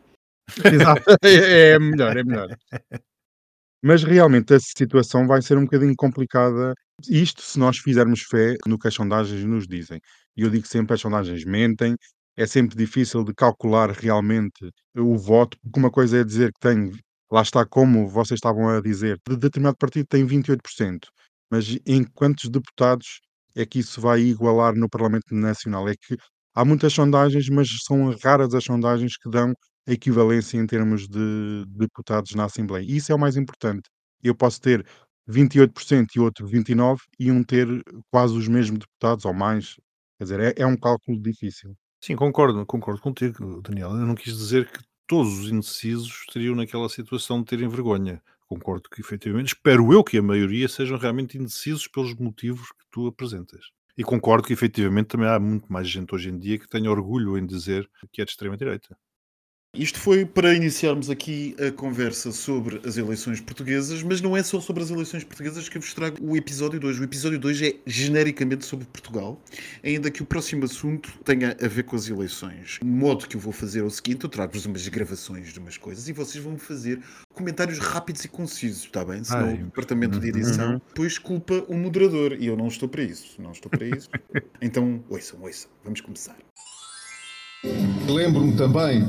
Exato. 0.65 1.03
É, 1.25 1.71
é 1.71 1.79
melhor, 1.79 2.17
é 2.17 2.23
melhor. 2.25 2.57
Mas 3.83 4.03
realmente 4.03 4.55
a 4.55 4.61
situação 4.61 5.27
vai 5.27 5.43
ser 5.43 5.59
um 5.59 5.65
bocadinho 5.65 5.95
complicada. 5.97 6.75
Isto 7.09 7.43
se 7.43 7.59
nós 7.59 7.79
fizermos 7.79 8.23
fé 8.23 8.57
no 8.67 8.79
que 8.79 8.89
as 8.89 8.95
sondagens 8.95 9.45
nos 9.45 9.67
dizem. 9.67 10.01
E 10.37 10.43
eu 10.43 10.51
digo 10.51 10.67
sempre: 10.67 10.95
as 10.95 11.01
sondagens 11.01 11.45
mentem. 11.45 11.97
É 12.37 12.47
sempre 12.47 12.77
difícil 12.77 13.23
de 13.23 13.33
calcular 13.33 13.91
realmente 13.93 14.69
o 14.97 15.17
voto, 15.17 15.57
porque 15.63 15.79
uma 15.79 15.91
coisa 15.91 16.19
é 16.19 16.25
dizer 16.25 16.53
que 16.53 16.59
tem, 16.59 16.91
lá 17.31 17.43
está, 17.43 17.65
como 17.65 18.09
vocês 18.09 18.39
estavam 18.39 18.69
a 18.69 18.81
dizer, 18.81 19.21
de 19.29 19.37
determinado 19.37 19.77
partido 19.77 20.05
tem 20.09 20.27
28%, 20.27 20.99
mas 21.51 21.79
em 21.87 22.05
quantos 22.05 22.49
deputados 22.51 23.21
é 23.55 23.65
que 23.67 23.79
isso 23.79 24.01
vai 24.01 24.21
igualar 24.21 24.75
no 24.75 24.89
Parlamento 24.89 25.35
Nacional? 25.35 25.89
É 25.89 25.95
que 25.95 26.17
há 26.55 26.65
muitas 26.65 26.93
sondagens, 26.93 27.49
mas 27.49 27.69
são 27.85 28.15
raras 28.23 28.55
as 28.55 28.65
sondagens 28.65 29.17
que 29.17 29.31
dão 29.31 29.53
a 29.87 29.93
equivalência 29.93 30.59
em 30.59 30.67
termos 30.67 31.07
de 31.09 31.65
deputados 31.69 32.35
na 32.35 32.45
Assembleia. 32.45 32.85
E 32.85 32.97
isso 32.97 33.13
é 33.13 33.15
o 33.15 33.19
mais 33.19 33.37
importante. 33.37 33.89
Eu 34.23 34.35
posso 34.35 34.61
ter 34.61 34.85
28% 35.29 36.07
e 36.17 36.21
outro 36.21 36.47
29% 36.47 36.99
e 37.19 37.31
um 37.31 37.43
ter 37.43 37.67
quase 38.11 38.37
os 38.37 38.49
mesmos 38.49 38.81
deputados 38.81 39.25
ou 39.25 39.35
mais. 39.35 39.77
Quer 40.19 40.25
dizer, 40.25 40.41
é, 40.41 40.55
é 40.63 40.67
um 40.67 40.77
cálculo 40.77 41.21
difícil. 41.21 41.77
Sim, 42.03 42.17
concordo, 42.17 42.65
concordo 42.67 43.01
contigo, 43.01 43.63
Daniel. 43.63 43.91
Eu 43.91 44.07
não 44.07 44.15
quis 44.15 44.37
dizer 44.37 44.71
que 44.71 44.79
todos 45.07 45.39
os 45.39 45.51
indecisos 45.51 46.25
estariam 46.27 46.55
naquela 46.55 46.89
situação 46.89 47.41
de 47.41 47.47
terem 47.47 47.69
vergonha. 47.69 48.23
Concordo 48.55 48.89
que, 48.89 49.01
efetivamente, 49.01 49.49
espero 49.49 49.93
eu 49.93 50.05
que 50.05 50.17
a 50.17 50.23
maioria 50.23 50.69
sejam 50.69 50.97
realmente 50.97 51.37
indecisos 51.37 51.89
pelos 51.89 52.15
motivos 52.15 52.69
que 52.69 52.85
tu 52.89 53.09
apresentas. 53.09 53.73
E 53.99 54.05
concordo 54.05 54.47
que, 54.47 54.53
efetivamente, 54.53 55.09
também 55.09 55.29
há 55.29 55.41
muito 55.41 55.73
mais 55.73 55.89
gente 55.89 56.15
hoje 56.15 56.29
em 56.29 56.39
dia 56.39 56.57
que 56.57 56.69
tenha 56.69 56.89
orgulho 56.89 57.37
em 57.37 57.45
dizer 57.45 57.91
que 58.13 58.23
é 58.23 58.25
de 58.25 58.31
extrema-direita. 58.31 58.97
Isto 59.75 59.99
foi 59.99 60.25
para 60.25 60.55
iniciarmos 60.55 61.11
aqui 61.11 61.57
a 61.59 61.73
conversa 61.73 62.31
sobre 62.31 62.81
as 62.87 62.97
eleições 62.97 63.41
portuguesas, 63.41 64.05
mas 64.05 64.21
não 64.21 64.37
é 64.37 64.43
só 64.43 64.61
sobre 64.61 64.85
as 64.85 64.91
eleições 64.91 65.25
portuguesas 65.25 65.69
que 65.69 65.77
eu 65.77 65.83
vos 65.83 65.93
trago 65.93 66.17
o 66.23 66.37
episódio 66.37 66.79
2. 66.79 67.01
O 67.01 67.03
episódio 67.05 67.41
2 67.41 67.63
é 67.63 67.75
genericamente 67.85 68.65
sobre 68.65 68.87
Portugal, 68.87 69.41
ainda 69.83 70.13
que 70.13 70.23
o 70.23 70.27
próximo 70.27 70.65
assunto 70.65 71.13
tenha 71.25 71.57
a 71.61 71.67
ver 71.67 71.83
com 71.83 71.97
as 71.97 72.09
eleições. 72.09 72.79
O 72.83 72.87
modo 72.87 73.27
que 73.27 73.35
eu 73.37 73.41
vou 73.41 73.53
fazer 73.53 73.81
é 73.81 73.83
o 73.83 73.91
seguinte: 73.91 74.23
eu 74.23 74.31
trago-vos 74.31 74.65
umas 74.65 74.87
gravações 74.87 75.53
de 75.53 75.59
umas 75.59 75.77
coisas 75.77 76.09
e 76.09 76.13
vocês 76.13 76.43
vão 76.43 76.57
fazer 76.57 77.01
comentários 77.33 77.81
rápidos 77.81 78.25
e 78.25 78.29
concisos, 78.29 78.85
está 78.85 79.05
bem? 79.05 79.25
Senão 79.25 79.49
Ai, 79.49 79.55
o 79.55 79.65
departamento 79.65 80.21
de 80.21 80.29
edição 80.29 80.75
uhum. 80.75 80.81
depois 80.87 81.19
culpa 81.19 81.65
o 81.67 81.75
moderador 81.75 82.37
e 82.39 82.47
eu 82.47 82.57
não 82.57 82.69
estou 82.69 82.89
para 82.89 83.03
isso. 83.03 83.43
Não 83.43 83.51
estou 83.51 83.69
para 83.69 83.85
isso. 83.85 84.09
então, 84.63 85.03
ouçam, 85.09 85.43
ouçam. 85.43 85.69
Vamos 85.83 86.01
começar. 86.01 86.37
Lembro-me 88.09 88.53
também 88.53 89.07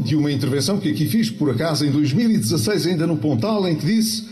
de 0.00 0.14
uma 0.14 0.30
intervenção 0.30 0.78
que 0.78 0.90
aqui 0.90 1.06
fiz, 1.06 1.30
por 1.30 1.50
acaso, 1.50 1.84
em 1.84 1.90
2016, 1.90 2.86
ainda 2.86 3.06
no 3.06 3.16
Pontal, 3.16 3.68
em 3.68 3.76
que 3.76 3.84
disse: 3.84 4.26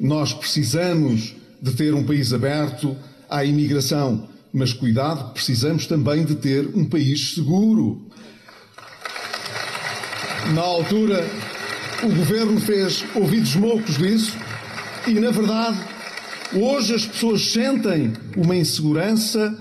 Nós 0.00 0.32
precisamos 0.32 1.34
de 1.60 1.72
ter 1.72 1.94
um 1.94 2.04
país 2.04 2.32
aberto 2.32 2.96
à 3.28 3.44
imigração, 3.44 4.28
mas 4.52 4.72
cuidado, 4.72 5.32
precisamos 5.32 5.86
também 5.86 6.24
de 6.24 6.34
ter 6.34 6.68
um 6.74 6.84
país 6.84 7.34
seguro. 7.34 8.00
Na 10.54 10.62
altura, 10.62 11.24
o 12.02 12.08
governo 12.08 12.60
fez 12.60 13.04
ouvidos 13.14 13.54
moucos 13.54 13.96
disso 13.96 14.36
e, 15.06 15.12
na 15.12 15.30
verdade, 15.30 15.78
hoje 16.52 16.94
as 16.94 17.06
pessoas 17.06 17.42
sentem 17.42 18.12
uma 18.36 18.56
insegurança 18.56 19.56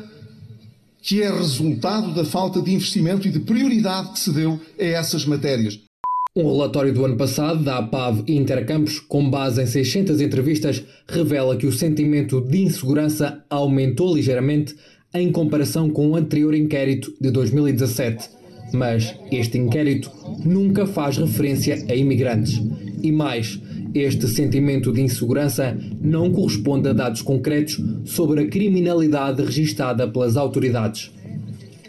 que 1.01 1.21
é 1.21 1.31
resultado 1.31 2.13
da 2.13 2.23
falta 2.23 2.61
de 2.61 2.73
investimento 2.73 3.27
e 3.27 3.31
de 3.31 3.39
prioridade 3.39 4.11
que 4.11 4.19
se 4.19 4.31
deu 4.31 4.59
a 4.79 4.83
essas 4.83 5.25
matérias. 5.25 5.79
Um 6.33 6.49
relatório 6.49 6.93
do 6.93 7.03
ano 7.03 7.17
passado 7.17 7.61
da 7.61 7.79
APAV 7.79 8.23
Intercampos, 8.27 8.99
com 8.99 9.29
base 9.29 9.61
em 9.61 9.65
600 9.65 10.21
entrevistas, 10.21 10.81
revela 11.05 11.57
que 11.57 11.67
o 11.67 11.73
sentimento 11.73 12.39
de 12.39 12.61
insegurança 12.61 13.43
aumentou 13.49 14.15
ligeiramente 14.15 14.73
em 15.13 15.29
comparação 15.29 15.89
com 15.89 16.11
o 16.11 16.15
anterior 16.15 16.55
inquérito 16.55 17.13
de 17.19 17.31
2017. 17.31 18.29
Mas 18.73 19.13
este 19.29 19.57
inquérito 19.57 20.09
nunca 20.45 20.85
faz 20.87 21.17
referência 21.17 21.83
a 21.89 21.95
imigrantes. 21.95 22.61
E 23.03 23.11
mais, 23.11 23.59
este 23.93 24.27
sentimento 24.27 24.91
de 24.91 25.01
insegurança 25.01 25.77
não 26.01 26.31
corresponde 26.31 26.89
a 26.89 26.93
dados 26.93 27.21
concretos 27.21 27.81
sobre 28.05 28.41
a 28.41 28.47
criminalidade 28.47 29.43
registada 29.43 30.07
pelas 30.07 30.37
autoridades. 30.37 31.11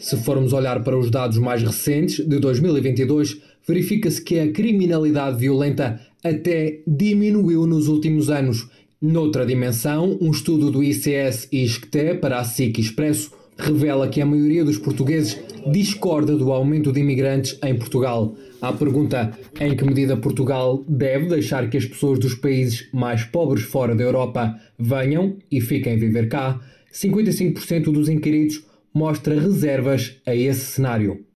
Se 0.00 0.16
formos 0.16 0.52
olhar 0.52 0.82
para 0.82 0.98
os 0.98 1.10
dados 1.10 1.38
mais 1.38 1.62
recentes, 1.62 2.26
de 2.26 2.38
2022, 2.38 3.40
verifica-se 3.66 4.20
que 4.20 4.38
a 4.40 4.50
criminalidade 4.50 5.38
violenta 5.38 6.00
até 6.24 6.80
diminuiu 6.86 7.66
nos 7.66 7.88
últimos 7.88 8.28
anos. 8.28 8.68
Noutra 9.00 9.46
dimensão, 9.46 10.18
um 10.20 10.30
estudo 10.30 10.70
do 10.70 10.82
ICS 10.82 11.48
e 11.52 11.64
ISCTE 11.64 12.14
para 12.20 12.38
a 12.38 12.44
SIC 12.44 12.78
Expresso 12.78 13.32
revela 13.56 14.08
que 14.08 14.20
a 14.20 14.26
maioria 14.26 14.64
dos 14.64 14.78
portugueses 14.78 15.38
discorda 15.70 16.36
do 16.36 16.50
aumento 16.50 16.92
de 16.92 17.00
imigrantes 17.00 17.58
em 17.62 17.76
Portugal. 17.76 18.34
À 18.62 18.72
pergunta 18.72 19.36
em 19.60 19.76
que 19.76 19.84
medida 19.84 20.16
Portugal 20.16 20.84
deve 20.88 21.26
deixar 21.26 21.68
que 21.68 21.76
as 21.76 21.84
pessoas 21.84 22.20
dos 22.20 22.36
países 22.36 22.88
mais 22.92 23.24
pobres 23.24 23.64
fora 23.64 23.92
da 23.92 24.04
Europa 24.04 24.54
venham 24.78 25.36
e 25.50 25.60
fiquem 25.60 25.98
viver 25.98 26.28
cá, 26.28 26.60
55% 26.92 27.90
dos 27.90 28.08
inquiridos 28.08 28.64
mostra 28.94 29.34
reservas 29.34 30.22
a 30.24 30.32
esse 30.36 30.60
cenário. 30.60 31.26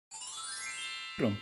Pronto. 1.16 1.40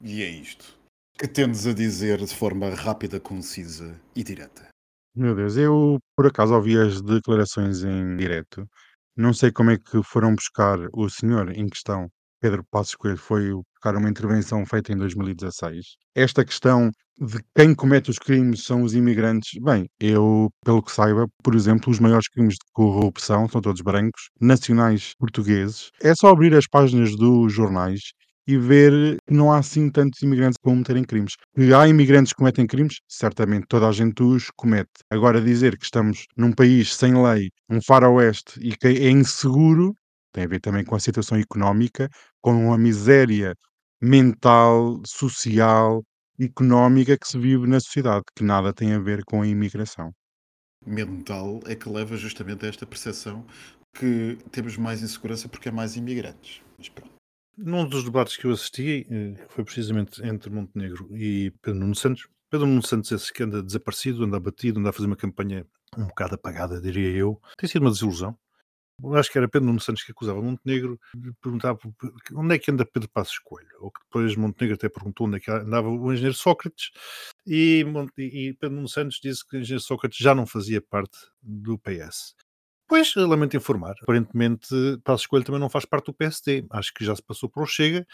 E 0.00 0.22
é 0.22 0.30
isto. 0.30 0.74
Que 1.18 1.28
tendes 1.28 1.66
a 1.66 1.74
dizer 1.74 2.16
de 2.16 2.34
forma 2.34 2.70
rápida, 2.70 3.20
concisa 3.20 4.00
e 4.16 4.24
direta? 4.24 4.68
Meu 5.14 5.34
Deus, 5.34 5.58
eu 5.58 5.98
por 6.16 6.26
acaso 6.26 6.54
ouvi 6.54 6.78
as 6.78 7.02
declarações 7.02 7.84
em 7.84 8.16
direto. 8.16 8.66
Não 9.14 9.34
sei 9.34 9.52
como 9.52 9.70
é 9.70 9.76
que 9.76 10.02
foram 10.02 10.34
buscar 10.34 10.78
o 10.94 11.10
senhor 11.10 11.54
em 11.54 11.66
questão, 11.68 12.08
Pedro 12.40 12.64
Passos 12.70 12.94
Coelho, 12.94 13.18
foi 13.18 13.52
uma 13.94 14.08
intervenção 14.08 14.64
feita 14.66 14.92
em 14.92 14.96
2016. 14.96 15.96
Esta 16.14 16.44
questão 16.44 16.90
de 17.18 17.38
quem 17.54 17.74
comete 17.74 18.10
os 18.10 18.18
crimes 18.18 18.64
são 18.64 18.82
os 18.82 18.94
imigrantes. 18.94 19.60
Bem, 19.62 19.88
eu, 20.00 20.50
pelo 20.64 20.82
que 20.82 20.92
saiba, 20.92 21.26
por 21.42 21.54
exemplo, 21.54 21.90
os 21.90 21.98
maiores 21.98 22.28
crimes 22.28 22.54
de 22.54 22.72
corrupção 22.72 23.48
são 23.48 23.60
todos 23.60 23.80
brancos, 23.80 24.28
nacionais 24.40 25.14
portugueses. 25.18 25.90
É 26.02 26.14
só 26.14 26.28
abrir 26.28 26.54
as 26.54 26.66
páginas 26.66 27.16
dos 27.16 27.52
jornais 27.52 28.00
e 28.46 28.56
ver 28.56 29.16
que 29.26 29.34
não 29.34 29.52
há 29.52 29.58
assim 29.58 29.90
tantos 29.90 30.22
imigrantes 30.22 30.58
a 30.62 30.68
cometerem 30.68 31.04
crimes. 31.04 31.34
Que 31.54 31.72
há 31.74 31.88
imigrantes 31.88 32.32
que 32.32 32.38
cometem 32.38 32.66
crimes, 32.66 33.00
certamente 33.08 33.66
toda 33.68 33.88
a 33.88 33.92
gente 33.92 34.22
os 34.22 34.50
comete. 34.54 34.90
Agora 35.10 35.40
dizer 35.40 35.76
que 35.76 35.84
estamos 35.84 36.26
num 36.36 36.52
país 36.52 36.94
sem 36.94 37.14
lei, 37.20 37.50
um 37.68 37.80
faroeste 37.82 38.60
e 38.60 38.76
que 38.76 38.86
é 38.86 39.10
inseguro, 39.10 39.94
tem 40.32 40.44
a 40.44 40.48
ver 40.48 40.60
também 40.60 40.84
com 40.84 40.94
a 40.94 41.00
situação 41.00 41.38
económica, 41.38 42.08
com 42.40 42.72
a 42.72 42.78
miséria 42.78 43.54
mental, 44.00 45.00
social, 45.06 46.02
económica 46.38 47.16
que 47.18 47.26
se 47.26 47.38
vive 47.38 47.66
na 47.66 47.80
sociedade, 47.80 48.24
que 48.36 48.44
nada 48.44 48.72
tem 48.72 48.92
a 48.92 48.98
ver 48.98 49.24
com 49.24 49.42
a 49.42 49.46
imigração. 49.46 50.12
Mental 50.84 51.60
é 51.66 51.74
que 51.74 51.88
leva 51.88 52.16
justamente 52.16 52.64
a 52.64 52.68
esta 52.68 52.86
percepção 52.86 53.44
que 53.94 54.38
temos 54.50 54.76
mais 54.76 55.02
insegurança 55.02 55.48
porque 55.48 55.68
há 55.68 55.72
mais 55.72 55.96
imigrantes. 55.96 56.60
Mas 56.78 56.88
pronto. 56.88 57.14
Num 57.56 57.88
dos 57.88 58.04
debates 58.04 58.36
que 58.36 58.46
eu 58.46 58.52
assisti, 58.52 59.06
eh, 59.10 59.32
que 59.32 59.52
foi 59.52 59.64
precisamente 59.64 60.22
entre 60.22 60.50
Montenegro 60.50 61.08
e 61.16 61.50
Pedro 61.62 61.80
Nuno 61.80 61.94
Santos, 61.94 62.28
Pedro 62.50 62.66
Nuno 62.66 62.82
Santos, 62.82 63.10
esse 63.10 63.32
que 63.32 63.42
anda 63.42 63.62
desaparecido, 63.62 64.24
anda 64.24 64.36
abatido, 64.36 64.78
anda 64.78 64.90
a 64.90 64.92
fazer 64.92 65.06
uma 65.06 65.16
campanha 65.16 65.66
um 65.96 66.06
bocado 66.06 66.34
apagada, 66.34 66.80
diria 66.80 67.10
eu, 67.10 67.40
tem 67.56 67.68
sido 67.68 67.82
uma 67.82 67.90
desilusão. 67.90 68.36
Acho 69.14 69.30
que 69.30 69.38
era 69.38 69.48
Pedro 69.48 69.66
Nuno 69.66 69.80
Santos 69.80 70.02
que 70.02 70.12
acusava 70.12 70.40
Montenegro 70.40 70.98
de 71.14 71.32
perguntar 71.34 71.76
onde 72.34 72.54
é 72.54 72.58
que 72.58 72.70
anda 72.70 72.84
Pedro 72.84 73.08
Passos 73.10 73.38
Coelho, 73.38 73.76
ou 73.80 73.90
que 73.90 74.00
depois 74.04 74.34
Montenegro 74.36 74.76
até 74.76 74.88
perguntou 74.88 75.26
onde 75.26 75.36
é 75.36 75.40
que 75.40 75.50
andava 75.50 75.88
o 75.88 76.12
engenheiro 76.12 76.34
Sócrates, 76.34 76.90
e, 77.46 77.84
e 78.16 78.54
Pedro 78.54 78.76
Nuno 78.76 78.88
Santos 78.88 79.20
disse 79.22 79.46
que 79.46 79.56
o 79.56 79.60
engenheiro 79.60 79.82
Sócrates 79.82 80.18
já 80.18 80.34
não 80.34 80.46
fazia 80.46 80.80
parte 80.80 81.18
do 81.42 81.78
PS. 81.78 82.34
Pois, 82.88 83.12
lamento 83.16 83.56
informar. 83.56 83.96
Aparentemente, 84.02 84.68
Passos 85.02 85.26
Coelho 85.26 85.44
também 85.44 85.60
não 85.60 85.68
faz 85.68 85.84
parte 85.84 86.06
do 86.06 86.14
PSD. 86.14 86.64
Acho 86.70 86.94
que 86.94 87.04
já 87.04 87.16
se 87.16 87.22
passou 87.22 87.48
para 87.48 87.64
o 87.64 87.66
Chega. 87.66 88.06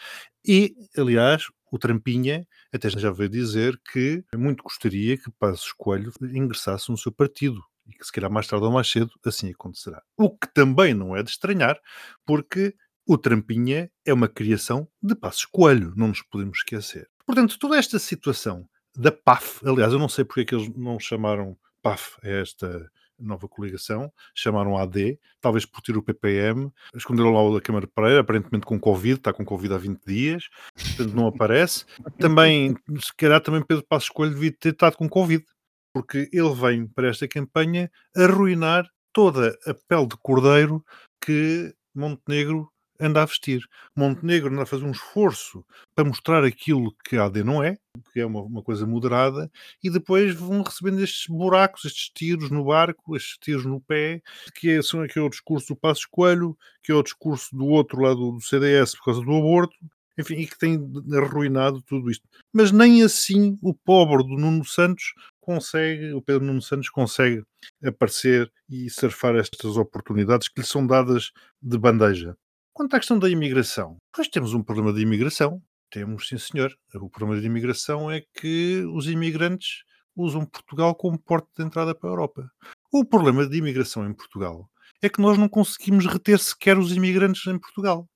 E, 0.43 0.75
aliás, 0.97 1.43
o 1.71 1.77
Trampinha 1.77 2.45
até 2.73 2.89
já 2.89 3.11
veio 3.11 3.29
dizer 3.29 3.79
que 3.91 4.23
muito 4.35 4.63
gostaria 4.63 5.15
que 5.15 5.29
Passos 5.39 5.71
Coelho 5.73 6.11
ingressasse 6.21 6.89
no 6.89 6.97
seu 6.97 7.11
partido. 7.11 7.63
E 7.87 7.93
que, 7.93 8.05
se 8.05 8.11
calhar, 8.11 8.31
mais 8.31 8.47
tarde 8.47 8.65
ou 8.65 8.71
mais 8.71 8.89
cedo, 8.89 9.11
assim 9.25 9.51
acontecerá. 9.51 10.01
O 10.17 10.29
que 10.29 10.47
também 10.53 10.93
não 10.93 11.15
é 11.15 11.23
de 11.23 11.29
estranhar, 11.29 11.79
porque 12.25 12.75
o 13.05 13.17
Trampinha 13.17 13.91
é 14.05 14.13
uma 14.13 14.29
criação 14.29 14.87
de 15.01 15.15
Passos 15.15 15.45
Coelho. 15.45 15.93
Não 15.95 16.07
nos 16.07 16.21
podemos 16.21 16.59
esquecer. 16.59 17.09
Portanto, 17.25 17.57
toda 17.59 17.77
esta 17.77 17.99
situação 17.99 18.67
da 18.95 19.11
PAF, 19.11 19.67
aliás, 19.67 19.91
eu 19.91 19.99
não 19.99 20.09
sei 20.09 20.23
porque 20.23 20.41
é 20.41 20.45
que 20.45 20.55
eles 20.55 20.69
não 20.75 20.99
chamaram 20.99 21.57
PAF 21.81 22.17
a 22.23 22.29
esta 22.29 22.89
nova 23.19 23.47
coligação, 23.47 24.11
chamaram 24.35 24.77
AD, 24.77 25.19
talvez 25.39 25.65
por 25.65 25.81
ter 25.81 25.95
o 25.95 26.03
PPM, 26.03 26.71
esconderam 26.95 27.31
lá 27.31 27.41
o 27.41 27.53
da 27.53 27.61
Câmara 27.61 27.87
Pereira, 27.87 28.21
aparentemente 28.21 28.65
com 28.65 28.79
Covid, 28.79 29.19
está 29.19 29.31
com 29.31 29.45
Covid 29.45 29.73
há 29.73 29.77
20 29.77 30.03
dias, 30.05 30.49
portanto 30.75 31.13
não 31.13 31.27
aparece. 31.27 31.85
Também, 32.19 32.75
se 32.99 33.15
calhar 33.15 33.39
também 33.41 33.63
Pedro 33.63 33.85
Passos 33.87 34.09
Coelho 34.09 34.33
devia 34.33 34.51
ter 34.51 34.73
estado 34.73 34.97
com 34.97 35.07
Covid, 35.07 35.45
porque 35.93 36.29
ele 36.33 36.53
vem 36.53 36.87
para 36.87 37.09
esta 37.09 37.27
campanha 37.27 37.91
arruinar 38.15 38.89
toda 39.13 39.57
a 39.67 39.73
pele 39.73 40.07
de 40.07 40.17
cordeiro 40.17 40.83
que 41.21 41.73
Montenegro 41.95 42.73
anda 42.99 43.21
a 43.21 43.25
vestir. 43.25 43.67
Montenegro 43.95 44.51
anda 44.51 44.63
a 44.63 44.65
fazer 44.65 44.85
um 44.85 44.91
esforço 44.91 45.65
para 45.95 46.05
mostrar 46.05 46.43
aquilo 46.43 46.95
que 47.03 47.17
a 47.17 47.25
AD 47.25 47.43
não 47.43 47.63
é, 47.63 47.77
que 48.11 48.19
é 48.19 48.25
uma, 48.25 48.41
uma 48.41 48.63
coisa 48.63 48.85
moderada, 48.85 49.51
e 49.83 49.89
depois 49.89 50.33
vão 50.33 50.61
recebendo 50.61 51.01
estes 51.03 51.27
buracos, 51.27 51.85
estes 51.85 52.09
tiros 52.09 52.49
no 52.49 52.65
barco, 52.65 53.15
estes 53.15 53.37
tiros 53.37 53.65
no 53.65 53.81
pé, 53.81 54.21
que 54.55 54.71
é, 54.71 54.81
são, 54.81 55.05
que 55.07 55.19
é 55.19 55.21
o 55.21 55.29
discurso 55.29 55.73
do 55.73 55.79
Passos 55.79 56.05
Coelho, 56.05 56.57
que 56.81 56.91
é 56.91 56.95
o 56.95 57.03
discurso 57.03 57.55
do 57.55 57.67
outro 57.67 58.01
lado 58.01 58.31
do 58.31 58.41
CDS 58.41 58.95
por 58.95 59.05
causa 59.05 59.21
do 59.21 59.35
aborto, 59.35 59.75
enfim, 60.17 60.35
e 60.35 60.47
que 60.47 60.57
tem 60.57 60.79
arruinado 61.13 61.81
tudo 61.81 62.09
isto. 62.09 62.27
Mas 62.51 62.71
nem 62.71 63.03
assim 63.03 63.57
o 63.61 63.73
pobre 63.73 64.23
do 64.23 64.37
Nuno 64.37 64.63
Santos 64.63 65.13
consegue, 65.43 66.13
o 66.13 66.21
Pedro 66.21 66.45
Nuno 66.45 66.61
Santos 66.61 66.89
consegue 66.89 67.43
aparecer 67.83 68.51
e 68.69 68.89
surfar 68.89 69.35
estas 69.35 69.77
oportunidades 69.77 70.47
que 70.47 70.61
lhe 70.61 70.67
são 70.67 70.85
dadas 70.85 71.31
de 71.61 71.77
bandeja. 71.77 72.35
Quanto 72.73 72.95
à 72.95 72.99
questão 72.99 73.19
da 73.19 73.29
imigração, 73.29 73.97
pois 74.11 74.27
temos 74.27 74.53
um 74.53 74.63
problema 74.63 74.91
de 74.93 75.01
imigração. 75.01 75.61
Temos, 75.91 76.27
sim 76.27 76.39
senhor. 76.39 76.75
O 76.95 77.09
problema 77.09 77.39
de 77.39 77.45
imigração 77.45 78.09
é 78.09 78.23
que 78.33 78.83
os 78.95 79.07
imigrantes 79.07 79.83
usam 80.15 80.45
Portugal 80.45 80.95
como 80.95 81.19
porta 81.19 81.47
de 81.57 81.63
entrada 81.63 81.93
para 81.93 82.09
a 82.09 82.13
Europa. 82.13 82.51
O 82.91 83.05
problema 83.05 83.47
de 83.47 83.57
imigração 83.57 84.07
em 84.07 84.13
Portugal 84.13 84.67
é 85.01 85.09
que 85.09 85.21
nós 85.21 85.37
não 85.37 85.49
conseguimos 85.49 86.05
reter 86.05 86.39
sequer 86.39 86.77
os 86.77 86.95
imigrantes 86.95 87.45
em 87.45 87.59
Portugal. 87.59 88.09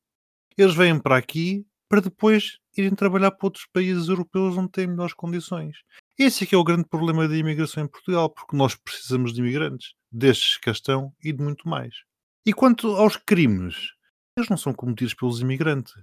Eles 0.58 0.74
vêm 0.74 1.00
para 1.00 1.18
aqui 1.18 1.66
para 1.90 2.02
depois 2.02 2.58
irem 2.82 2.96
trabalhar 2.96 3.32
para 3.32 3.48
outros 3.48 3.66
países 3.72 4.08
europeus 4.08 4.58
onde 4.58 4.72
têm 4.72 4.88
melhores 4.88 5.14
condições. 5.14 5.78
Esse 6.18 6.44
é 6.44 6.48
que 6.48 6.56
é 6.56 6.58
o 6.58 6.64
grande 6.64 6.88
problema 6.88 7.28
da 7.28 7.36
imigração 7.36 7.84
em 7.84 7.88
Portugal, 7.88 8.30
porque 8.30 8.56
nós 8.56 8.76
precisamos 8.76 9.34
de 9.34 9.42
imigrantes, 9.42 9.94
destes 10.12 10.58
que 10.58 10.70
estão 10.70 11.14
e 11.24 11.32
de 11.32 11.44
muito 11.44 11.68
mais. 11.68 11.94
E 12.46 12.54
quanto 12.54 12.96
aos 12.96 13.18
crimes, 13.18 13.92
eles 14.38 14.50
não 14.50 14.58
são 14.58 14.74
cometidos 14.74 15.14
pelos 15.14 15.42
imigrantes. 15.42 15.94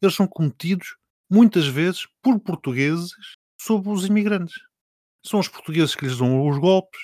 Eles 0.00 0.14
são 0.14 0.26
cometidos, 0.26 0.96
muitas 1.30 1.66
vezes, 1.66 2.06
por 2.22 2.38
portugueses 2.38 3.12
sobre 3.58 3.90
os 3.90 4.04
imigrantes. 4.04 4.56
São 5.24 5.40
os 5.40 5.48
portugueses 5.48 5.94
que 5.94 6.04
lhes 6.04 6.18
dão 6.18 6.46
os 6.48 6.58
golpes. 6.58 7.00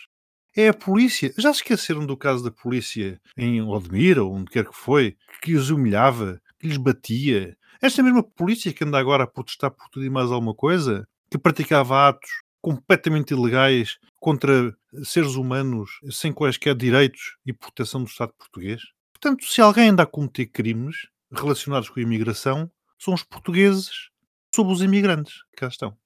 É 0.54 0.68
a 0.68 0.74
polícia. 0.74 1.32
Já 1.38 1.52
se 1.52 1.60
esqueceram 1.60 2.04
do 2.04 2.16
caso 2.16 2.44
da 2.44 2.50
polícia 2.50 3.20
em 3.36 3.62
Odmira, 3.62 4.22
ou 4.22 4.34
onde 4.34 4.50
quer 4.50 4.66
que 4.66 4.76
foi, 4.76 5.16
que 5.40 5.54
os 5.54 5.70
humilhava, 5.70 6.40
que 6.60 6.68
lhes 6.68 6.76
batia. 6.76 7.56
Esta 7.82 8.00
mesma 8.00 8.22
polícia 8.22 8.72
que 8.72 8.84
anda 8.84 8.96
agora 8.96 9.24
a 9.24 9.26
protestar 9.26 9.72
por 9.72 9.88
tudo 9.88 10.06
e 10.06 10.10
mais 10.10 10.30
alguma 10.30 10.54
coisa, 10.54 11.04
que 11.28 11.36
praticava 11.36 12.08
atos 12.08 12.30
completamente 12.60 13.34
ilegais 13.34 13.98
contra 14.20 14.72
seres 15.02 15.34
humanos 15.34 15.90
sem 16.08 16.32
quaisquer 16.32 16.76
direitos 16.76 17.36
e 17.44 17.52
proteção 17.52 18.04
do 18.04 18.08
Estado 18.08 18.32
português. 18.38 18.80
Portanto, 19.12 19.44
se 19.44 19.60
alguém 19.60 19.88
anda 19.88 20.04
a 20.04 20.06
cometer 20.06 20.46
crimes 20.46 21.08
relacionados 21.32 21.88
com 21.88 21.98
a 21.98 22.02
imigração, 22.04 22.70
são 22.96 23.14
os 23.14 23.24
portugueses 23.24 24.10
sobre 24.54 24.72
os 24.72 24.80
imigrantes 24.80 25.42
que 25.50 25.56
cá 25.56 25.66
estão. 25.66 25.96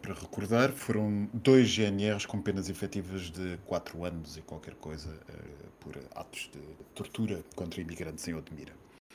Para 0.00 0.14
recordar, 0.14 0.70
foram 0.70 1.28
dois 1.34 1.68
GNRs 1.68 2.24
com 2.24 2.40
penas 2.40 2.68
efetivas 2.68 3.32
de 3.32 3.58
4 3.66 4.04
anos 4.04 4.36
e 4.36 4.42
qualquer 4.42 4.74
coisa 4.76 5.10
uh, 5.10 5.70
por 5.80 5.98
atos 6.14 6.48
de 6.52 6.60
tortura 6.94 7.42
contra 7.56 7.80
imigrantes 7.80 8.28
em 8.28 8.34
Odmira. 8.34 8.74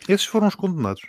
Esses 0.09 0.25
foram 0.25 0.47
os 0.47 0.55
condenados. 0.55 1.03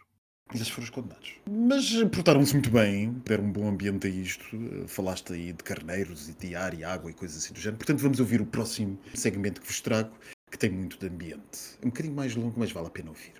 Esses 0.54 0.68
foram 0.68 0.84
os 0.84 0.90
condenados. 0.90 1.34
Mas 1.50 1.92
portaram-se 2.04 2.52
muito 2.52 2.70
bem, 2.70 3.14
deram 3.24 3.44
um 3.44 3.52
bom 3.52 3.68
ambiente 3.68 4.06
a 4.06 4.10
isto. 4.10 4.44
Falaste 4.86 5.32
aí 5.32 5.52
de 5.52 5.64
carneiros 5.64 6.28
e 6.28 6.34
de 6.34 6.54
ar 6.54 6.74
e 6.78 6.84
água 6.84 7.10
e 7.10 7.14
coisas 7.14 7.38
assim 7.38 7.54
do 7.54 7.60
género. 7.60 7.78
Portanto, 7.78 8.00
vamos 8.00 8.20
ouvir 8.20 8.40
o 8.40 8.46
próximo 8.46 8.98
segmento 9.14 9.60
que 9.60 9.66
vos 9.66 9.80
trago, 9.80 10.10
que 10.50 10.58
tem 10.58 10.70
muito 10.70 10.98
de 10.98 11.06
ambiente. 11.06 11.78
Um 11.82 11.88
bocadinho 11.88 12.14
mais 12.14 12.34
longo, 12.34 12.54
mas 12.56 12.72
vale 12.72 12.86
a 12.86 12.90
pena 12.90 13.08
ouvir. 13.10 13.32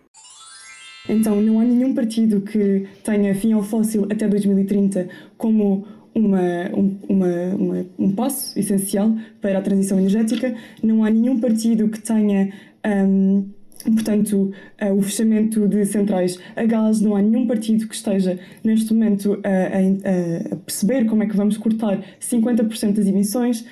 Então, 1.08 1.40
não 1.40 1.58
há 1.58 1.64
nenhum 1.64 1.94
partido 1.94 2.40
que 2.40 2.88
tenha 3.04 3.34
fim 3.34 3.52
ao 3.52 3.62
fóssil 3.62 4.06
até 4.10 4.28
2030 4.28 5.08
como 5.36 5.86
uma, 6.14 6.70
um, 6.74 6.98
uma, 7.08 7.54
uma, 7.56 7.86
um 7.98 8.14
passo 8.14 8.58
essencial 8.58 9.14
para 9.40 9.58
a 9.58 9.62
transição 9.62 9.98
energética. 9.98 10.54
Não 10.82 11.04
há 11.04 11.10
nenhum 11.10 11.40
partido 11.40 11.88
que 11.88 12.00
tenha. 12.00 12.52
Um, 12.84 13.50
Portanto, 13.82 14.52
uh, 14.80 14.92
o 14.94 15.02
fechamento 15.02 15.66
de 15.66 15.84
centrais 15.86 16.38
a 16.54 16.64
gás, 16.64 17.00
não 17.00 17.16
há 17.16 17.22
nenhum 17.22 17.46
partido 17.46 17.86
que 17.88 17.94
esteja 17.94 18.38
neste 18.62 18.92
momento 18.94 19.40
a, 19.44 19.48
a, 19.48 20.54
a 20.54 20.56
perceber 20.56 21.06
como 21.06 21.22
é 21.22 21.26
que 21.26 21.36
vamos 21.36 21.56
cortar 21.56 22.02
50% 22.20 22.92
das 22.92 23.06
emissões. 23.06 23.64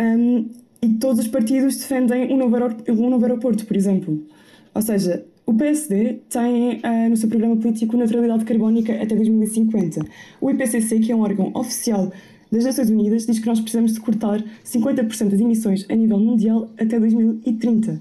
Um, 0.00 0.48
e 0.80 0.88
todos 0.94 1.18
os 1.18 1.28
partidos 1.28 1.76
defendem 1.76 2.32
um 2.32 2.36
novo, 2.36 2.56
um 2.88 3.10
novo 3.10 3.24
aeroporto, 3.24 3.66
por 3.66 3.76
exemplo. 3.76 4.24
Ou 4.74 4.82
seja, 4.82 5.24
o 5.44 5.54
PSD 5.54 6.20
tem 6.28 6.76
uh, 6.76 7.08
no 7.10 7.16
seu 7.16 7.28
programa 7.28 7.56
político 7.56 7.96
neutralidade 7.96 8.44
carbónica 8.44 8.92
até 8.92 9.14
2050. 9.16 10.00
O 10.40 10.50
IPCC, 10.50 11.00
que 11.00 11.10
é 11.10 11.16
um 11.16 11.20
órgão 11.20 11.50
oficial 11.54 12.12
das 12.52 12.64
Nações 12.64 12.90
Unidas, 12.90 13.26
diz 13.26 13.38
que 13.38 13.46
nós 13.46 13.58
precisamos 13.58 13.94
de 13.94 14.00
cortar 14.00 14.44
50% 14.64 15.30
das 15.30 15.40
emissões 15.40 15.86
a 15.88 15.94
nível 15.94 16.18
mundial 16.18 16.70
até 16.78 17.00
2030. 17.00 18.00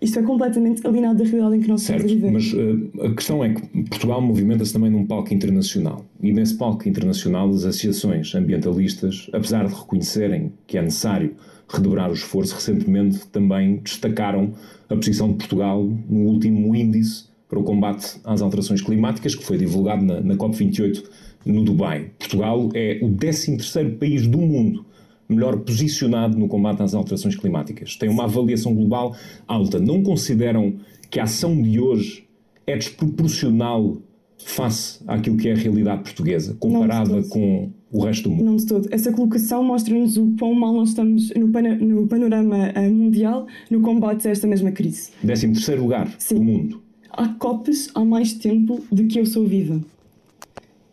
Isto 0.00 0.20
é 0.20 0.22
completamente 0.22 0.86
alinhado 0.86 1.18
da 1.18 1.24
realidade 1.24 1.56
em 1.56 1.60
que 1.60 1.68
nós 1.68 1.80
estamos 1.80 2.04
a 2.04 2.06
viver. 2.06 2.30
Mas 2.30 2.52
uh, 2.52 3.06
a 3.06 3.14
questão 3.14 3.44
é 3.44 3.52
que 3.52 3.62
Portugal 3.84 4.20
movimenta-se 4.20 4.72
também 4.72 4.90
num 4.90 5.04
palco 5.04 5.34
internacional. 5.34 6.04
E 6.22 6.32
nesse 6.32 6.56
palco 6.56 6.88
internacional, 6.88 7.48
as 7.50 7.64
associações 7.64 8.32
ambientalistas, 8.34 9.28
apesar 9.32 9.66
de 9.66 9.74
reconhecerem 9.74 10.52
que 10.66 10.78
é 10.78 10.82
necessário 10.82 11.34
redobrar 11.68 12.10
o 12.10 12.14
esforço, 12.14 12.54
recentemente 12.54 13.26
também 13.26 13.80
destacaram 13.82 14.54
a 14.88 14.94
posição 14.94 15.28
de 15.32 15.34
Portugal 15.34 15.84
no 16.08 16.20
último 16.20 16.74
índice 16.74 17.26
para 17.48 17.58
o 17.58 17.64
combate 17.64 18.20
às 18.24 18.40
alterações 18.40 18.80
climáticas, 18.80 19.34
que 19.34 19.44
foi 19.44 19.58
divulgado 19.58 20.04
na, 20.04 20.20
na 20.20 20.36
COP28 20.36 21.02
no 21.44 21.64
Dubai. 21.64 22.10
Portugal 22.18 22.68
é 22.74 23.00
o 23.02 23.08
13º 23.08 23.98
país 23.98 24.26
do 24.26 24.38
mundo 24.38 24.84
melhor 25.28 25.58
posicionado 25.58 26.38
no 26.38 26.48
combate 26.48 26.82
às 26.82 26.94
alterações 26.94 27.36
climáticas. 27.36 27.96
Tem 27.96 28.08
uma 28.08 28.24
avaliação 28.24 28.74
global 28.74 29.14
alta. 29.46 29.78
Não 29.78 30.02
consideram 30.02 30.74
que 31.10 31.20
a 31.20 31.24
ação 31.24 31.60
de 31.60 31.78
hoje 31.78 32.26
é 32.66 32.76
desproporcional 32.76 33.98
face 34.38 35.00
àquilo 35.06 35.36
que 35.36 35.48
é 35.48 35.52
a 35.52 35.56
realidade 35.56 36.02
portuguesa, 36.02 36.56
comparada 36.58 37.22
com 37.24 37.70
o 37.90 38.04
resto 38.04 38.28
do 38.28 38.30
mundo? 38.30 38.44
Não 38.44 38.56
de 38.56 38.66
todo. 38.66 38.88
Essa 38.90 39.12
colocação 39.12 39.64
mostra-nos 39.64 40.16
o 40.16 40.34
quão 40.38 40.54
mal 40.54 40.72
nós 40.72 40.90
estamos 40.90 41.30
no, 41.30 41.48
pan 41.48 41.62
no 41.62 42.06
panorama 42.06 42.72
uh, 42.76 42.90
mundial 42.92 43.46
no 43.70 43.80
combate 43.80 44.28
a 44.28 44.30
esta 44.30 44.46
mesma 44.46 44.70
crise. 44.70 45.10
13 45.22 45.48
terceiro 45.52 45.82
lugar 45.82 46.14
Sim. 46.18 46.36
do 46.36 46.44
mundo. 46.44 46.82
Há 47.10 47.28
COPs 47.28 47.90
há 47.94 48.04
mais 48.04 48.32
tempo 48.34 48.80
do 48.92 49.06
que 49.06 49.18
eu 49.18 49.26
sou 49.26 49.46
viva. 49.46 49.80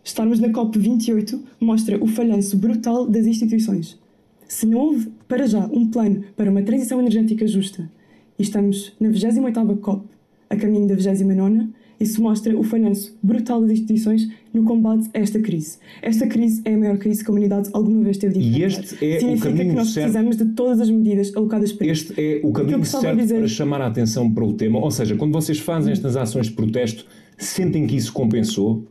Estarmos 0.03 0.39
na 0.39 0.49
COP 0.51 0.77
28 0.77 1.43
mostra 1.59 2.01
o 2.03 2.07
falhanço 2.07 2.57
brutal 2.57 3.07
das 3.07 3.25
instituições. 3.25 3.97
Se 4.55 4.65
não 4.65 4.79
houve, 4.79 5.09
para 5.27 5.45
já, 5.47 5.65
um 5.65 5.85
plano 5.91 6.23
para 6.33 6.49
uma 6.49 6.61
transição 6.61 6.97
energética 7.01 7.45
justa, 7.45 7.91
e 8.39 8.41
estamos 8.41 8.93
na 9.01 9.09
28ª 9.09 9.77
COP, 9.81 10.05
a 10.49 10.55
caminho 10.55 10.87
da 10.87 10.95
29ª, 10.95 11.67
isso 11.99 12.21
mostra 12.21 12.57
o 12.57 12.63
falhanço 12.63 13.17
brutal 13.21 13.59
das 13.59 13.71
instituições 13.71 14.29
no 14.53 14.63
combate 14.63 15.09
a 15.13 15.19
esta 15.19 15.41
crise. 15.41 15.77
Esta 16.01 16.25
crise 16.25 16.61
é 16.63 16.73
a 16.73 16.77
maior 16.77 16.97
crise 16.97 17.21
que 17.21 17.29
a 17.29 17.33
humanidade 17.33 17.69
alguma 17.73 18.01
vez 18.01 18.17
teve 18.17 18.35
de 18.35 18.39
E 18.39 18.47
enfrentar. 18.63 18.79
este 18.81 19.05
é 19.05 19.19
Significa 19.19 19.49
o 19.49 19.51
caminho 19.51 19.69
que 19.71 19.75
nós 19.75 19.87
certo. 19.89 20.05
precisamos 20.11 20.37
de 20.37 20.45
todas 20.53 20.79
as 20.79 20.89
medidas 20.89 21.35
alocadas 21.35 21.73
para 21.73 21.87
Este 21.87 22.13
é 22.17 22.39
o 22.41 22.47
que 22.47 22.53
caminho 22.53 22.77
gostava 22.77 23.01
certo 23.03 23.17
dizer- 23.19 23.39
para 23.39 23.47
chamar 23.49 23.81
a 23.81 23.87
atenção 23.87 24.31
para 24.31 24.45
o 24.45 24.53
tema. 24.53 24.79
Ou 24.79 24.89
seja, 24.89 25.17
quando 25.17 25.33
vocês 25.33 25.59
fazem 25.59 25.91
estas 25.91 26.15
ações 26.15 26.45
de 26.47 26.53
protesto, 26.53 27.05
sentem 27.37 27.85
que 27.85 27.97
isso 27.97 28.13
compensou? 28.13 28.85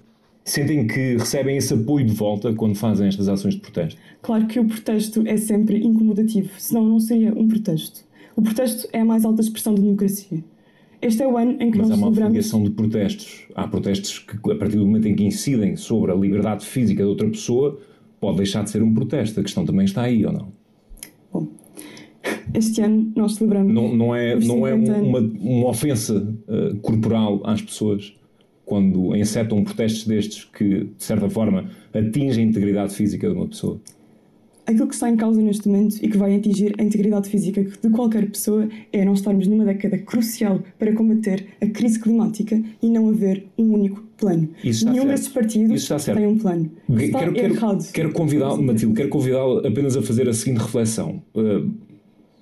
Sentem 0.44 0.86
que 0.86 1.16
recebem 1.16 1.56
esse 1.56 1.72
apoio 1.72 2.04
de 2.04 2.12
volta 2.12 2.52
quando 2.52 2.74
fazem 2.74 3.08
estas 3.08 3.28
ações 3.28 3.54
de 3.54 3.60
protesto? 3.60 3.98
Claro 4.20 4.46
que 4.46 4.60
o 4.60 4.66
protesto 4.66 5.22
é 5.26 5.38
sempre 5.38 5.78
incomodativo, 5.78 6.50
senão 6.58 6.86
não 6.86 7.00
seria 7.00 7.32
um 7.32 7.48
protesto. 7.48 8.04
O 8.36 8.42
protesto 8.42 8.86
é 8.92 9.00
a 9.00 9.04
mais 9.04 9.24
alta 9.24 9.40
expressão 9.40 9.74
da 9.74 9.80
democracia. 9.80 10.44
Este 11.00 11.22
é 11.22 11.28
o 11.28 11.38
ano 11.38 11.56
em 11.60 11.70
que 11.70 11.78
Mas 11.78 11.86
há 11.86 11.96
nós 11.96 11.98
uma 11.98 12.14
celebramos. 12.14 12.64
de 12.64 12.70
protestos. 12.70 13.46
Há 13.54 13.66
protestos 13.68 14.18
que, 14.18 14.36
a 14.52 14.56
partir 14.56 14.76
do 14.76 14.84
momento 14.84 15.06
em 15.08 15.14
que 15.14 15.24
incidem 15.24 15.76
sobre 15.76 16.12
a 16.12 16.14
liberdade 16.14 16.64
física 16.66 17.02
de 17.02 17.08
outra 17.08 17.28
pessoa, 17.28 17.78
pode 18.20 18.38
deixar 18.38 18.64
de 18.64 18.70
ser 18.70 18.82
um 18.82 18.92
protesto. 18.92 19.40
A 19.40 19.42
questão 19.42 19.64
também 19.64 19.84
está 19.84 20.02
aí, 20.02 20.24
ou 20.26 20.32
não? 20.32 20.52
Bom, 21.32 21.48
este 22.52 22.82
ano 22.82 23.12
nós 23.16 23.34
celebramos. 23.34 23.72
Não, 23.72 23.94
não 23.94 24.14
é, 24.14 24.34
não 24.40 24.66
é 24.66 24.72
50 24.72 24.98
uma, 25.02 25.18
uma 25.18 25.68
ofensa 25.68 26.34
eh, 26.48 26.74
corporal 26.82 27.40
às 27.44 27.60
pessoas 27.62 28.14
quando 28.64 29.14
encetam 29.14 29.62
protestos 29.62 30.06
destes 30.06 30.44
que, 30.44 30.84
de 30.84 31.04
certa 31.04 31.28
forma, 31.28 31.70
atingem 31.92 32.44
a 32.44 32.48
integridade 32.48 32.94
física 32.94 33.28
de 33.28 33.34
uma 33.34 33.46
pessoa. 33.46 33.80
Aquilo 34.66 34.88
que 34.88 34.94
está 34.94 35.10
em 35.10 35.16
causa 35.16 35.42
neste 35.42 35.68
momento 35.68 35.96
e 36.02 36.08
que 36.08 36.16
vai 36.16 36.34
atingir 36.34 36.74
a 36.78 36.82
integridade 36.82 37.28
física 37.28 37.62
de 37.62 37.90
qualquer 37.90 38.30
pessoa 38.30 38.66
é 38.92 39.04
nós 39.04 39.18
estarmos 39.18 39.46
numa 39.46 39.64
década 39.64 39.98
crucial 39.98 40.62
para 40.78 40.90
combater 40.94 41.46
a 41.60 41.66
crise 41.66 42.00
climática 42.00 42.62
e 42.80 42.88
não 42.88 43.10
haver 43.10 43.44
um 43.58 43.74
único 43.74 44.02
plano. 44.16 44.48
Nenhum 44.64 45.06
desses 45.06 45.28
partidos 45.28 45.86
tem 46.06 46.26
um 46.26 46.38
plano. 46.38 46.70
Está 46.88 47.18
Quero, 47.18 47.32
quero, 47.34 47.54
errado. 47.54 47.92
quero 47.92 48.12
convidá-lo, 48.12 48.62
Matilde, 48.62 48.94
quero 48.94 49.10
convidá-lo 49.10 49.66
apenas 49.66 49.98
a 49.98 50.02
fazer 50.02 50.30
a 50.30 50.32
seguinte 50.32 50.62
reflexão. 50.62 51.22
Uh, 51.34 51.70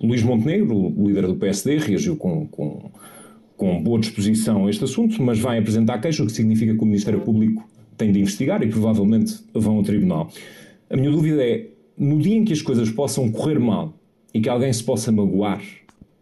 Luís 0.01 0.23
Montenegro, 0.23 0.75
o 0.75 1.07
líder 1.07 1.27
do 1.27 1.35
PSD, 1.35 1.77
reagiu 1.77 2.15
com, 2.15 2.45
com, 2.47 2.91
com 3.63 3.81
boa 3.81 3.97
disposição 3.97 4.67
a 4.67 4.69
este 4.69 4.83
assunto, 4.83 5.23
mas 5.23 5.39
vai 5.39 5.57
apresentar 5.57 5.97
queixa, 5.99 6.21
o 6.21 6.25
que 6.25 6.33
significa 6.33 6.75
que 6.75 6.81
o 6.81 6.85
Ministério 6.85 7.21
Público 7.21 7.65
tem 7.97 8.11
de 8.11 8.19
investigar 8.19 8.61
e 8.61 8.67
provavelmente 8.67 9.35
vão 9.53 9.77
ao 9.77 9.83
tribunal. 9.83 10.29
A 10.89 10.97
minha 10.97 11.09
dúvida 11.09 11.41
é, 11.41 11.69
no 11.97 12.19
dia 12.19 12.35
em 12.35 12.43
que 12.43 12.51
as 12.51 12.61
coisas 12.61 12.89
possam 12.91 13.31
correr 13.31 13.57
mal 13.59 13.93
e 14.33 14.41
que 14.41 14.49
alguém 14.49 14.73
se 14.73 14.83
possa 14.83 15.13
magoar 15.13 15.61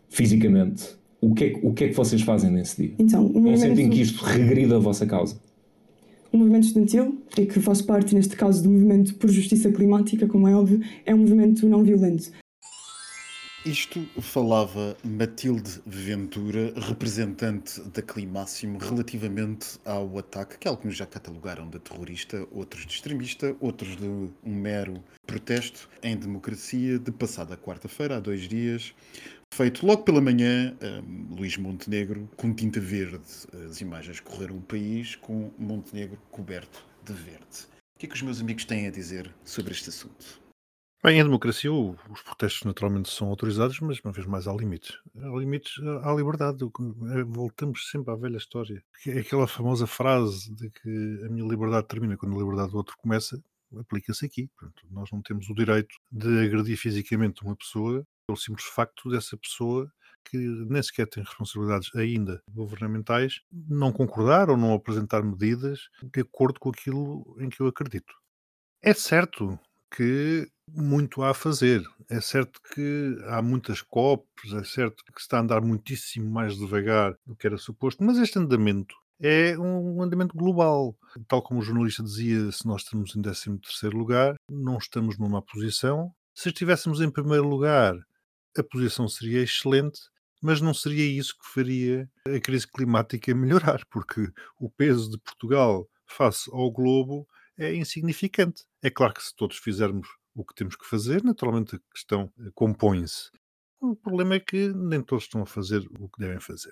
fisicamente, 0.07 0.83
o 1.19 1.33
que 1.33 1.43
é, 1.45 1.49
que- 1.49 1.59
o 1.65 1.73
que, 1.73 1.83
é 1.85 1.87
que 1.87 1.95
vocês 1.95 2.21
fazem 2.21 2.51
nesse 2.51 2.79
dia? 2.79 2.93
Então, 2.99 3.25
o 3.25 3.39
Não 3.39 3.57
sentem 3.57 3.89
que 3.89 4.01
isto 4.01 4.23
regrida 4.23 4.75
a 4.75 4.79
vossa 4.79 5.05
causa? 5.07 5.35
O 6.31 6.37
movimento 6.37 6.65
estudantil, 6.67 7.17
e 7.37 7.45
que 7.47 7.59
faz 7.59 7.81
parte, 7.81 8.13
neste 8.13 8.35
caso, 8.35 8.61
do 8.63 8.69
movimento 8.69 9.15
por 9.15 9.29
justiça 9.31 9.71
climática, 9.71 10.27
como 10.27 10.47
é 10.47 10.55
óbvio, 10.55 10.79
é 11.05 11.13
um 11.15 11.17
movimento 11.17 11.67
não 11.67 11.83
violento. 11.83 12.31
Isto 13.63 14.03
falava 14.19 14.97
Matilde 15.03 15.81
Ventura, 15.85 16.73
representante 16.75 17.79
da 17.89 18.01
Climáximo, 18.01 18.79
relativamente 18.79 19.77
ao 19.85 20.17
ataque 20.17 20.57
que 20.57 20.67
alguns 20.67 20.95
já 20.95 21.05
catalogaram 21.05 21.69
de 21.69 21.77
terrorista, 21.77 22.47
outros 22.51 22.87
de 22.87 22.93
extremista, 22.93 23.55
outros 23.59 23.95
de 23.95 24.03
um 24.03 24.31
mero 24.43 25.03
protesto 25.27 25.87
em 26.01 26.17
democracia, 26.17 26.97
de 26.97 27.11
passada 27.11 27.55
quarta-feira, 27.55 28.17
há 28.17 28.19
dois 28.19 28.47
dias, 28.47 28.95
feito 29.53 29.85
logo 29.85 30.01
pela 30.01 30.21
manhã, 30.21 30.75
um, 30.81 31.35
Luís 31.35 31.55
Montenegro, 31.55 32.27
com 32.35 32.51
tinta 32.51 32.79
verde. 32.79 33.21
As 33.69 33.79
imagens 33.79 34.19
correram 34.19 34.57
o 34.57 34.61
país 34.61 35.15
com 35.15 35.51
Montenegro 35.59 36.17
coberto 36.31 36.83
de 37.05 37.13
verde. 37.13 37.67
O 37.95 37.99
que 37.99 38.07
é 38.07 38.09
que 38.09 38.15
os 38.15 38.23
meus 38.23 38.41
amigos 38.41 38.65
têm 38.65 38.87
a 38.87 38.91
dizer 38.91 39.31
sobre 39.45 39.71
este 39.71 39.89
assunto? 39.89 40.41
Bem, 41.03 41.19
em 41.19 41.23
democracia 41.23 41.73
os 41.73 42.21
protestos 42.21 42.63
naturalmente 42.63 43.09
são 43.09 43.27
autorizados, 43.27 43.79
mas 43.79 43.99
uma 44.01 44.11
vez 44.11 44.27
mais 44.27 44.47
há 44.47 44.53
limites. 44.53 44.99
Há 45.17 45.39
limites 45.39 45.73
à 46.03 46.13
liberdade. 46.13 46.63
É, 46.63 47.23
Voltamos 47.23 47.89
sempre 47.89 48.13
à 48.13 48.15
velha 48.15 48.37
história. 48.37 48.83
É 49.07 49.17
aquela 49.17 49.47
famosa 49.47 49.87
frase 49.87 50.53
de 50.53 50.69
que 50.69 51.25
a 51.25 51.29
minha 51.29 51.47
liberdade 51.47 51.87
termina 51.87 52.15
quando 52.15 52.35
a 52.35 52.39
liberdade 52.39 52.69
do 52.69 52.77
outro 52.77 52.95
começa, 52.99 53.43
aplica-se 53.79 54.27
aqui. 54.27 54.47
Portanto, 54.55 54.85
nós 54.91 55.09
não 55.11 55.23
temos 55.23 55.49
o 55.49 55.55
direito 55.55 55.95
de 56.11 56.45
agredir 56.45 56.77
fisicamente 56.77 57.41
uma 57.43 57.55
pessoa 57.55 58.05
pelo 58.27 58.37
simples 58.37 58.67
facto 58.67 59.09
dessa 59.09 59.35
pessoa 59.35 59.91
que 60.23 60.37
nem 60.37 60.83
sequer 60.83 61.07
tem 61.07 61.23
responsabilidades 61.23 61.89
ainda 61.95 62.43
governamentais, 62.47 63.41
não 63.51 63.91
concordar 63.91 64.51
ou 64.51 64.55
não 64.55 64.71
apresentar 64.75 65.23
medidas 65.23 65.89
de 66.03 66.21
acordo 66.21 66.59
com 66.59 66.69
aquilo 66.69 67.35
em 67.39 67.49
que 67.49 67.59
eu 67.59 67.65
acredito. 67.65 68.13
É 68.83 68.93
certo 68.93 69.59
que 69.95 70.47
muito 70.67 71.21
há 71.21 71.31
a 71.31 71.33
fazer. 71.33 71.83
É 72.09 72.21
certo 72.21 72.59
que 72.73 73.17
há 73.25 73.41
muitas 73.41 73.81
COPs, 73.81 74.53
é 74.53 74.63
certo 74.63 75.03
que 75.05 75.19
se 75.19 75.25
está 75.25 75.37
a 75.37 75.41
andar 75.41 75.61
muitíssimo 75.61 76.29
mais 76.29 76.57
devagar 76.57 77.15
do 77.25 77.35
que 77.35 77.45
era 77.45 77.57
suposto, 77.57 78.03
mas 78.03 78.17
este 78.17 78.39
andamento 78.39 78.95
é 79.19 79.57
um 79.57 80.01
andamento 80.01 80.35
global. 80.35 80.95
Tal 81.27 81.41
como 81.41 81.59
o 81.59 81.63
jornalista 81.63 82.03
dizia, 82.03 82.51
se 82.51 82.65
nós 82.65 82.81
estamos 82.81 83.15
em 83.15 83.21
13º 83.21 83.93
lugar, 83.93 84.35
não 84.49 84.77
estamos 84.77 85.17
numa 85.19 85.41
posição. 85.41 86.11
Se 86.33 86.49
estivéssemos 86.49 87.01
em 87.01 87.11
primeiro 87.11 87.47
lugar, 87.47 87.95
a 88.57 88.63
posição 88.63 89.07
seria 89.07 89.43
excelente, 89.43 89.99
mas 90.41 90.59
não 90.59 90.73
seria 90.73 91.05
isso 91.05 91.37
que 91.37 91.53
faria 91.53 92.09
a 92.25 92.39
crise 92.39 92.67
climática 92.67 93.33
melhorar, 93.35 93.85
porque 93.91 94.31
o 94.59 94.69
peso 94.69 95.11
de 95.11 95.19
Portugal 95.19 95.87
face 96.07 96.49
ao 96.51 96.71
globo 96.71 97.27
é 97.57 97.75
insignificante. 97.75 98.63
É 98.83 98.89
claro 98.89 99.13
que 99.13 99.23
se 99.23 99.35
todos 99.35 99.57
fizermos 99.57 100.07
o 100.33 100.45
que 100.45 100.55
temos 100.55 100.75
que 100.75 100.85
fazer, 100.85 101.23
naturalmente 101.23 101.75
a 101.75 101.79
questão 101.93 102.31
eh, 102.39 102.49
compõe-se. 102.53 103.29
O 103.79 103.95
problema 103.95 104.35
é 104.35 104.39
que 104.39 104.69
nem 104.73 105.01
todos 105.01 105.25
estão 105.25 105.41
a 105.41 105.45
fazer 105.45 105.85
o 105.99 106.07
que 106.07 106.19
devem 106.19 106.39
fazer. 106.39 106.71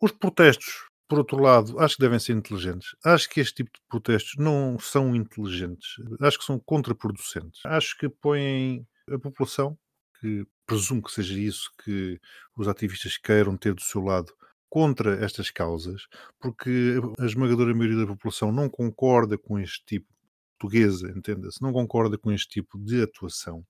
Os 0.00 0.12
protestos, 0.12 0.88
por 1.08 1.18
outro 1.18 1.40
lado, 1.40 1.78
acho 1.80 1.96
que 1.96 2.02
devem 2.02 2.18
ser 2.18 2.32
inteligentes. 2.32 2.94
Acho 3.04 3.28
que 3.28 3.40
este 3.40 3.56
tipo 3.56 3.70
de 3.72 3.80
protestos 3.88 4.34
não 4.36 4.78
são 4.78 5.14
inteligentes. 5.14 5.96
Acho 6.20 6.38
que 6.38 6.44
são 6.44 6.58
contraproducentes. 6.58 7.60
Acho 7.64 7.96
que 7.96 8.08
põem 8.08 8.86
a 9.10 9.18
população, 9.18 9.78
que 10.20 10.46
presumo 10.66 11.02
que 11.02 11.12
seja 11.12 11.38
isso 11.38 11.70
que 11.82 12.20
os 12.56 12.68
ativistas 12.68 13.16
queiram 13.16 13.56
ter 13.56 13.74
do 13.74 13.80
seu 13.82 14.02
lado, 14.02 14.32
contra 14.68 15.24
estas 15.24 15.50
causas, 15.50 16.06
porque 16.38 17.00
a 17.18 17.24
esmagadora 17.24 17.74
maioria 17.74 18.04
da 18.04 18.06
população 18.06 18.52
não 18.52 18.68
concorda 18.68 19.38
com 19.38 19.58
este 19.58 19.82
tipo 19.86 20.06
portuguesa, 20.58 21.12
entenda-se, 21.16 21.62
não 21.62 21.72
concorda 21.72 22.18
com 22.18 22.32
este 22.32 22.48
tipo 22.48 22.78
de 22.78 23.02
atuação. 23.02 23.64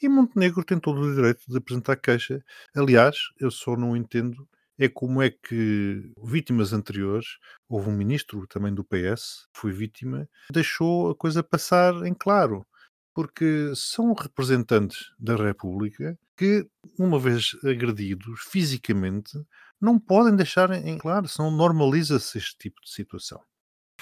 E 0.00 0.08
Montenegro 0.08 0.64
tem 0.64 0.78
todo 0.78 1.00
o 1.00 1.14
direito 1.14 1.42
de 1.48 1.58
apresentar 1.58 1.96
queixa. 1.96 2.42
Aliás, 2.74 3.16
eu 3.40 3.50
só 3.50 3.76
não 3.76 3.96
entendo 3.96 4.48
é 4.78 4.88
como 4.88 5.20
é 5.20 5.28
que 5.28 6.12
vítimas 6.22 6.72
anteriores, 6.72 7.26
houve 7.68 7.90
um 7.90 7.96
ministro 7.96 8.46
também 8.46 8.72
do 8.72 8.84
PS, 8.84 9.48
foi 9.52 9.72
vítima, 9.72 10.28
deixou 10.52 11.10
a 11.10 11.16
coisa 11.16 11.42
passar 11.42 11.94
em 12.06 12.14
claro. 12.14 12.64
Porque 13.12 13.72
são 13.74 14.12
representantes 14.12 15.12
da 15.18 15.34
República 15.34 16.16
que, 16.36 16.64
uma 16.96 17.18
vez 17.18 17.56
agredidos 17.64 18.40
fisicamente, 18.48 19.32
não 19.80 19.98
podem 19.98 20.36
deixar 20.36 20.70
em 20.70 20.96
claro, 20.96 21.26
senão 21.26 21.50
normaliza-se 21.50 22.38
este 22.38 22.56
tipo 22.56 22.80
de 22.80 22.90
situação. 22.92 23.42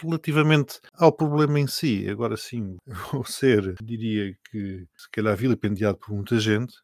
Relativamente 0.03 0.81
ao 0.95 1.13
problema 1.13 1.59
em 1.59 1.67
si, 1.67 2.09
agora 2.09 2.37
sim, 2.37 2.77
vou 3.13 3.25
ser, 3.25 3.75
diria 3.83 4.37
que 4.51 4.87
se 4.97 5.11
calhar 5.11 5.37
vilipendiado 5.37 5.99
por 5.99 6.15
muita 6.15 6.39
gente, 6.39 6.75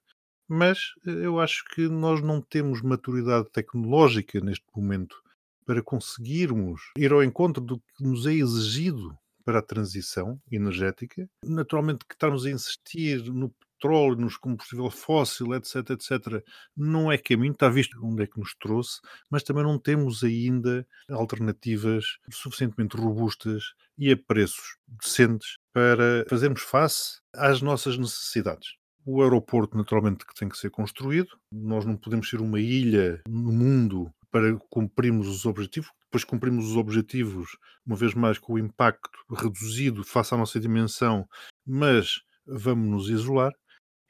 mas 0.48 0.79
eh, 1.07 1.27
eu 1.27 1.40
acho 1.40 1.64
que 1.75 1.88
nós 1.88 2.22
não 2.22 2.40
temos 2.40 2.83
maturidade 2.83 3.51
tecnológica 3.51 4.40
neste 4.40 4.64
momento 4.75 5.16
para 5.64 5.83
conseguirmos 5.83 6.81
ir 6.96 7.12
ao 7.12 7.22
encontro 7.22 7.62
do 7.62 7.79
que 7.79 8.03
nos 8.03 8.27
é 8.27 8.33
exigido 8.33 9.16
para 9.44 9.59
a 9.59 9.62
transição 9.62 10.40
energética. 10.51 11.29
Naturalmente 11.44 12.05
que 12.07 12.14
estarmos 12.14 12.46
a 12.46 12.51
insistir 12.51 13.22
no 13.33 13.53
petróleo, 13.82 14.16
nos 14.16 14.36
combustíveis 14.36 14.94
fóssil, 14.94 15.54
etc, 15.54 15.90
etc, 15.90 16.44
não 16.76 17.10
é 17.10 17.18
caminho, 17.18 17.52
está 17.52 17.68
visto 17.68 17.98
onde 18.02 18.22
é 18.22 18.26
que 18.26 18.38
nos 18.38 18.54
trouxe, 18.54 19.00
mas 19.28 19.42
também 19.42 19.64
não 19.64 19.78
temos 19.78 20.22
ainda 20.22 20.86
alternativas 21.10 22.04
suficientemente 22.30 22.96
robustas 22.96 23.74
e 23.98 24.12
a 24.12 24.16
preços 24.16 24.76
decentes 24.86 25.58
para 25.72 26.24
fazermos 26.28 26.62
face 26.62 27.20
às 27.34 27.60
nossas 27.60 27.98
necessidades. 27.98 28.76
O 29.04 29.20
aeroporto, 29.20 29.76
naturalmente, 29.76 30.24
que 30.24 30.34
tem 30.34 30.48
que 30.48 30.56
ser 30.56 30.70
construído. 30.70 31.28
Nós 31.52 31.84
não 31.84 31.96
podemos 31.96 32.30
ser 32.30 32.40
uma 32.40 32.60
ilha 32.60 33.20
no 33.28 33.50
mundo 33.50 34.12
para 34.30 34.56
cumprirmos 34.70 35.26
os 35.26 35.44
objetivos. 35.44 35.90
Depois 36.04 36.22
cumprimos 36.22 36.68
os 36.68 36.76
objetivos, 36.76 37.56
uma 37.84 37.96
vez 37.96 38.14
mais, 38.14 38.38
com 38.38 38.52
o 38.52 38.58
impacto 38.58 39.10
reduzido 39.28 40.04
face 40.04 40.32
à 40.34 40.36
nossa 40.36 40.60
dimensão, 40.60 41.28
mas 41.66 42.22
vamos 42.46 42.88
nos 42.88 43.10
isolar. 43.10 43.52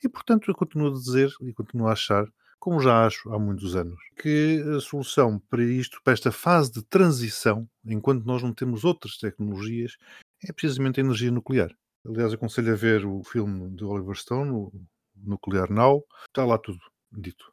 E, 0.03 0.09
portanto, 0.09 0.51
eu 0.51 0.55
continuo 0.55 0.89
a 0.89 0.93
dizer 0.93 1.31
e 1.43 1.53
continuo 1.53 1.87
a 1.87 1.93
achar, 1.93 2.27
como 2.59 2.81
já 2.81 3.07
acho 3.07 3.33
há 3.33 3.39
muitos 3.39 3.77
anos, 3.77 3.99
que 4.17 4.63
a 4.77 4.81
solução 4.81 5.39
para 5.51 5.63
isto, 5.63 6.01
para 6.03 6.13
esta 6.13 6.33
fase 6.33 6.73
de 6.73 6.83
transição, 6.85 7.69
enquanto 7.85 8.25
nós 8.25 8.43
não 8.43 8.53
temos 8.53 8.85
outras 8.85 9.17
tecnologias, 9.17 9.97
é 10.45 10.53
precisamente 10.53 11.01
a 11.01 11.05
energia 11.05 11.31
nuclear. 11.31 11.71
Aliás, 12.05 12.33
aconselho 12.33 12.73
a 12.73 12.77
ver 12.77 13.07
o 13.07 13.23
filme 13.23 13.71
de 13.77 13.85
Oliver 13.85 14.17
Stone, 14.17 14.51
o 14.51 14.73
Nuclear 15.17 15.71
Now, 15.71 16.05
está 16.27 16.45
lá 16.45 16.59
tudo 16.59 16.81
dito. 17.13 17.45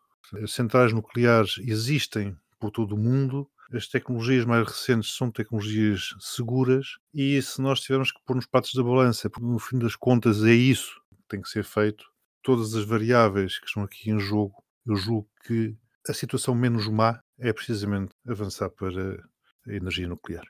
As 0.43 0.51
centrais 0.51 0.91
nucleares 0.91 1.59
existem 1.59 2.35
por 2.59 2.71
todo 2.71 2.95
o 2.95 2.97
mundo, 2.97 3.47
as 3.71 3.87
tecnologias 3.87 4.45
mais 4.45 4.67
recentes 4.67 5.15
são 5.15 5.31
tecnologias 5.31 6.15
seguras 6.19 6.97
e 7.13 7.39
se 7.41 7.61
nós 7.61 7.79
tivermos 7.79 8.11
que 8.11 8.19
pôr 8.25 8.35
nos 8.35 8.47
patos 8.47 8.73
da 8.73 8.83
balança, 8.83 9.29
porque 9.29 9.45
no 9.45 9.59
fim 9.59 9.77
das 9.77 9.95
contas 9.95 10.43
é 10.43 10.53
isso 10.53 10.99
que 11.11 11.27
tem 11.29 11.41
que 11.41 11.49
ser 11.49 11.63
feito, 11.63 12.05
todas 12.43 12.75
as 12.75 12.85
variáveis 12.85 13.59
que 13.59 13.67
estão 13.67 13.83
aqui 13.83 14.09
em 14.09 14.19
jogo, 14.19 14.63
eu 14.85 14.95
julgo 14.95 15.29
que 15.45 15.75
a 16.07 16.13
situação 16.13 16.55
menos 16.55 16.87
má 16.87 17.21
é 17.37 17.53
precisamente 17.53 18.11
avançar 18.27 18.69
para 18.69 19.23
a 19.67 19.73
energia 19.73 20.07
nuclear. 20.07 20.45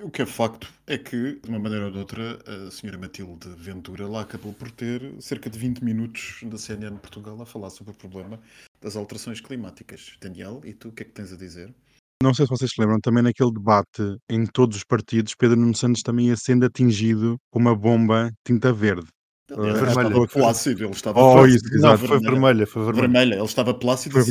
O 0.00 0.10
que 0.10 0.22
é 0.22 0.26
facto 0.26 0.72
é 0.86 0.96
que, 0.96 1.40
de 1.40 1.48
uma 1.48 1.58
maneira 1.58 1.86
ou 1.86 1.90
de 1.90 1.98
outra, 1.98 2.38
a 2.46 2.70
senhora 2.70 2.96
Matilde 2.96 3.48
Ventura 3.56 4.06
lá 4.06 4.20
acabou 4.20 4.52
por 4.52 4.70
ter 4.70 5.20
cerca 5.20 5.50
de 5.50 5.58
20 5.58 5.82
minutos 5.82 6.38
da 6.44 6.56
CNN 6.56 6.96
Portugal 6.98 7.40
a 7.42 7.46
falar 7.46 7.70
sobre 7.70 7.92
o 7.92 7.96
problema 7.96 8.40
das 8.80 8.94
alterações 8.94 9.40
climáticas. 9.40 10.16
Daniel, 10.20 10.60
e 10.64 10.72
tu, 10.72 10.90
o 10.90 10.92
que 10.92 11.02
é 11.02 11.06
que 11.06 11.12
tens 11.12 11.32
a 11.32 11.36
dizer? 11.36 11.74
Não 12.22 12.32
sei 12.32 12.46
se 12.46 12.50
vocês 12.50 12.70
se 12.72 12.80
lembram, 12.80 13.00
também 13.00 13.24
naquele 13.24 13.52
debate 13.52 14.16
em 14.28 14.46
todos 14.46 14.76
os 14.76 14.84
partidos, 14.84 15.34
Pedro 15.36 15.56
Nuno 15.56 15.74
Santos 15.74 16.02
também 16.02 16.28
ia 16.28 16.36
sendo 16.36 16.64
atingido 16.64 17.36
com 17.50 17.58
uma 17.58 17.76
bomba 17.76 18.30
tinta 18.46 18.72
verde. 18.72 19.08
Ele 19.50 19.72
vermelha. 19.72 19.88
estava 19.88 20.26
plácido, 20.28 20.84
ele 20.84 20.92
estava 20.92 21.20
Oh, 21.20 21.32
plácido. 21.34 21.56
isso, 21.56 21.74
exato. 21.74 22.06
Foi 22.06 22.20
vermelha, 22.20 22.66
foi 22.66 22.84
vermelha. 22.84 23.08
vermelha. 23.08 23.34
Ele 23.36 23.44
estava 23.44 23.74
plácido 23.74 24.12
Foi 24.12 24.22
e 24.22 24.24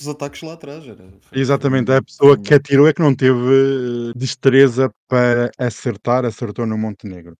os 0.00 0.08
ataques 0.08 0.42
lá 0.42 0.54
atrás. 0.54 0.84
Era, 0.86 0.96
foi- 0.96 1.38
Exatamente, 1.38 1.92
a 1.92 2.02
pessoa 2.02 2.38
que 2.40 2.54
atirou 2.54 2.88
é 2.88 2.92
que 2.94 3.02
não 3.02 3.14
teve 3.14 4.10
eh, 4.10 4.12
destreza 4.16 4.90
para 5.08 5.50
acertar, 5.58 6.24
acertou 6.24 6.66
no 6.66 6.78
Montenegro. 6.78 7.34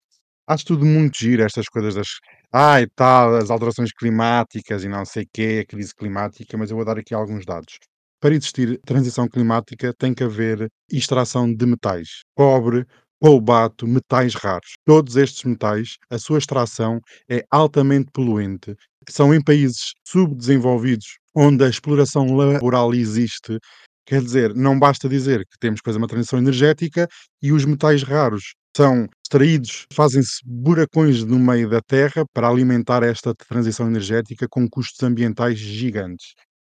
Acho 0.47 0.67
tudo 0.67 0.85
muito 0.85 1.19
giro, 1.19 1.43
estas 1.43 1.67
coisas 1.69 1.95
das. 1.95 2.09
Ai, 2.53 2.87
tal, 2.95 3.35
as 3.37 3.51
alterações 3.51 3.91
climáticas 3.93 4.85
e 4.85 4.89
não 4.89 5.05
sei 5.07 5.23
o 5.25 5.27
quê, 5.33 5.61
a 5.65 5.67
crise 5.67 5.95
climática, 5.95 6.57
mas 6.59 6.71
eu 6.71 6.77
vou 6.77 6.85
dar 6.85 6.99
aqui 6.99 7.15
alguns 7.15 7.47
dados. 7.47 7.79
Para 8.21 8.35
existir 8.35 8.79
transição 8.87 9.27
climática, 9.29 9.93
tem 9.99 10.13
que 10.15 10.23
haver 10.25 10.69
extração 10.91 11.53
de 11.53 11.67
metais: 11.67 12.09
cobre, 12.37 12.85
cobalto, 13.25 13.87
metais 13.87 14.35
raros. 14.35 14.75
Todos 14.85 15.17
estes 15.17 15.45
metais, 15.45 15.97
a 16.11 16.19
sua 16.19 16.37
extração 16.37 17.01
é 17.27 17.43
altamente 17.51 18.11
poluente. 18.13 18.77
São 19.09 19.33
em 19.33 19.43
países 19.43 19.95
subdesenvolvidos, 20.07 21.17
onde 21.35 21.65
a 21.65 21.69
exploração 21.71 22.37
laboral 22.37 22.93
existe. 22.93 23.59
Quer 24.07 24.21
dizer, 24.21 24.55
não 24.55 24.79
basta 24.79 25.09
dizer 25.09 25.41
que 25.47 25.59
temos 25.59 25.81
que 25.81 25.87
fazer 25.87 25.97
uma 25.97 26.07
transição 26.07 26.39
energética 26.39 27.09
e 27.41 27.51
os 27.51 27.65
metais 27.65 28.03
raros 28.03 28.53
são 28.77 29.07
extraídos, 29.25 29.87
fazem-se 29.91 30.41
buracões 30.45 31.25
no 31.25 31.39
meio 31.39 31.71
da 31.71 31.81
terra 31.81 32.27
para 32.31 32.51
alimentar 32.51 33.03
esta 33.03 33.35
transição 33.35 33.87
energética 33.87 34.47
com 34.51 34.69
custos 34.69 35.03
ambientais 35.03 35.59
gigantes. 35.59 36.35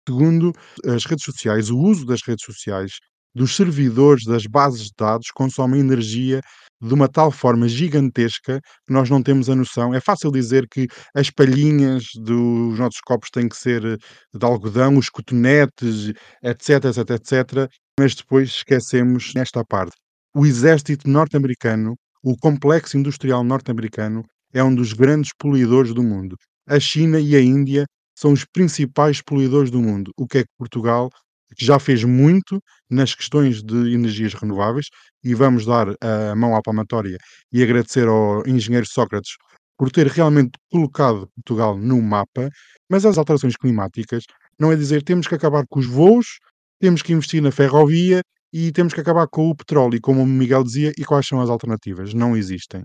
Segundo 0.07 0.53
as 0.85 1.03
redes 1.03 1.25
sociais, 1.25 1.69
o 1.69 1.77
uso 1.77 2.05
das 2.05 2.21
redes 2.25 2.45
sociais, 2.45 2.93
dos 3.37 3.55
servidores 3.55 4.25
das 4.25 4.47
bases 4.47 4.85
de 4.85 4.93
dados, 4.97 5.27
consome 5.31 5.77
energia 5.77 6.41
de 6.81 6.93
uma 6.93 7.07
tal 7.07 7.31
forma 7.31 7.69
gigantesca 7.69 8.59
que 8.85 8.93
nós 8.93 9.09
não 9.11 9.21
temos 9.21 9.47
a 9.47 9.55
noção. 9.55 9.93
É 9.93 9.99
fácil 9.99 10.31
dizer 10.31 10.67
que 10.67 10.87
as 11.15 11.29
palhinhas 11.29 12.05
dos 12.15 12.79
nossos 12.79 12.99
copos 13.01 13.29
têm 13.29 13.47
que 13.47 13.55
ser 13.55 13.85
eh, 13.85 13.97
de 14.33 14.45
algodão, 14.45 14.97
os 14.97 15.07
cotonetes, 15.09 16.13
etc, 16.43 16.85
etc, 16.85 17.09
etc, 17.11 17.71
mas 17.99 18.15
depois 18.15 18.49
esquecemos 18.49 19.33
nesta 19.35 19.63
parte. 19.63 19.95
O 20.35 20.43
exército 20.43 21.07
norte-americano, 21.07 21.95
o 22.23 22.35
complexo 22.35 22.97
industrial 22.97 23.43
norte-americano, 23.43 24.23
é 24.51 24.63
um 24.63 24.73
dos 24.73 24.93
grandes 24.93 25.31
poluidores 25.37 25.93
do 25.93 26.01
mundo. 26.01 26.35
A 26.67 26.79
China 26.79 27.19
e 27.19 27.35
a 27.35 27.41
Índia 27.41 27.85
são 28.17 28.33
os 28.33 28.43
principais 28.45 29.21
poluidores 29.21 29.69
do 29.69 29.79
mundo. 29.79 30.11
O 30.17 30.25
que 30.25 30.39
é 30.39 30.43
que 30.43 30.49
Portugal, 30.57 31.09
que 31.55 31.65
já 31.65 31.79
fez 31.79 32.03
muito 32.03 32.61
nas 32.89 33.13
questões 33.15 33.63
de 33.63 33.93
energias 33.93 34.33
renováveis, 34.33 34.87
e 35.23 35.33
vamos 35.33 35.65
dar 35.65 35.87
a 36.01 36.35
mão 36.35 36.55
à 36.55 36.61
palmatória 36.61 37.17
e 37.51 37.61
agradecer 37.63 38.07
ao 38.07 38.47
engenheiro 38.47 38.85
Sócrates 38.87 39.31
por 39.77 39.91
ter 39.91 40.07
realmente 40.07 40.51
colocado 40.71 41.27
Portugal 41.35 41.77
no 41.77 42.01
mapa, 42.01 42.49
mas 42.89 43.05
as 43.05 43.17
alterações 43.17 43.55
climáticas 43.55 44.23
não 44.59 44.71
é 44.71 44.75
dizer 44.75 45.03
temos 45.03 45.27
que 45.27 45.35
acabar 45.35 45.65
com 45.69 45.79
os 45.79 45.85
voos, 45.85 46.39
temos 46.79 47.01
que 47.01 47.13
investir 47.13 47.41
na 47.41 47.51
ferrovia 47.51 48.21
e 48.51 48.71
temos 48.71 48.93
que 48.93 49.01
acabar 49.01 49.27
com 49.27 49.49
o 49.49 49.55
petróleo, 49.55 49.95
e 49.95 49.99
como 49.99 50.21
o 50.21 50.25
Miguel 50.25 50.63
dizia, 50.63 50.91
e 50.97 51.03
quais 51.03 51.27
são 51.27 51.41
as 51.41 51.49
alternativas? 51.49 52.13
Não 52.13 52.35
existem. 52.35 52.83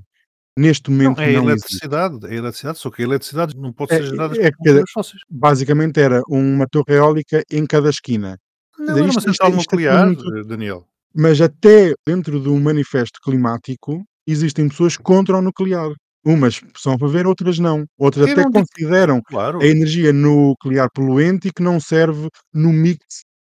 Neste 0.59 0.91
momento 0.91 1.17
Não, 1.17 1.25
é 1.25 1.29
a 1.31 1.33
não 1.33 1.49
existe. 1.51 1.77
eletricidade, 1.77 2.27
é 2.27 2.31
a 2.31 2.35
eletricidade, 2.35 2.79
só 2.79 2.91
que 2.91 3.01
a 3.01 3.05
eletricidade 3.07 3.57
não 3.57 3.73
pode 3.73 3.95
É- 3.95 3.97
ser 3.97 4.07
gerada 4.11 4.35
é 4.39 4.51
por 4.51 4.85
fósseis. 4.93 5.23
Basicamente 5.31 5.99
era 5.99 6.21
uma 6.29 6.67
torre 6.67 6.95
eólica 6.97 7.43
em 7.51 7.65
cada 7.65 7.89
esquina. 7.89 8.37
Não, 8.79 8.97
era 8.97 9.07
isto- 9.07 9.17
uma 9.17 9.21
central 9.21 9.53
é 9.53 9.57
nuclear, 9.57 10.07
muito- 10.07 10.45
Daniel. 10.45 10.87
Mas 11.15 11.41
até 11.41 11.93
dentro 12.07 12.41
do 12.41 12.57
manifesto 12.59 13.19
climático 13.23 14.03
existem 14.27 14.69
pessoas 14.69 14.97
contra 14.97 15.37
o 15.37 15.43
nuclear. 15.43 15.91
Umas 16.25 16.61
são 16.77 16.95
a 16.95 16.99
favor, 16.99 17.27
outras 17.27 17.59
não. 17.59 17.85
Outras 17.99 18.29
Eu 18.29 18.33
até 18.35 18.43
não 18.45 18.53
consideram 18.53 19.21
Claro. 19.27 19.61
a 19.61 19.67
energia 19.67 20.13
nuclear 20.13 20.89
poluente 20.95 21.49
e 21.49 21.53
que 21.53 21.63
não 21.63 21.81
serve 21.81 22.29
no 22.55 22.73
mix 22.73 22.99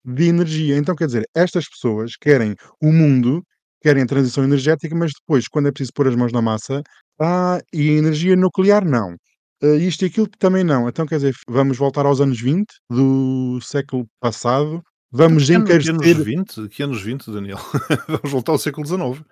de 0.05 0.25
energia. 0.27 0.77
Então, 0.77 0.93
quer 0.95 1.05
dizer, 1.07 1.25
estas 1.35 1.67
pessoas 1.69 2.15
querem 2.19 2.55
o 2.81 2.91
mundo, 2.91 3.41
querem 3.81 4.03
a 4.03 4.05
transição 4.05 4.43
energética, 4.43 4.93
mas 4.95 5.11
depois, 5.17 5.47
quando 5.47 5.67
é 5.69 5.71
preciso 5.71 5.91
pôr 5.95 6.07
as 6.09 6.15
mãos 6.15 6.31
na 6.33 6.41
massa, 6.41 6.81
ah, 7.19 7.59
e 7.73 7.89
a 7.89 7.93
energia 7.93 8.35
nuclear 8.35 8.85
não. 8.85 9.15
Ah, 9.63 9.67
isto 9.77 10.03
e 10.03 10.07
aquilo 10.07 10.27
também 10.37 10.63
não. 10.63 10.87
Então, 10.89 11.05
quer 11.05 11.15
dizer, 11.15 11.33
vamos 11.49 11.77
voltar 11.77 12.05
aos 12.05 12.19
anos 12.21 12.39
20 12.39 12.67
do 12.91 13.59
século 13.61 14.05
passado, 14.19 14.81
vamos 15.11 15.49
ano- 15.49 15.65
que 15.65 15.71
anos 15.73 15.87
encarecer 15.87 16.23
20? 16.23 16.67
Que 16.69 16.83
anos 16.83 17.01
20, 17.01 17.31
Daniel? 17.31 17.57
Vamos 18.07 18.31
voltar 18.31 18.51
ao 18.53 18.57
século 18.59 18.85
XIX. 18.85 19.23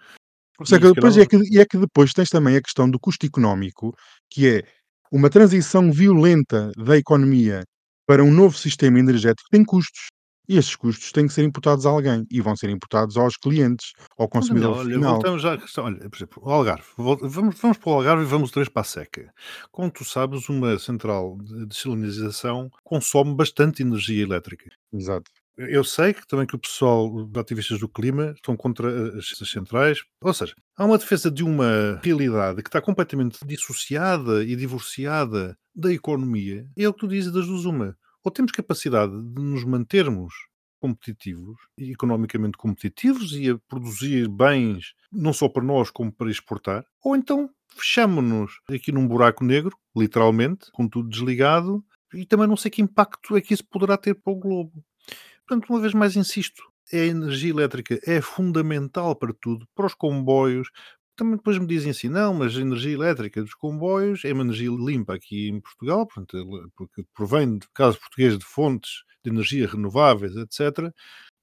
Por 0.58 0.64
isso 0.66 0.76
é 0.76 0.78
E 0.78 0.82
que 0.82 0.94
depois 0.94 1.18
é 1.18 1.26
que, 1.26 1.38
e 1.54 1.60
é 1.60 1.66
que 1.66 1.78
depois 1.78 2.14
tens 2.14 2.30
também 2.30 2.56
a 2.56 2.62
questão 2.62 2.90
do 2.90 3.00
custo 3.00 3.26
económico, 3.26 3.94
que 4.30 4.48
é 4.48 4.64
uma 5.12 5.30
transição 5.30 5.92
violenta 5.92 6.72
da 6.78 6.98
economia 6.98 7.64
para 8.08 8.24
um 8.24 8.32
novo 8.32 8.58
sistema 8.58 9.00
energético 9.00 9.50
tem 9.52 9.64
custos. 9.66 10.08
E 10.48 10.58
esses 10.58 10.76
custos 10.76 11.12
têm 11.12 11.26
que 11.26 11.34
ser 11.34 11.44
imputados 11.44 11.88
a 11.88 11.90
alguém 11.90 12.24
e 12.30 12.40
vão 12.40 12.56
ser 12.56 12.70
imputados 12.70 13.18
aos 13.18 13.36
clientes, 13.36 13.94
ao 14.16 14.28
Então, 14.28 14.28
consumidor 14.28 14.76
Daniel, 14.76 14.86
olha, 14.86 14.96
final. 14.96 15.14
voltamos 15.16 15.42
já 15.42 15.54
à 15.54 15.58
questão. 15.58 15.86
Olha, 15.86 16.08
por 16.08 16.16
exemplo, 16.16 16.44
o 16.46 16.52
Algarve. 16.52 16.84
Vamos, 16.96 17.60
vamos 17.60 17.78
para 17.80 17.90
o 17.90 17.94
Algarve 17.94 18.24
e 18.24 18.28
vamos 18.28 18.52
três 18.52 18.70
para 18.70 18.82
a 18.82 18.86
seca. 18.86 19.34
Como 19.72 19.90
tu 19.90 20.06
sabes, 20.06 20.48
uma 20.48 20.78
central 20.78 21.36
de 21.42 21.66
desalinização 21.66 22.70
consome 22.84 23.34
bastante 23.36 23.82
energia 23.82 24.22
elétrica. 24.22 24.70
Exato. 24.94 25.32
Eu 25.58 25.84
sei 25.84 26.14
que 26.14 26.28
também 26.28 26.46
que 26.46 26.56
o 26.56 26.60
pessoal, 26.60 27.14
os 27.14 27.38
ativistas 27.38 27.80
do 27.80 27.88
clima, 27.88 28.32
estão 28.36 28.58
contra 28.58 29.18
as 29.18 29.34
as 29.42 29.50
centrais. 29.50 30.00
Ou 30.22 30.34
seja, 30.34 30.54
há 30.76 30.86
uma 30.86 30.98
defesa 30.98 31.32
de 31.32 31.44
uma 31.44 32.00
realidade 32.04 32.62
que 32.62 32.70
está 32.70 32.82
completamente 32.82 33.40
dissociada 33.46 34.44
e 34.44 34.56
divorciada 34.56 35.58
da 35.74 35.92
economia. 35.94 36.68
É 36.78 36.88
o 36.88 36.94
que 36.94 37.00
tu 37.00 37.08
dizes 37.08 37.32
das 37.32 37.48
duas 37.48 37.66
uma. 37.66 37.98
Ou 38.24 38.32
temos 38.32 38.52
capacidade 38.52 39.12
de 39.12 39.42
nos 39.42 39.64
mantermos 39.64 40.34
competitivos 40.80 41.58
economicamente 41.78 42.58
competitivos 42.58 43.32
e 43.32 43.50
a 43.50 43.58
produzir 43.68 44.28
bens 44.28 44.94
não 45.12 45.34
só 45.34 45.50
para 45.50 45.64
nós 45.64 45.90
como 45.90 46.12
para 46.12 46.30
exportar, 46.30 46.86
ou 47.04 47.16
então 47.16 47.50
fechamos-nos 47.76 48.60
aqui 48.70 48.92
num 48.92 49.08
buraco 49.08 49.44
negro, 49.44 49.76
literalmente, 49.96 50.70
com 50.72 50.88
tudo 50.88 51.10
desligado, 51.10 51.84
e 52.14 52.26
também 52.26 52.48
não 52.48 52.56
sei 52.56 52.70
que 52.70 52.82
impacto 52.82 53.36
é 53.36 53.42
que 53.42 53.54
isso 53.54 53.66
poderá 53.66 53.98
ter 53.98 54.16
para 54.16 54.32
o 54.32 54.36
globo. 54.36 54.84
Portanto, 55.48 55.70
uma 55.70 55.80
vez 55.80 55.94
mais 55.94 56.16
insisto, 56.16 56.64
a 56.92 56.98
energia 56.98 57.52
elétrica 57.52 58.00
é 58.04 58.22
fundamental 58.22 59.16
para 59.16 59.34
tudo, 59.34 59.68
para 59.76 59.86
os 59.86 59.94
comboios. 59.94 60.70
Também 61.16 61.38
depois 61.38 61.58
me 61.58 61.68
dizem 61.68 61.92
assim, 61.92 62.10
não, 62.10 62.34
mas 62.34 62.58
a 62.58 62.62
energia 62.62 62.94
elétrica 62.94 63.42
dos 63.42 63.54
comboios 63.54 64.26
é 64.26 64.34
uma 64.34 64.44
energia 64.44 64.70
limpa 64.70 65.16
aqui 65.16 65.50
em 65.50 65.62
Portugal, 65.62 66.06
portanto, 66.06 66.72
porque 66.76 67.06
provém, 67.14 67.58
de 67.58 67.68
caso 67.74 68.00
português, 68.00 68.38
de 68.38 68.46
fontes 68.46 69.04
de 69.24 69.32
energia 69.32 69.68
renováveis, 69.68 70.36
etc. 70.36 70.92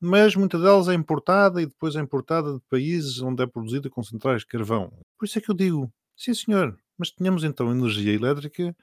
Mas 0.00 0.36
muita 0.36 0.58
delas 0.58 0.88
é 0.88 0.94
importada 0.94 1.62
e 1.62 1.66
depois 1.66 1.96
é 1.96 2.00
importada 2.00 2.54
de 2.54 2.60
países 2.68 3.20
onde 3.20 3.42
é 3.42 3.46
produzida 3.46 3.88
com 3.88 4.02
centrais 4.02 4.40
de 4.42 4.48
carvão. 4.48 4.92
Por 5.18 5.26
isso 5.26 5.38
é 5.38 5.40
que 5.40 5.50
eu 5.50 5.54
digo, 5.54 5.92
sim 6.16 6.34
senhor, 6.34 6.76
mas 6.98 7.10
tenhamos 7.10 7.44
então 7.44 7.70
energia 7.70 8.12
elétrica 8.12 8.76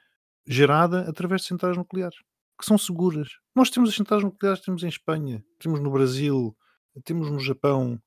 gerada 0.47 1.01
através 1.09 1.41
de 1.41 1.47
centrais 1.49 1.77
nucleares 1.77 2.17
que 2.59 2.65
são 2.65 2.77
seguras. 2.77 3.29
Nós 3.55 3.69
temos 3.69 3.89
as 3.89 3.95
centrais 3.95 4.23
nucleares, 4.23 4.61
temos 4.61 4.83
em 4.83 4.89
Espanha, 4.89 5.43
temos 5.57 5.79
no 5.79 5.89
Brasil, 5.89 6.55
temos 7.05 7.31
no 7.31 7.39
Japão, 7.39 7.97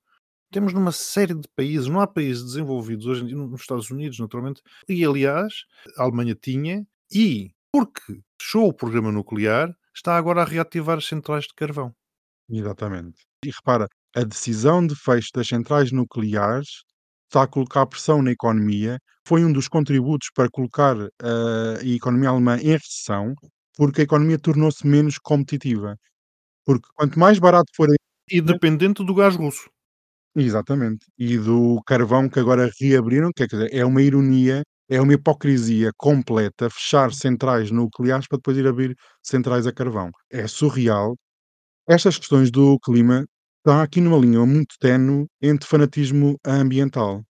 temos 0.52 0.74
numa 0.74 0.92
série 0.92 1.34
de 1.34 1.48
países. 1.56 1.88
Não 1.88 2.00
há 2.00 2.06
países 2.06 2.44
desenvolvidos 2.44 3.06
hoje 3.06 3.24
dia, 3.24 3.36
nos 3.36 3.62
Estados 3.62 3.90
Unidos, 3.90 4.18
naturalmente. 4.18 4.62
E, 4.88 5.04
aliás, 5.04 5.64
a 5.96 6.02
Alemanha 6.02 6.34
tinha, 6.34 6.86
e 7.10 7.50
porque 7.72 8.20
fechou 8.40 8.68
o 8.68 8.74
programa 8.74 9.10
nuclear, 9.10 9.74
está 9.94 10.16
agora 10.16 10.42
a 10.42 10.44
reativar 10.44 10.98
as 10.98 11.06
centrais 11.06 11.46
de 11.46 11.54
carvão. 11.54 11.94
Exatamente. 12.50 13.22
E 13.44 13.50
repara, 13.50 13.88
a 14.14 14.22
decisão 14.22 14.86
de 14.86 14.94
fecho 14.94 15.30
das 15.34 15.48
centrais 15.48 15.90
nucleares 15.90 16.84
está 17.26 17.44
a 17.44 17.46
colocar 17.46 17.86
pressão 17.86 18.22
na 18.22 18.30
economia, 18.30 18.98
foi 19.26 19.42
um 19.42 19.52
dos 19.52 19.68
contributos 19.68 20.28
para 20.34 20.50
colocar 20.50 20.96
ah, 21.22 21.78
a 21.80 21.84
economia 21.86 22.28
alemã 22.28 22.58
em 22.58 22.72
recessão, 22.72 23.34
porque 23.76 24.02
a 24.02 24.04
economia 24.04 24.38
tornou-se 24.38 24.86
menos 24.86 25.18
competitiva. 25.18 25.96
Porque 26.66 26.88
quanto 26.96 27.18
mais 27.18 27.38
barato 27.38 27.72
for 27.76 27.90
a 27.90 27.96
E 28.30 28.40
dependente 28.40 29.04
do 29.04 29.14
gás 29.14 29.36
russo. 29.36 29.70
Exatamente. 30.36 31.06
E 31.18 31.38
do 31.38 31.82
carvão 31.86 32.28
que 32.28 32.38
agora 32.40 32.70
reabriram, 32.80 33.30
quer 33.36 33.46
dizer, 33.48 33.68
é 33.74 33.84
uma 33.84 34.02
ironia, 34.02 34.62
é 34.88 35.00
uma 35.00 35.14
hipocrisia 35.14 35.90
completa 35.96 36.70
fechar 36.70 37.12
centrais 37.12 37.70
nucleares 37.70 38.26
para 38.28 38.38
depois 38.38 38.56
ir 38.56 38.66
abrir 38.66 38.96
centrais 39.22 39.66
a 39.66 39.72
carvão. 39.72 40.10
É 40.30 40.46
surreal. 40.48 41.16
Estas 41.88 42.18
questões 42.18 42.50
do 42.50 42.78
clima 42.80 43.26
estão 43.58 43.80
aqui 43.80 44.00
numa 44.00 44.18
linha 44.18 44.44
muito 44.46 44.74
tenue 44.80 45.26
entre 45.42 45.68
fanatismo 45.68 46.36
ambiental. 46.46 47.22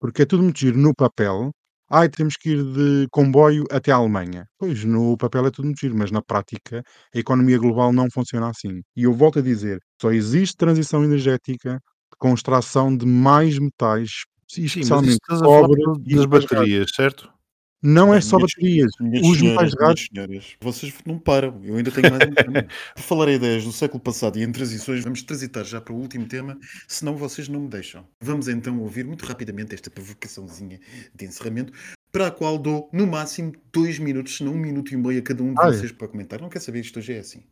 Porque 0.00 0.22
é 0.22 0.26
tudo 0.26 0.42
muito 0.44 0.58
giro 0.60 0.78
no 0.78 0.94
papel. 0.94 1.52
Ai, 1.90 2.08
temos 2.08 2.36
que 2.36 2.50
ir 2.50 2.62
de 2.62 3.08
comboio 3.10 3.64
até 3.70 3.90
a 3.90 3.96
Alemanha. 3.96 4.46
Pois, 4.58 4.84
no 4.84 5.16
papel 5.16 5.46
é 5.46 5.50
tudo 5.50 5.66
muito 5.66 5.80
giro, 5.80 5.96
mas 5.96 6.10
na 6.10 6.20
prática 6.22 6.82
a 7.14 7.18
economia 7.18 7.58
global 7.58 7.92
não 7.92 8.08
funciona 8.12 8.48
assim. 8.50 8.82
E 8.94 9.04
eu 9.04 9.12
volto 9.14 9.38
a 9.38 9.42
dizer, 9.42 9.78
só 10.00 10.12
existe 10.12 10.56
transição 10.56 11.02
energética 11.02 11.80
com 12.18 12.34
extração 12.34 12.94
de 12.94 13.06
mais 13.06 13.58
metais, 13.58 14.10
Sim, 14.48 14.62
mas 14.62 14.70
especialmente 14.70 15.12
estás 15.14 15.42
a 15.42 15.44
falar 15.44 15.60
cobre 15.62 15.82
e 16.06 16.16
das 16.16 16.26
baterias, 16.26 16.90
certo? 16.94 17.37
Não 17.82 18.12
é 18.12 18.20
só 18.20 18.36
minhas, 18.38 18.50
baterias. 18.56 18.90
minhas 19.00 19.26
Os 19.26 19.38
senhoras, 19.38 19.72
metais 19.72 19.74
raros. 19.80 20.08
senhoras, 20.12 20.56
vocês 20.60 20.94
não 21.06 21.18
param. 21.18 21.60
Eu 21.62 21.76
ainda 21.76 21.90
tenho 21.92 22.10
mais 22.10 22.28
um 22.28 22.34
tema. 22.34 22.66
Por 22.96 23.02
falar 23.02 23.28
em 23.30 23.36
ideias 23.36 23.64
do 23.64 23.72
século 23.72 24.00
passado 24.00 24.36
e 24.38 24.42
em 24.42 24.50
transições, 24.50 25.04
vamos 25.04 25.22
transitar 25.22 25.64
já 25.64 25.80
para 25.80 25.94
o 25.94 25.96
último 25.96 26.26
tema, 26.26 26.58
senão 26.88 27.16
vocês 27.16 27.48
não 27.48 27.60
me 27.60 27.68
deixam. 27.68 28.04
Vamos 28.20 28.48
então 28.48 28.80
ouvir 28.80 29.04
muito 29.04 29.24
rapidamente 29.24 29.74
esta 29.74 29.90
provocaçãozinha 29.90 30.80
de 31.14 31.24
encerramento, 31.24 31.72
para 32.10 32.26
a 32.26 32.30
qual 32.32 32.58
dou 32.58 32.88
no 32.92 33.06
máximo 33.06 33.52
dois 33.72 33.98
minutos, 34.00 34.36
se 34.36 34.44
não 34.44 34.54
um 34.54 34.58
minuto 34.58 34.92
e 34.92 34.96
meio 34.96 35.20
a 35.20 35.22
cada 35.22 35.42
um 35.42 35.54
de 35.54 35.60
Olha. 35.60 35.72
vocês 35.72 35.92
para 35.92 36.08
comentar. 36.08 36.40
Não 36.40 36.48
quer 36.48 36.60
saber, 36.60 36.80
isto 36.80 36.98
hoje 36.98 37.12
é 37.12 37.18
assim. 37.20 37.42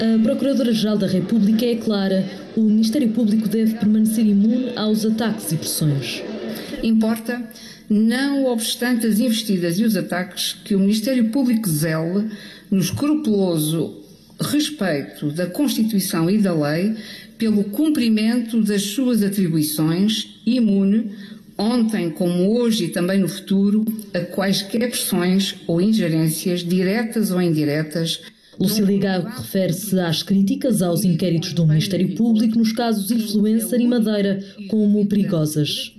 A 0.00 0.20
Procuradora-Geral 0.24 0.98
da 0.98 1.06
República 1.06 1.64
é 1.64 1.76
clara: 1.76 2.24
o 2.56 2.62
Ministério 2.62 3.12
Público 3.12 3.48
deve 3.48 3.74
permanecer 3.74 4.26
imune 4.26 4.76
aos 4.76 5.04
ataques 5.04 5.52
e 5.52 5.56
pressões. 5.56 6.20
Importa, 6.82 7.48
não 7.88 8.46
obstante 8.46 9.06
as 9.06 9.18
investidas 9.18 9.78
e 9.78 9.84
os 9.84 9.96
ataques, 9.96 10.54
que 10.64 10.74
o 10.74 10.80
Ministério 10.80 11.30
Público 11.30 11.68
zele 11.68 12.30
no 12.70 12.78
escrupuloso 12.78 14.02
respeito 14.40 15.30
da 15.30 15.46
Constituição 15.46 16.28
e 16.28 16.38
da 16.38 16.52
lei 16.52 16.96
pelo 17.38 17.64
cumprimento 17.64 18.62
das 18.62 18.82
suas 18.82 19.22
atribuições, 19.22 20.40
imune, 20.46 21.10
ontem 21.56 22.10
como 22.10 22.58
hoje 22.58 22.84
e 22.84 22.88
também 22.88 23.20
no 23.20 23.28
futuro, 23.28 23.84
a 24.12 24.20
quaisquer 24.20 24.90
pressões 24.90 25.54
ou 25.66 25.80
ingerências 25.80 26.64
diretas 26.64 27.30
ou 27.30 27.40
indiretas 27.40 28.20
Lucília 28.58 28.98
Gago 28.98 29.28
refere-se 29.28 29.98
às 29.98 30.22
críticas 30.22 30.80
aos 30.80 31.04
inquéritos 31.04 31.52
do 31.52 31.66
Ministério 31.66 32.14
Público 32.14 32.58
nos 32.58 32.72
casos 32.72 33.10
Influencer 33.10 33.80
e 33.80 33.86
Madeira 33.86 34.44
como 34.68 35.04
perigosas. 35.06 35.92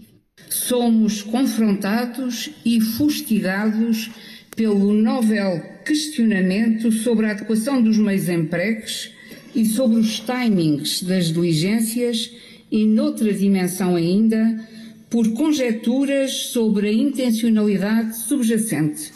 Somos 0.55 1.21
confrontados 1.21 2.49
e 2.63 2.79
fustigados 2.79 4.09
pelo 4.55 4.93
novel 4.93 5.61
questionamento 5.85 6.91
sobre 6.91 7.27
a 7.27 7.31
adequação 7.31 7.81
dos 7.81 7.97
meios 7.97 8.29
empregues 8.29 9.11
e 9.53 9.65
sobre 9.65 9.99
os 9.99 10.19
timings 10.19 11.03
das 11.03 11.31
diligências 11.31 12.31
e, 12.71 12.85
noutra 12.85 13.33
dimensão 13.33 13.95
ainda, 13.95 14.67
por 15.09 15.31
conjecturas 15.33 16.31
sobre 16.31 16.87
a 16.87 16.93
intencionalidade 16.93 18.17
subjacente. 18.17 19.11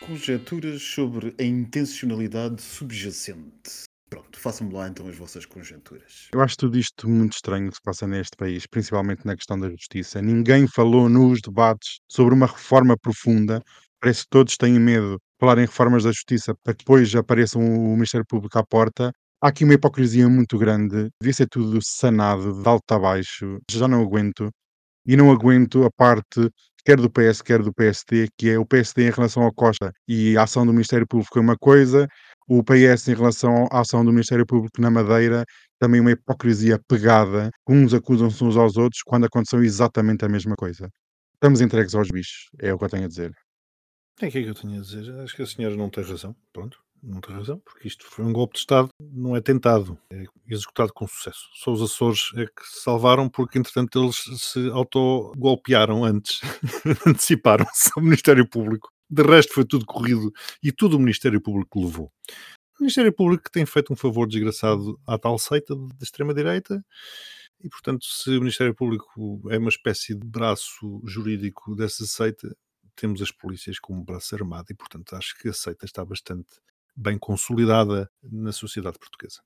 Conjecturas 0.00 0.82
sobre 0.82 1.34
a 1.38 1.42
intencionalidade 1.42 2.62
subjacente. 2.62 3.89
Pronto, 4.10 4.40
façam-me 4.40 4.74
lá 4.74 4.88
então 4.88 5.06
as 5.06 5.16
vossas 5.16 5.46
conjecturas. 5.46 6.28
Eu 6.34 6.40
acho 6.40 6.56
tudo 6.56 6.76
isto 6.76 7.08
muito 7.08 7.34
estranho 7.34 7.70
que 7.70 7.76
se 7.76 7.82
passa 7.82 8.08
neste 8.08 8.36
país, 8.36 8.66
principalmente 8.66 9.24
na 9.24 9.36
questão 9.36 9.58
da 9.58 9.70
justiça. 9.70 10.20
Ninguém 10.20 10.66
falou 10.66 11.08
nos 11.08 11.40
debates 11.40 12.00
sobre 12.08 12.34
uma 12.34 12.46
reforma 12.46 12.96
profunda. 12.98 13.62
Parece 14.00 14.22
que 14.22 14.30
todos 14.30 14.56
têm 14.56 14.80
medo 14.80 15.12
de 15.12 15.18
falar 15.38 15.58
em 15.58 15.66
reformas 15.66 16.02
da 16.02 16.10
justiça 16.10 16.52
para 16.64 16.74
que 16.74 16.78
depois 16.78 17.14
apareça 17.14 17.56
o 17.56 17.94
Ministério 17.94 18.26
Público 18.26 18.58
à 18.58 18.66
porta. 18.66 19.12
Há 19.40 19.48
aqui 19.48 19.62
uma 19.62 19.74
hipocrisia 19.74 20.28
muito 20.28 20.58
grande. 20.58 21.08
Devia 21.22 21.32
ser 21.32 21.46
tudo 21.46 21.78
sanado 21.80 22.60
de 22.60 22.68
alto 22.68 22.92
a 22.92 22.98
baixo. 22.98 23.58
Já 23.70 23.86
não 23.86 24.02
aguento. 24.02 24.50
E 25.06 25.16
não 25.16 25.30
aguento 25.30 25.84
a 25.84 25.90
parte 25.90 26.50
quer 26.84 26.96
do 26.96 27.10
PS, 27.10 27.42
quer 27.42 27.62
do 27.62 27.72
PSD, 27.72 28.28
que 28.36 28.50
é 28.50 28.58
o 28.58 28.66
PSD 28.66 29.06
em 29.08 29.10
relação 29.10 29.42
ao 29.42 29.52
Costa 29.52 29.92
e 30.08 30.36
a 30.36 30.42
ação 30.42 30.66
do 30.66 30.72
Ministério 30.72 31.06
Público 31.06 31.38
é 31.38 31.42
uma 31.42 31.56
coisa, 31.56 32.08
o 32.50 32.64
PS 32.64 33.06
em 33.06 33.14
relação 33.14 33.68
à 33.70 33.78
ação 33.78 34.04
do 34.04 34.10
Ministério 34.10 34.44
Público 34.44 34.80
na 34.80 34.90
Madeira, 34.90 35.44
também 35.78 36.00
uma 36.00 36.10
hipocrisia 36.10 36.80
pegada, 36.88 37.48
uns 37.68 37.94
acusam-se 37.94 38.42
uns 38.42 38.56
aos 38.56 38.76
outros 38.76 39.02
quando 39.04 39.26
aconteceu 39.26 39.62
exatamente 39.62 40.24
a 40.24 40.28
mesma 40.28 40.56
coisa. 40.56 40.90
Estamos 41.34 41.60
entregues 41.60 41.94
aos 41.94 42.08
bichos, 42.08 42.50
é 42.58 42.74
o 42.74 42.78
que 42.78 42.84
eu 42.84 42.88
tenho 42.88 43.04
a 43.04 43.08
dizer. 43.08 43.32
É 44.20 44.26
o 44.26 44.30
que 44.32 44.38
é 44.38 44.42
que 44.42 44.48
eu 44.48 44.54
tenho 44.54 44.80
a 44.80 44.82
dizer? 44.82 45.14
Acho 45.20 45.36
que 45.36 45.42
a 45.42 45.46
senhora 45.46 45.76
não 45.76 45.88
tem 45.88 46.02
razão. 46.02 46.34
Pronto, 46.52 46.76
não 47.00 47.20
tem 47.20 47.36
razão, 47.36 47.60
porque 47.60 47.86
isto 47.86 48.04
foi 48.04 48.24
um 48.24 48.32
golpe 48.32 48.54
de 48.54 48.58
Estado, 48.58 48.88
não 49.00 49.36
é 49.36 49.40
tentado, 49.40 49.96
é 50.12 50.24
executado 50.48 50.92
com 50.92 51.06
sucesso. 51.06 51.48
Só 51.54 51.70
os 51.70 51.80
Açores 51.80 52.32
é 52.34 52.46
que 52.46 52.66
se 52.66 52.82
salvaram 52.82 53.28
porque, 53.28 53.60
entretanto, 53.60 54.02
eles 54.02 54.16
se 54.42 54.68
autogolpearam 54.70 56.04
antes, 56.04 56.40
anteciparam-se 57.06 57.92
ao 57.96 58.02
Ministério 58.02 58.44
Público. 58.48 58.88
De 59.10 59.22
resto, 59.22 59.52
foi 59.52 59.64
tudo 59.64 59.84
corrido 59.84 60.32
e 60.62 60.70
tudo 60.70 60.96
o 60.96 61.00
Ministério 61.00 61.40
Público 61.40 61.84
levou. 61.84 62.12
O 62.78 62.82
Ministério 62.82 63.12
Público 63.12 63.50
tem 63.50 63.66
feito 63.66 63.92
um 63.92 63.96
favor 63.96 64.26
desgraçado 64.26 64.98
à 65.06 65.18
tal 65.18 65.38
seita 65.38 65.74
da 65.74 66.02
extrema-direita 66.02 66.84
e, 67.62 67.68
portanto, 67.68 68.04
se 68.04 68.30
o 68.30 68.40
Ministério 68.40 68.74
Público 68.74 69.42
é 69.50 69.58
uma 69.58 69.68
espécie 69.68 70.14
de 70.14 70.26
braço 70.26 71.02
jurídico 71.04 71.74
dessa 71.74 72.06
seita, 72.06 72.56
temos 72.94 73.20
as 73.20 73.30
polícias 73.30 73.78
como 73.78 74.04
braço 74.04 74.34
armado 74.34 74.66
e, 74.70 74.74
portanto, 74.74 75.14
acho 75.14 75.36
que 75.38 75.48
a 75.48 75.52
seita 75.52 75.84
está 75.84 76.04
bastante 76.04 76.48
bem 76.96 77.18
consolidada 77.18 78.10
na 78.22 78.52
sociedade 78.52 78.98
portuguesa. 78.98 79.40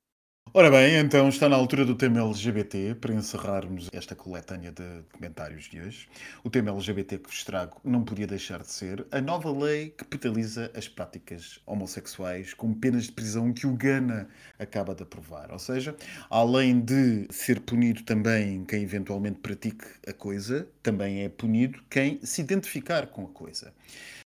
Ora 0.57 0.71
bem, 0.71 0.95
então 0.99 1.29
está 1.29 1.49
na 1.49 1.57
altura 1.57 1.85
do 1.85 1.97
tema 1.97 2.21
LGBT 2.21 2.95
para 3.01 3.13
encerrarmos 3.13 3.91
esta 3.93 4.15
coletânea 4.15 4.71
de 4.71 5.03
comentários 5.13 5.65
de 5.65 5.81
hoje. 5.81 6.09
O 6.45 6.49
tema 6.49 6.71
LGBT 6.71 7.19
que 7.19 7.29
vos 7.29 7.43
trago 7.43 7.81
não 7.83 8.05
podia 8.05 8.25
deixar 8.25 8.61
de 8.63 8.71
ser 8.71 9.05
a 9.11 9.21
nova 9.21 9.51
lei 9.51 9.91
que 9.91 10.05
penaliza 10.05 10.71
as 10.73 10.87
práticas 10.87 11.59
homossexuais 11.67 12.55
com 12.55 12.73
penas 12.73 13.07
de 13.07 13.13
prisão 13.13 13.53
que 13.53 13.67
o 13.67 13.75
Gana 13.75 14.29
acaba 14.57 14.95
de 14.95 15.03
aprovar. 15.03 15.51
Ou 15.51 15.59
seja, 15.59 15.97
além 16.31 16.81
de 16.81 17.27
ser 17.31 17.59
punido 17.59 18.05
também 18.05 18.65
quem 18.65 18.85
eventualmente 18.85 19.41
pratique 19.41 19.85
a 20.07 20.13
coisa, 20.13 20.69
também 20.85 21.25
é 21.25 21.29
punido 21.29 21.83
quem 21.91 22.21
se 22.23 22.41
identificar 22.41 23.09
com 23.09 23.25
a 23.25 23.29
coisa. 23.29 23.73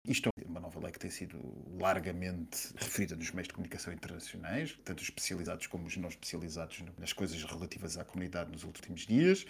Isto 0.08 0.30
é 0.39 0.45
uma 0.45 0.60
nova 0.60 0.80
lei 0.80 0.91
que 0.91 0.99
tem 0.99 1.10
sido 1.10 1.39
largamente 1.80 2.72
referida 2.76 3.16
nos 3.16 3.32
meios 3.32 3.47
de 3.47 3.53
comunicação 3.53 3.91
internacionais, 3.91 4.78
tanto 4.84 4.99
os 4.99 5.06
especializados 5.06 5.66
como 5.68 5.88
os 5.88 5.97
não 5.97 6.10
especializados 6.10 6.84
nas 6.97 7.12
coisas 7.12 7.43
relativas 7.43 7.97
à 7.97 8.06
comunidade 8.06 8.51
nos 8.51 8.64
últimos 8.64 9.06
dias. 9.06 9.45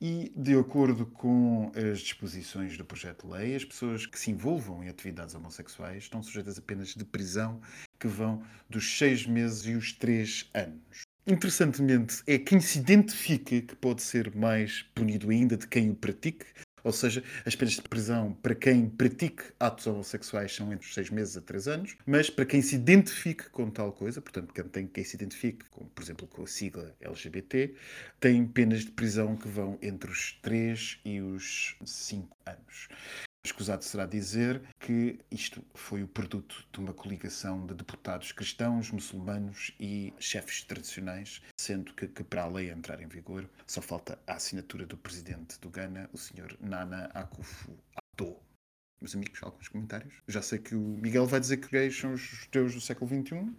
E, 0.00 0.32
de 0.34 0.56
acordo 0.56 1.04
com 1.06 1.72
as 1.74 2.00
disposições 2.00 2.78
do 2.78 2.84
projeto 2.84 3.26
de 3.26 3.32
lei, 3.32 3.56
as 3.56 3.64
pessoas 3.64 4.06
que 4.06 4.18
se 4.18 4.30
envolvam 4.30 4.82
em 4.82 4.88
atividades 4.88 5.34
homossexuais 5.34 6.04
estão 6.04 6.22
sujeitas 6.22 6.56
a 6.56 6.62
penas 6.62 6.94
de 6.94 7.04
prisão 7.04 7.60
que 7.98 8.06
vão 8.06 8.42
dos 8.70 8.96
seis 8.96 9.26
meses 9.26 9.66
e 9.66 9.74
os 9.74 9.92
três 9.92 10.48
anos. 10.54 11.02
Interessantemente, 11.26 12.22
é 12.26 12.38
quem 12.38 12.60
se 12.60 12.78
identifica 12.78 13.60
que 13.60 13.76
pode 13.76 14.02
ser 14.02 14.34
mais 14.34 14.82
punido 14.94 15.28
ainda 15.28 15.58
de 15.58 15.66
quem 15.66 15.90
o 15.90 15.94
pratique, 15.94 16.46
ou 16.82 16.92
seja, 16.92 17.22
as 17.44 17.54
penas 17.54 17.74
de 17.74 17.82
prisão 17.82 18.32
para 18.42 18.54
quem 18.54 18.88
pratique 18.88 19.42
atos 19.58 19.86
homossexuais 19.86 20.54
são 20.54 20.72
entre 20.72 20.86
os 20.86 20.94
seis 20.94 21.10
meses 21.10 21.36
a 21.36 21.40
três 21.40 21.68
anos, 21.68 21.96
mas 22.06 22.30
para 22.30 22.44
quem 22.44 22.62
se 22.62 22.74
identifique 22.74 23.48
com 23.50 23.70
tal 23.70 23.92
coisa, 23.92 24.20
portanto, 24.20 24.52
quem, 24.52 24.64
tem, 24.64 24.86
quem 24.86 25.04
se 25.04 25.16
identifique, 25.16 25.64
com, 25.70 25.84
por 25.86 26.02
exemplo, 26.02 26.26
com 26.26 26.42
a 26.42 26.46
sigla 26.46 26.94
LGBT, 27.00 27.74
tem 28.20 28.46
penas 28.46 28.80
de 28.80 28.90
prisão 28.90 29.36
que 29.36 29.48
vão 29.48 29.78
entre 29.82 30.10
os 30.10 30.32
três 30.42 30.98
e 31.04 31.20
os 31.20 31.76
cinco 31.84 32.36
anos. 32.46 32.88
Escusado 33.48 33.82
será 33.82 34.04
dizer 34.04 34.60
que 34.78 35.18
isto 35.30 35.64
foi 35.74 36.02
o 36.02 36.08
produto 36.08 36.66
de 36.70 36.80
uma 36.80 36.92
coligação 36.92 37.66
de 37.66 37.72
deputados 37.72 38.30
cristãos, 38.30 38.90
muçulmanos 38.90 39.74
e 39.80 40.12
chefes 40.18 40.62
tradicionais, 40.62 41.40
sendo 41.58 41.94
que, 41.94 42.06
que, 42.06 42.22
para 42.22 42.42
a 42.42 42.46
lei 42.46 42.70
entrar 42.70 43.00
em 43.00 43.08
vigor 43.08 43.48
só 43.66 43.80
falta 43.80 44.18
a 44.26 44.34
assinatura 44.34 44.84
do 44.84 44.98
presidente 44.98 45.58
do 45.60 45.70
Ghana, 45.70 46.10
o 46.12 46.18
Sr. 46.18 46.58
Nana 46.60 47.10
Akufo-Addo. 47.14 48.36
Meus 49.00 49.14
amigos, 49.14 49.42
alguns 49.42 49.68
comentários? 49.68 50.12
Já 50.28 50.42
sei 50.42 50.58
que 50.58 50.74
o 50.74 50.80
Miguel 50.80 51.24
vai 51.24 51.40
dizer 51.40 51.56
que 51.56 51.70
gays 51.70 51.98
são 51.98 52.12
os 52.12 52.20
judeus 52.20 52.74
do 52.74 52.82
século 52.82 53.08
XXI. 53.08 53.50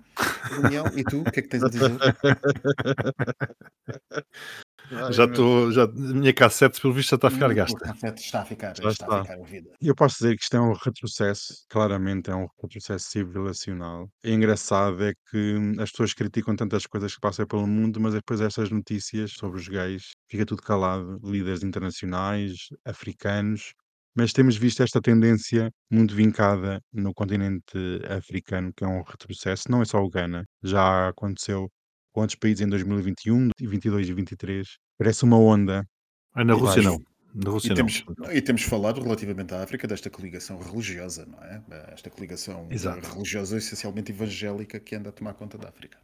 Daniel, 0.61 0.85
e 0.95 1.03
tu, 1.03 1.21
o 1.21 1.31
que 1.31 1.39
é 1.39 1.41
que 1.41 1.49
tens 1.49 1.63
a 1.63 1.69
dizer? 1.69 1.89
já 5.11 5.25
estou, 5.25 5.71
já, 5.71 5.83
a 5.83 5.87
minha 5.87 6.33
cassete, 6.33 6.81
pelo 6.81 6.93
visto, 6.93 7.09
já 7.09 7.15
está 7.15 7.27
a 7.27 7.31
ficar 7.31 7.53
gasta. 7.53 7.77
A 7.85 7.93
cassete 7.93 8.21
está 8.21 8.41
a 8.41 8.45
ficar, 8.45 8.75
Já 8.75 8.89
está, 8.89 9.05
está. 9.05 9.19
a 9.19 9.23
ficar 9.23 9.37
ouvida. 9.37 9.69
Eu 9.81 9.95
posso 9.95 10.15
dizer 10.15 10.35
que 10.35 10.43
isto 10.43 10.57
é 10.57 10.61
um 10.61 10.73
retrocesso, 10.73 11.65
claramente 11.69 12.29
é 12.29 12.35
um 12.35 12.47
retrocesso 12.61 13.09
civilizacional. 13.09 14.09
É 14.23 14.31
engraçado 14.31 15.03
é 15.03 15.13
que 15.29 15.55
hum, 15.55 15.75
as 15.79 15.91
pessoas 15.91 16.13
criticam 16.13 16.55
tantas 16.55 16.85
coisas 16.85 17.13
que 17.13 17.21
passam 17.21 17.45
pelo 17.45 17.67
mundo, 17.67 17.99
mas 17.99 18.13
depois 18.13 18.41
estas 18.41 18.71
notícias 18.71 19.31
sobre 19.31 19.59
os 19.59 19.67
gays, 19.67 20.11
fica 20.29 20.45
tudo 20.45 20.61
calado. 20.61 21.19
Líderes 21.23 21.63
internacionais, 21.63 22.69
africanos, 22.85 23.73
mas 24.15 24.33
temos 24.33 24.57
visto 24.57 24.83
esta 24.83 24.99
tendência 25.01 25.71
muito 25.89 26.15
vincada 26.15 26.81
no 26.91 27.13
continente 27.13 27.77
africano, 28.09 28.73
que 28.75 28.83
é 28.83 28.87
um 28.87 29.01
retrocesso. 29.01 29.71
Não 29.71 29.81
é 29.81 29.85
só 29.85 29.99
o 30.03 30.09
Ghana, 30.09 30.45
já 30.63 31.09
aconteceu 31.09 31.69
outros 32.13 32.37
países 32.37 32.61
em 32.61 32.67
2021, 32.69 33.49
22 33.59 34.09
e 34.09 34.13
23. 34.13 34.67
Parece 34.97 35.23
uma 35.23 35.37
onda. 35.37 35.85
Ah, 36.33 36.43
na 36.43 36.53
Rússia 36.53 36.81
não. 36.81 36.99
Na 37.33 37.51
Rússia 37.51 37.67
E 37.67 37.69
não. 37.69 37.75
temos, 37.75 38.03
e 38.33 38.41
temos 38.41 38.63
falado 38.63 39.01
relativamente 39.01 39.53
à 39.53 39.61
África 39.61 39.87
desta 39.87 40.09
coligação 40.09 40.59
religiosa, 40.59 41.25
não 41.27 41.37
é? 41.43 41.61
Esta 41.93 42.09
coligação 42.09 42.67
eh, 42.71 42.73
Exato. 42.73 43.07
religiosa 43.13 43.57
essencialmente 43.57 44.11
evangélica 44.11 44.79
que 44.79 44.95
anda 44.95 45.09
a 45.09 45.11
tomar 45.11 45.33
conta 45.35 45.57
da 45.57 45.69
África. 45.69 45.99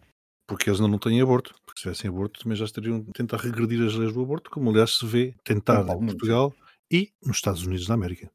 Porque 0.48 0.70
eles 0.70 0.80
ainda 0.80 0.92
não 0.92 1.00
têm 1.00 1.20
aborto. 1.22 1.56
Porque 1.66 1.80
se 1.80 1.84
tivessem 1.84 2.10
aborto 2.10 2.40
também 2.44 2.56
já 2.56 2.66
estariam 2.66 3.04
a 3.10 3.12
tentar 3.14 3.38
regredir 3.38 3.82
as 3.84 3.96
leis 3.96 4.14
do 4.14 4.22
aborto, 4.22 4.52
como 4.52 4.70
aliás 4.70 4.92
se 4.98 5.06
vê 5.08 5.34
tentar 5.44 5.84
Paulo 5.84 6.04
em. 6.04 6.08
Portugal 6.08 6.54
e 6.92 7.12
nos 7.26 7.38
Estados 7.38 7.66
Unidos 7.66 7.88
da 7.88 7.96
América. 7.96 8.30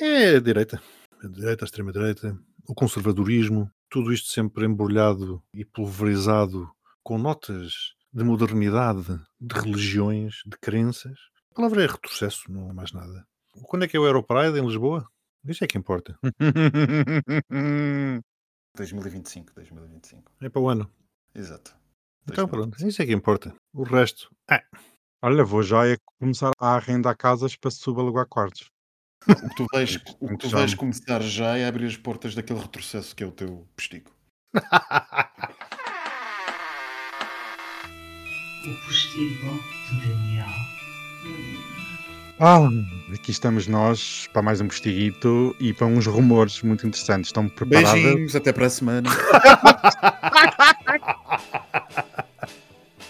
É 0.00 0.36
a 0.36 0.40
direita. 0.40 0.82
A 1.22 1.28
direita, 1.28 1.64
a 1.64 1.66
extrema-direita, 1.66 2.38
o 2.66 2.74
conservadorismo, 2.74 3.70
tudo 3.90 4.10
isto 4.14 4.28
sempre 4.28 4.64
embrulhado 4.64 5.42
e 5.54 5.62
pulverizado 5.66 6.70
com 7.02 7.18
notas 7.18 7.94
de 8.12 8.24
modernidade, 8.24 9.20
de 9.40 9.54
religiões, 9.60 10.36
de 10.46 10.56
crenças. 10.60 11.18
A 11.52 11.54
palavra 11.54 11.84
é 11.84 11.86
retrocesso, 11.86 12.50
não 12.50 12.70
é 12.70 12.72
mais 12.72 12.92
nada. 12.92 13.24
Quando 13.62 13.84
é 13.84 13.88
que 13.88 13.96
é 13.96 14.00
o 14.00 14.06
Europride 14.06 14.58
em 14.58 14.66
Lisboa? 14.66 15.06
Isso 15.44 15.64
é 15.64 15.66
que 15.66 15.78
importa. 15.78 16.18
2025, 18.76 19.52
2025. 19.54 20.32
É 20.40 20.48
para 20.48 20.60
o 20.60 20.68
ano. 20.68 20.90
Exato. 21.34 21.74
Então 22.30 22.46
pronto, 22.46 22.76
isso 22.86 23.02
é 23.02 23.06
que 23.06 23.12
importa. 23.12 23.54
O 23.74 23.82
resto, 23.82 24.30
é. 24.50 24.62
Olha, 25.22 25.44
vou 25.44 25.62
já 25.62 25.86
é 25.86 25.96
começar 26.18 26.50
a 26.58 26.74
arrendar 26.76 27.16
casas 27.16 27.56
para 27.56 27.70
subalugar 27.70 28.26
quartos. 28.26 28.70
O 29.28 29.48
que 29.48 29.54
tu 29.56 29.66
vais, 29.72 29.96
o 30.20 30.28
que 30.28 30.36
tu 30.38 30.48
vais 30.48 30.72
me- 30.72 30.78
começar 30.78 31.20
já 31.22 31.56
é 31.56 31.66
abrir 31.66 31.86
as 31.86 31.96
portas 31.96 32.34
daquele 32.34 32.60
retrocesso 32.60 33.14
que 33.14 33.22
é 33.22 33.26
o 33.26 33.32
teu 33.32 33.68
postigo. 33.76 34.10
O 38.62 38.74
postigo 38.84 39.58
de 39.88 40.06
Daniel. 40.06 40.46
Ah, 42.38 42.68
aqui 43.14 43.30
estamos 43.30 43.66
nós 43.66 44.28
para 44.34 44.42
mais 44.42 44.60
um 44.60 44.68
postiguito 44.68 45.56
e 45.58 45.72
para 45.72 45.86
uns 45.86 46.06
rumores 46.06 46.60
muito 46.60 46.86
interessantes. 46.86 47.28
Estão 47.28 47.48
preparadas? 47.48 47.92
Beijinhos, 47.92 48.36
até 48.36 48.52
para 48.52 48.66
a 48.66 48.70
semana. 48.70 49.08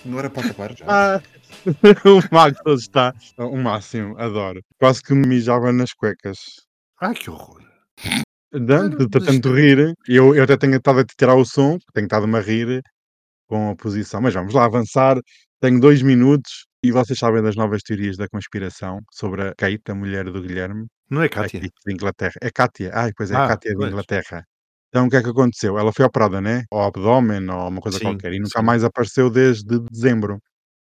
Não 0.05 0.20
era 0.20 0.30
para 0.30 0.46
acabar 0.46 0.76
já? 0.76 0.84
Ah, 0.86 1.20
o 2.09 2.22
Mago 2.32 2.72
está 2.72 3.12
o 3.36 3.57
máximo, 3.57 4.16
adoro. 4.18 4.62
Quase 4.78 5.03
que 5.03 5.12
me 5.12 5.26
mijava 5.26 5.72
nas 5.72 5.92
cuecas. 5.92 6.38
Ai, 7.01 7.14
que 7.14 7.28
horror. 7.28 7.61
De 8.53 9.09
tanto 9.09 9.53
rir, 9.53 9.94
eu, 10.07 10.32
eu 10.32 10.44
até 10.44 10.57
tenho 10.57 10.76
estado 10.76 11.01
a 11.01 11.05
tirar 11.05 11.34
o 11.34 11.44
som, 11.44 11.76
tenho 11.92 12.05
estado-me 12.05 12.38
a 12.38 12.40
rir 12.40 12.82
com 13.51 13.70
a 13.70 13.76
posição. 13.76 14.20
Mas 14.22 14.32
vamos 14.34 14.55
lá 14.55 14.64
avançar. 14.64 15.16
Tenho 15.61 15.80
dois 15.80 16.01
minutos 16.03 16.66
e 16.82 16.90
vocês 16.92 17.18
sabem 17.18 17.42
das 17.42 17.57
novas 17.57 17.82
teorias 17.82 18.16
da 18.16 18.28
conspiração 18.28 19.01
sobre 19.12 19.42
a 19.48 19.55
Kate, 19.55 19.82
a 19.90 19.94
mulher 19.94 20.24
do 20.30 20.40
Guilherme. 20.40 20.86
Não 21.11 21.22
é 21.22 21.26
A 21.26 21.28
Kátia? 21.28 21.61
Kate 21.61 21.74
de 21.86 21.92
Inglaterra. 21.92 22.32
É 22.40 22.51
Kátia. 22.51 22.90
Ai, 22.94 23.11
pois 23.16 23.30
é, 23.30 23.36
Ah, 23.36 23.48
Kátia 23.48 23.74
de. 23.74 23.84
Inglaterra. 23.84 24.44
Então 24.88 25.07
o 25.07 25.11
que 25.11 25.16
é 25.16 25.22
que 25.22 25.28
aconteceu? 25.28 25.78
Ela 25.78 25.92
foi 25.92 26.05
operada, 26.05 26.40
né? 26.40 26.64
Ao 26.70 26.82
abdômen 26.84 27.48
ou 27.51 27.68
uma 27.68 27.80
coisa 27.80 27.98
Sim, 27.98 28.05
qualquer 28.05 28.32
e 28.32 28.38
nunca 28.40 28.61
sim. 28.61 28.64
mais 28.64 28.82
apareceu 28.84 29.28
desde 29.30 29.78
dezembro. 29.90 30.40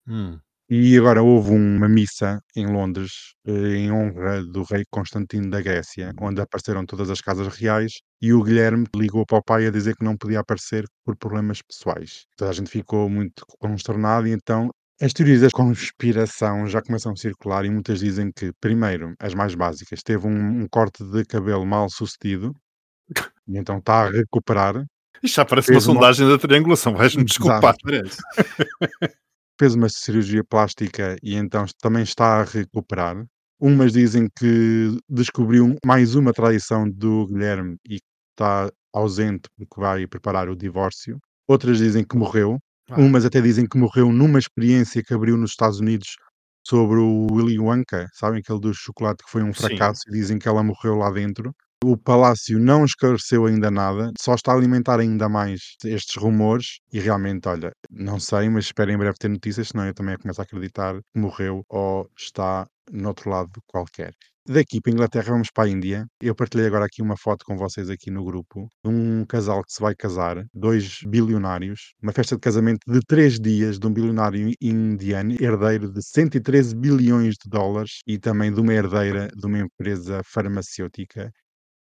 Hum. 0.07 0.39
E 0.73 0.97
agora 0.97 1.21
houve 1.21 1.51
uma 1.51 1.89
missa 1.89 2.39
em 2.55 2.65
Londres 2.65 3.35
eh, 3.45 3.75
em 3.77 3.91
honra 3.91 4.41
do 4.41 4.63
rei 4.63 4.85
Constantino 4.89 5.51
da 5.51 5.61
Grécia, 5.61 6.13
onde 6.21 6.41
apareceram 6.41 6.87
todas 6.87 7.11
as 7.11 7.21
casas 7.21 7.49
reais 7.57 7.95
e 8.23 8.33
o 8.33 8.41
Guilherme 8.41 8.87
ligou 8.95 9.27
para 9.27 9.39
o 9.39 9.43
pai 9.43 9.67
a 9.67 9.71
dizer 9.71 9.97
que 9.97 10.05
não 10.05 10.17
podia 10.17 10.39
aparecer 10.39 10.85
por 11.05 11.17
problemas 11.17 11.61
pessoais. 11.61 12.25
Toda 12.37 12.53
a 12.53 12.55
gente 12.55 12.71
ficou 12.71 13.11
muito 13.11 13.45
consternado 13.59 14.29
e 14.29 14.31
então 14.31 14.71
as 15.03 15.13
teorias 15.13 15.41
da 15.41 15.51
conspiração 15.51 16.69
já 16.69 16.81
começam 16.81 17.11
a 17.13 17.17
circular 17.17 17.65
e 17.65 17.71
muitas 17.71 17.99
dizem 17.99 18.31
que, 18.31 18.53
primeiro, 18.61 19.15
as 19.19 19.35
mais 19.35 19.57
básicas, 19.57 20.05
teve 20.05 20.25
um, 20.29 20.63
um 20.63 20.69
corte 20.69 21.03
de 21.03 21.25
cabelo 21.25 21.67
mal 21.67 21.91
sucedido 21.91 22.55
e 23.49 23.59
então 23.59 23.79
está 23.79 24.03
a 24.05 24.11
recuperar. 24.11 24.85
Isto 25.21 25.35
já 25.35 25.45
parece 25.45 25.71
uma 25.73 25.75
Fez 25.81 25.87
uma- 25.89 25.95
sondagem 25.95 26.29
da 26.29 26.39
triangulação, 26.39 26.95
vais-me 26.95 27.25
desculpar. 27.25 27.75
Fez 29.61 29.75
uma 29.75 29.91
cirurgia 29.91 30.43
plástica 30.43 31.17
e 31.23 31.35
então 31.35 31.67
também 31.83 32.03
está 32.03 32.41
a 32.41 32.45
recuperar. 32.45 33.27
Umas 33.61 33.93
dizem 33.93 34.27
que 34.35 34.97
descobriu 35.07 35.77
mais 35.85 36.15
uma 36.15 36.33
traição 36.33 36.89
do 36.89 37.27
Guilherme 37.27 37.77
e 37.87 37.99
está 38.31 38.73
ausente 38.91 39.51
porque 39.59 39.79
vai 39.79 40.07
preparar 40.07 40.49
o 40.49 40.57
divórcio. 40.57 41.19
Outras 41.47 41.77
dizem 41.77 42.03
que 42.03 42.17
morreu. 42.17 42.59
Ah. 42.89 42.99
Umas 42.99 43.27
até 43.27 43.39
dizem 43.39 43.67
que 43.67 43.77
morreu 43.77 44.11
numa 44.11 44.39
experiência 44.39 45.03
que 45.03 45.13
abriu 45.13 45.37
nos 45.37 45.51
Estados 45.51 45.79
Unidos 45.79 46.17
sobre 46.67 46.99
o 46.99 47.27
Willy 47.31 47.59
Wonka, 47.59 48.09
sabem 48.15 48.41
aquele 48.41 48.61
do 48.61 48.73
chocolate 48.73 49.23
que 49.23 49.31
foi 49.31 49.43
um 49.43 49.53
Sim. 49.53 49.61
fracasso 49.61 50.01
e 50.09 50.13
dizem 50.13 50.39
que 50.39 50.49
ela 50.49 50.63
morreu 50.63 50.95
lá 50.95 51.11
dentro. 51.11 51.55
O 51.83 51.97
Palácio 51.97 52.59
não 52.59 52.85
esclareceu 52.85 53.47
ainda 53.47 53.71
nada, 53.71 54.11
só 54.21 54.35
está 54.35 54.53
a 54.53 54.55
alimentar 54.55 55.01
ainda 55.01 55.31
mais 55.31 55.77
estes 55.83 56.15
rumores 56.17 56.79
e 56.93 57.01
realmente, 57.01 57.49
olha, 57.49 57.73
não 57.91 58.21
sei, 58.21 58.51
mas 58.51 58.67
espero 58.67 58.91
em 58.91 58.99
breve 58.99 59.17
ter 59.19 59.29
notícias, 59.29 59.69
senão 59.69 59.87
eu 59.87 59.95
também 59.95 60.15
começo 60.19 60.43
a 60.43 60.45
acreditar 60.45 60.95
que 60.95 61.19
morreu 61.19 61.65
ou 61.71 62.07
está 62.19 62.67
noutro 62.93 63.31
lado 63.31 63.51
qualquer. 63.67 64.13
Daqui 64.47 64.79
para 64.79 64.93
a 64.93 64.95
Inglaterra 64.95 65.33
vamos 65.33 65.49
para 65.55 65.65
a 65.65 65.69
Índia. 65.71 66.07
Eu 66.21 66.35
partilhei 66.35 66.67
agora 66.67 66.85
aqui 66.85 67.01
uma 67.01 67.17
foto 67.17 67.47
com 67.47 67.57
vocês 67.57 67.89
aqui 67.89 68.11
no 68.11 68.25
grupo 68.25 68.69
de 68.85 68.91
um 68.91 69.25
casal 69.25 69.63
que 69.65 69.73
se 69.73 69.81
vai 69.81 69.95
casar, 69.95 70.45
dois 70.53 70.99
bilionários, 71.07 71.95
uma 72.03 72.13
festa 72.13 72.35
de 72.35 72.41
casamento 72.43 72.81
de 72.87 73.01
três 73.07 73.41
dias 73.41 73.79
de 73.79 73.87
um 73.87 73.93
bilionário 73.93 74.53
indiano, 74.61 75.35
herdeiro 75.41 75.91
de 75.91 76.03
113 76.03 76.77
bilhões 76.77 77.37
de 77.43 77.49
dólares 77.49 78.01
e 78.07 78.19
também 78.19 78.53
de 78.53 78.61
uma 78.61 78.75
herdeira 78.75 79.29
de 79.35 79.47
uma 79.47 79.61
empresa 79.61 80.21
farmacêutica 80.25 81.33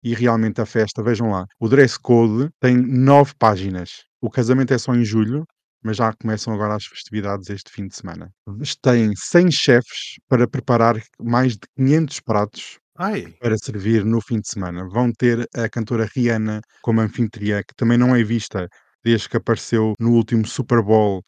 e 0.03 0.15
realmente 0.15 0.61
a 0.61 0.67
festa, 0.67 1.03
vejam 1.03 1.31
lá, 1.31 1.45
o 1.61 1.69
dress 1.69 1.99
code 1.99 2.51
tem 2.61 2.77
nove 2.77 3.33
páginas. 3.39 3.91
O 4.21 4.31
casamento 4.31 4.73
é 4.73 4.79
só 4.79 4.95
em 4.95 5.05
julho, 5.05 5.45
mas 5.83 5.97
já 5.97 6.13
começam 6.21 6.53
agora 6.53 6.75
as 6.75 6.85
festividades 6.85 7.49
este 7.51 7.71
fim 7.71 7.87
de 7.87 7.97
semana. 7.97 8.31
Têm 8.83 9.13
100 9.15 9.51
chefes 9.51 10.17
para 10.29 10.49
preparar 10.49 11.01
mais 11.21 11.53
de 11.53 11.61
500 11.77 12.21
pratos 12.21 12.79
Ai, 12.97 13.33
para 13.41 13.57
servir 13.57 14.05
no 14.05 14.21
fim 14.21 14.41
de 14.41 14.49
semana. 14.49 14.89
Vão 14.89 15.13
ter 15.13 15.47
a 15.55 15.69
cantora 15.69 16.09
Rihanna 16.13 16.61
como 16.83 17.01
anfitriã, 17.01 17.63
que 17.63 17.75
também 17.77 17.97
não 17.97 18.15
é 18.15 18.25
vista 18.25 18.69
desde 19.05 19.29
que 19.29 19.37
apareceu 19.37 19.95
no 20.01 20.13
último 20.15 20.45
Super 20.47 20.83
Bowl 20.83 21.23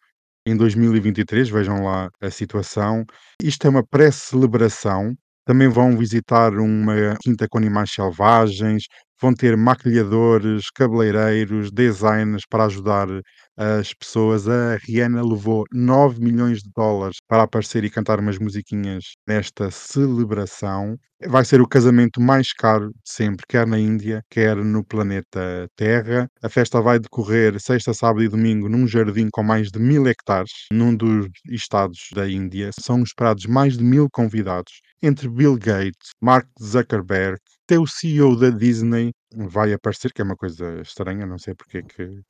em 0.45 0.57
2023. 0.57 1.49
Vejam 1.49 1.85
lá 1.85 2.11
a 2.21 2.31
situação. 2.31 3.05
Isto 3.41 3.69
é 3.69 3.71
uma 3.71 3.87
pré-celebração. 3.87 5.15
Também 5.47 5.69
vão 5.69 5.97
visitar 5.97 6.53
uma 6.55 7.17
quinta 7.21 7.49
com 7.49 7.59
animais 7.59 7.91
selvagens, 7.93 8.85
vão 9.21 9.35
ter 9.35 9.57
maquilhadores, 9.57 10.71
cabeleireiros, 10.71 11.71
designers 11.71 12.43
para 12.49 12.65
ajudar 12.65 13.09
as 13.57 13.93
pessoas. 13.93 14.49
A 14.49 14.77
Rihanna 14.77 15.23
levou 15.23 15.65
9 15.73 16.21
milhões 16.21 16.63
de 16.63 16.71
dólares 16.75 17.19
para 17.29 17.43
aparecer 17.43 17.85
e 17.85 17.91
cantar 17.91 18.19
umas 18.19 18.39
musiquinhas 18.39 19.05
nesta 19.27 19.71
celebração. 19.71 20.97
Vai 21.29 21.45
ser 21.45 21.61
o 21.61 21.69
casamento 21.69 22.19
mais 22.19 22.51
caro 22.55 22.89
de 22.89 22.95
sempre, 23.05 23.45
quer 23.47 23.67
na 23.67 23.79
Índia, 23.79 24.23
quer 24.31 24.57
no 24.57 24.83
planeta 24.83 25.69
Terra. 25.77 26.27
A 26.43 26.49
festa 26.49 26.81
vai 26.81 26.99
decorrer 26.99 27.61
sexta, 27.61 27.93
sábado 27.93 28.23
e 28.23 28.29
domingo 28.29 28.71
num 28.71 28.87
jardim 28.87 29.29
com 29.31 29.43
mais 29.43 29.71
de 29.71 29.79
mil 29.79 30.07
hectares, 30.07 30.51
num 30.73 30.97
dos 30.97 31.29
estados 31.51 32.09
da 32.15 32.27
Índia. 32.27 32.71
São 32.81 33.03
esperados 33.03 33.45
mais 33.45 33.77
de 33.77 33.85
mil 33.85 34.09
convidados, 34.11 34.81
entre 35.03 35.29
Bill 35.29 35.57
Gates, 35.57 36.11
Mark 36.23 36.47
Zuckerberg, 36.63 37.39
até 37.71 37.79
o 37.79 37.87
CEO 37.87 38.35
da 38.35 38.51
Disney 38.51 39.13
vai 39.33 39.73
aparecer, 39.73 40.13
que 40.13 40.21
é 40.21 40.25
uma 40.25 40.35
coisa 40.35 40.81
estranha, 40.81 41.25
não 41.25 41.39
sei 41.39 41.55
porque 41.55 41.79
é 41.79 41.83
que 41.83 42.21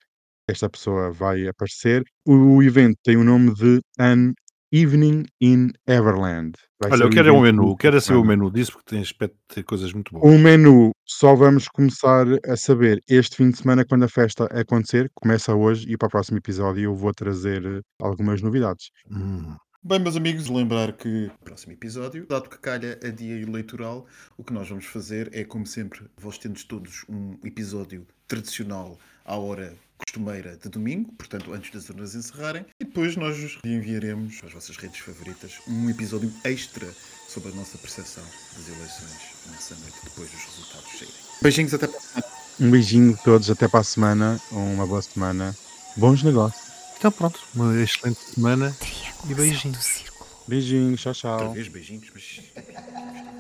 esta 0.47 0.69
pessoa 0.69 1.11
vai 1.11 1.49
aparecer. 1.49 2.05
O 2.27 2.63
evento 2.63 2.99
tem 3.03 3.17
o 3.17 3.25
nome 3.25 3.55
de 3.55 3.81
An 3.99 4.35
Evening 4.71 5.25
in 5.41 5.71
Everland. 5.89 6.53
Vai 6.79 6.91
olha, 6.91 6.99
ser 6.99 7.05
eu 7.05 7.11
quero 7.11 7.29
é 7.29 7.33
um 7.33 7.37
do 7.37 7.43
menu, 7.43 7.77
quero 7.77 7.97
é 7.97 8.01
saber 8.01 8.19
o 8.19 8.25
menu 8.25 8.51
disso 8.51 8.73
porque 8.73 8.91
tem 8.91 9.01
aspecto 9.01 9.35
de 9.49 9.55
ter 9.55 9.63
coisas 9.63 9.93
muito 9.95 10.13
boas. 10.13 10.25
O 10.25 10.39
menu 10.39 10.91
só 11.07 11.35
vamos 11.35 11.69
começar 11.69 12.27
a 12.47 12.57
saber 12.57 13.01
este 13.09 13.37
fim 13.37 13.51
de 13.51 13.57
semana 13.57 13.85
quando 13.85 14.05
a 14.05 14.09
festa 14.09 14.45
acontecer. 14.45 15.11
Começa 15.15 15.55
hoje 15.55 15.91
e 15.91 15.97
para 15.97 16.07
o 16.07 16.11
próximo 16.11 16.37
episódio 16.37 16.85
eu 16.85 16.95
vou 16.95 17.15
trazer 17.15 17.65
eh, 17.65 17.81
algumas 17.99 18.43
novidades. 18.43 18.91
Hum. 19.11 19.57
Bem, 19.83 19.99
meus 19.99 20.15
amigos, 20.15 20.47
lembrar 20.47 20.93
que 20.93 21.09
no 21.09 21.39
próximo 21.43 21.73
episódio, 21.73 22.27
dado 22.27 22.51
que 22.51 22.59
calha 22.59 23.01
a 23.03 23.09
dia 23.09 23.41
eleitoral, 23.41 24.07
o 24.37 24.45
que 24.45 24.53
nós 24.53 24.69
vamos 24.69 24.85
fazer 24.85 25.31
é, 25.33 25.43
como 25.43 25.67
sempre, 25.67 26.03
vós 26.19 26.37
tendes 26.37 26.65
todos 26.65 27.03
um 27.09 27.39
episódio 27.43 28.07
tradicional 28.29 28.99
à 29.25 29.37
hora 29.37 29.75
costumeira 29.97 30.55
de 30.59 30.69
domingo, 30.69 31.11
portanto, 31.15 31.55
antes 31.55 31.71
das 31.71 31.89
urnas 31.89 32.15
encerrarem, 32.15 32.67
e 32.79 32.85
depois 32.85 33.17
nós 33.17 33.41
vos 33.41 33.59
enviaremos 33.65 34.43
às 34.45 34.53
vossas 34.53 34.77
redes 34.77 35.01
favoritas 35.01 35.59
um 35.67 35.89
episódio 35.89 36.31
extra 36.45 36.87
sobre 37.27 37.51
a 37.51 37.55
nossa 37.55 37.79
percepção 37.79 38.25
das 38.55 38.69
eleições 38.69 39.35
nessa 39.51 39.75
noite, 39.77 39.97
depois 40.05 40.31
dos 40.31 40.45
resultados 40.45 40.91
saírem. 40.99 41.15
Beijinhos, 41.41 41.73
até 41.73 41.87
para 41.87 41.97
a 41.97 42.03
semana. 42.03 42.27
Um 42.61 42.71
beijinho 42.71 43.15
a 43.15 43.17
todos, 43.17 43.51
até 43.51 43.67
para 43.67 43.81
a 43.81 43.85
semana, 43.85 44.41
uma 44.53 44.87
boa 44.87 45.01
semana, 45.01 45.57
bons 45.97 46.23
negócios. 46.23 46.71
Então 46.99 47.11
pronto, 47.11 47.41
uma 47.55 47.75
excelente 47.81 48.21
semana 48.21 48.77
e 49.29 49.35
beijinhos. 49.35 50.05
Beijinhos, 50.47 51.01
tchau, 51.01 51.13
tchau. 51.15 51.33
Outra 51.33 51.49
vez, 51.51 51.69
beijinhos. 51.69 52.11
beijinhos. 52.11 53.40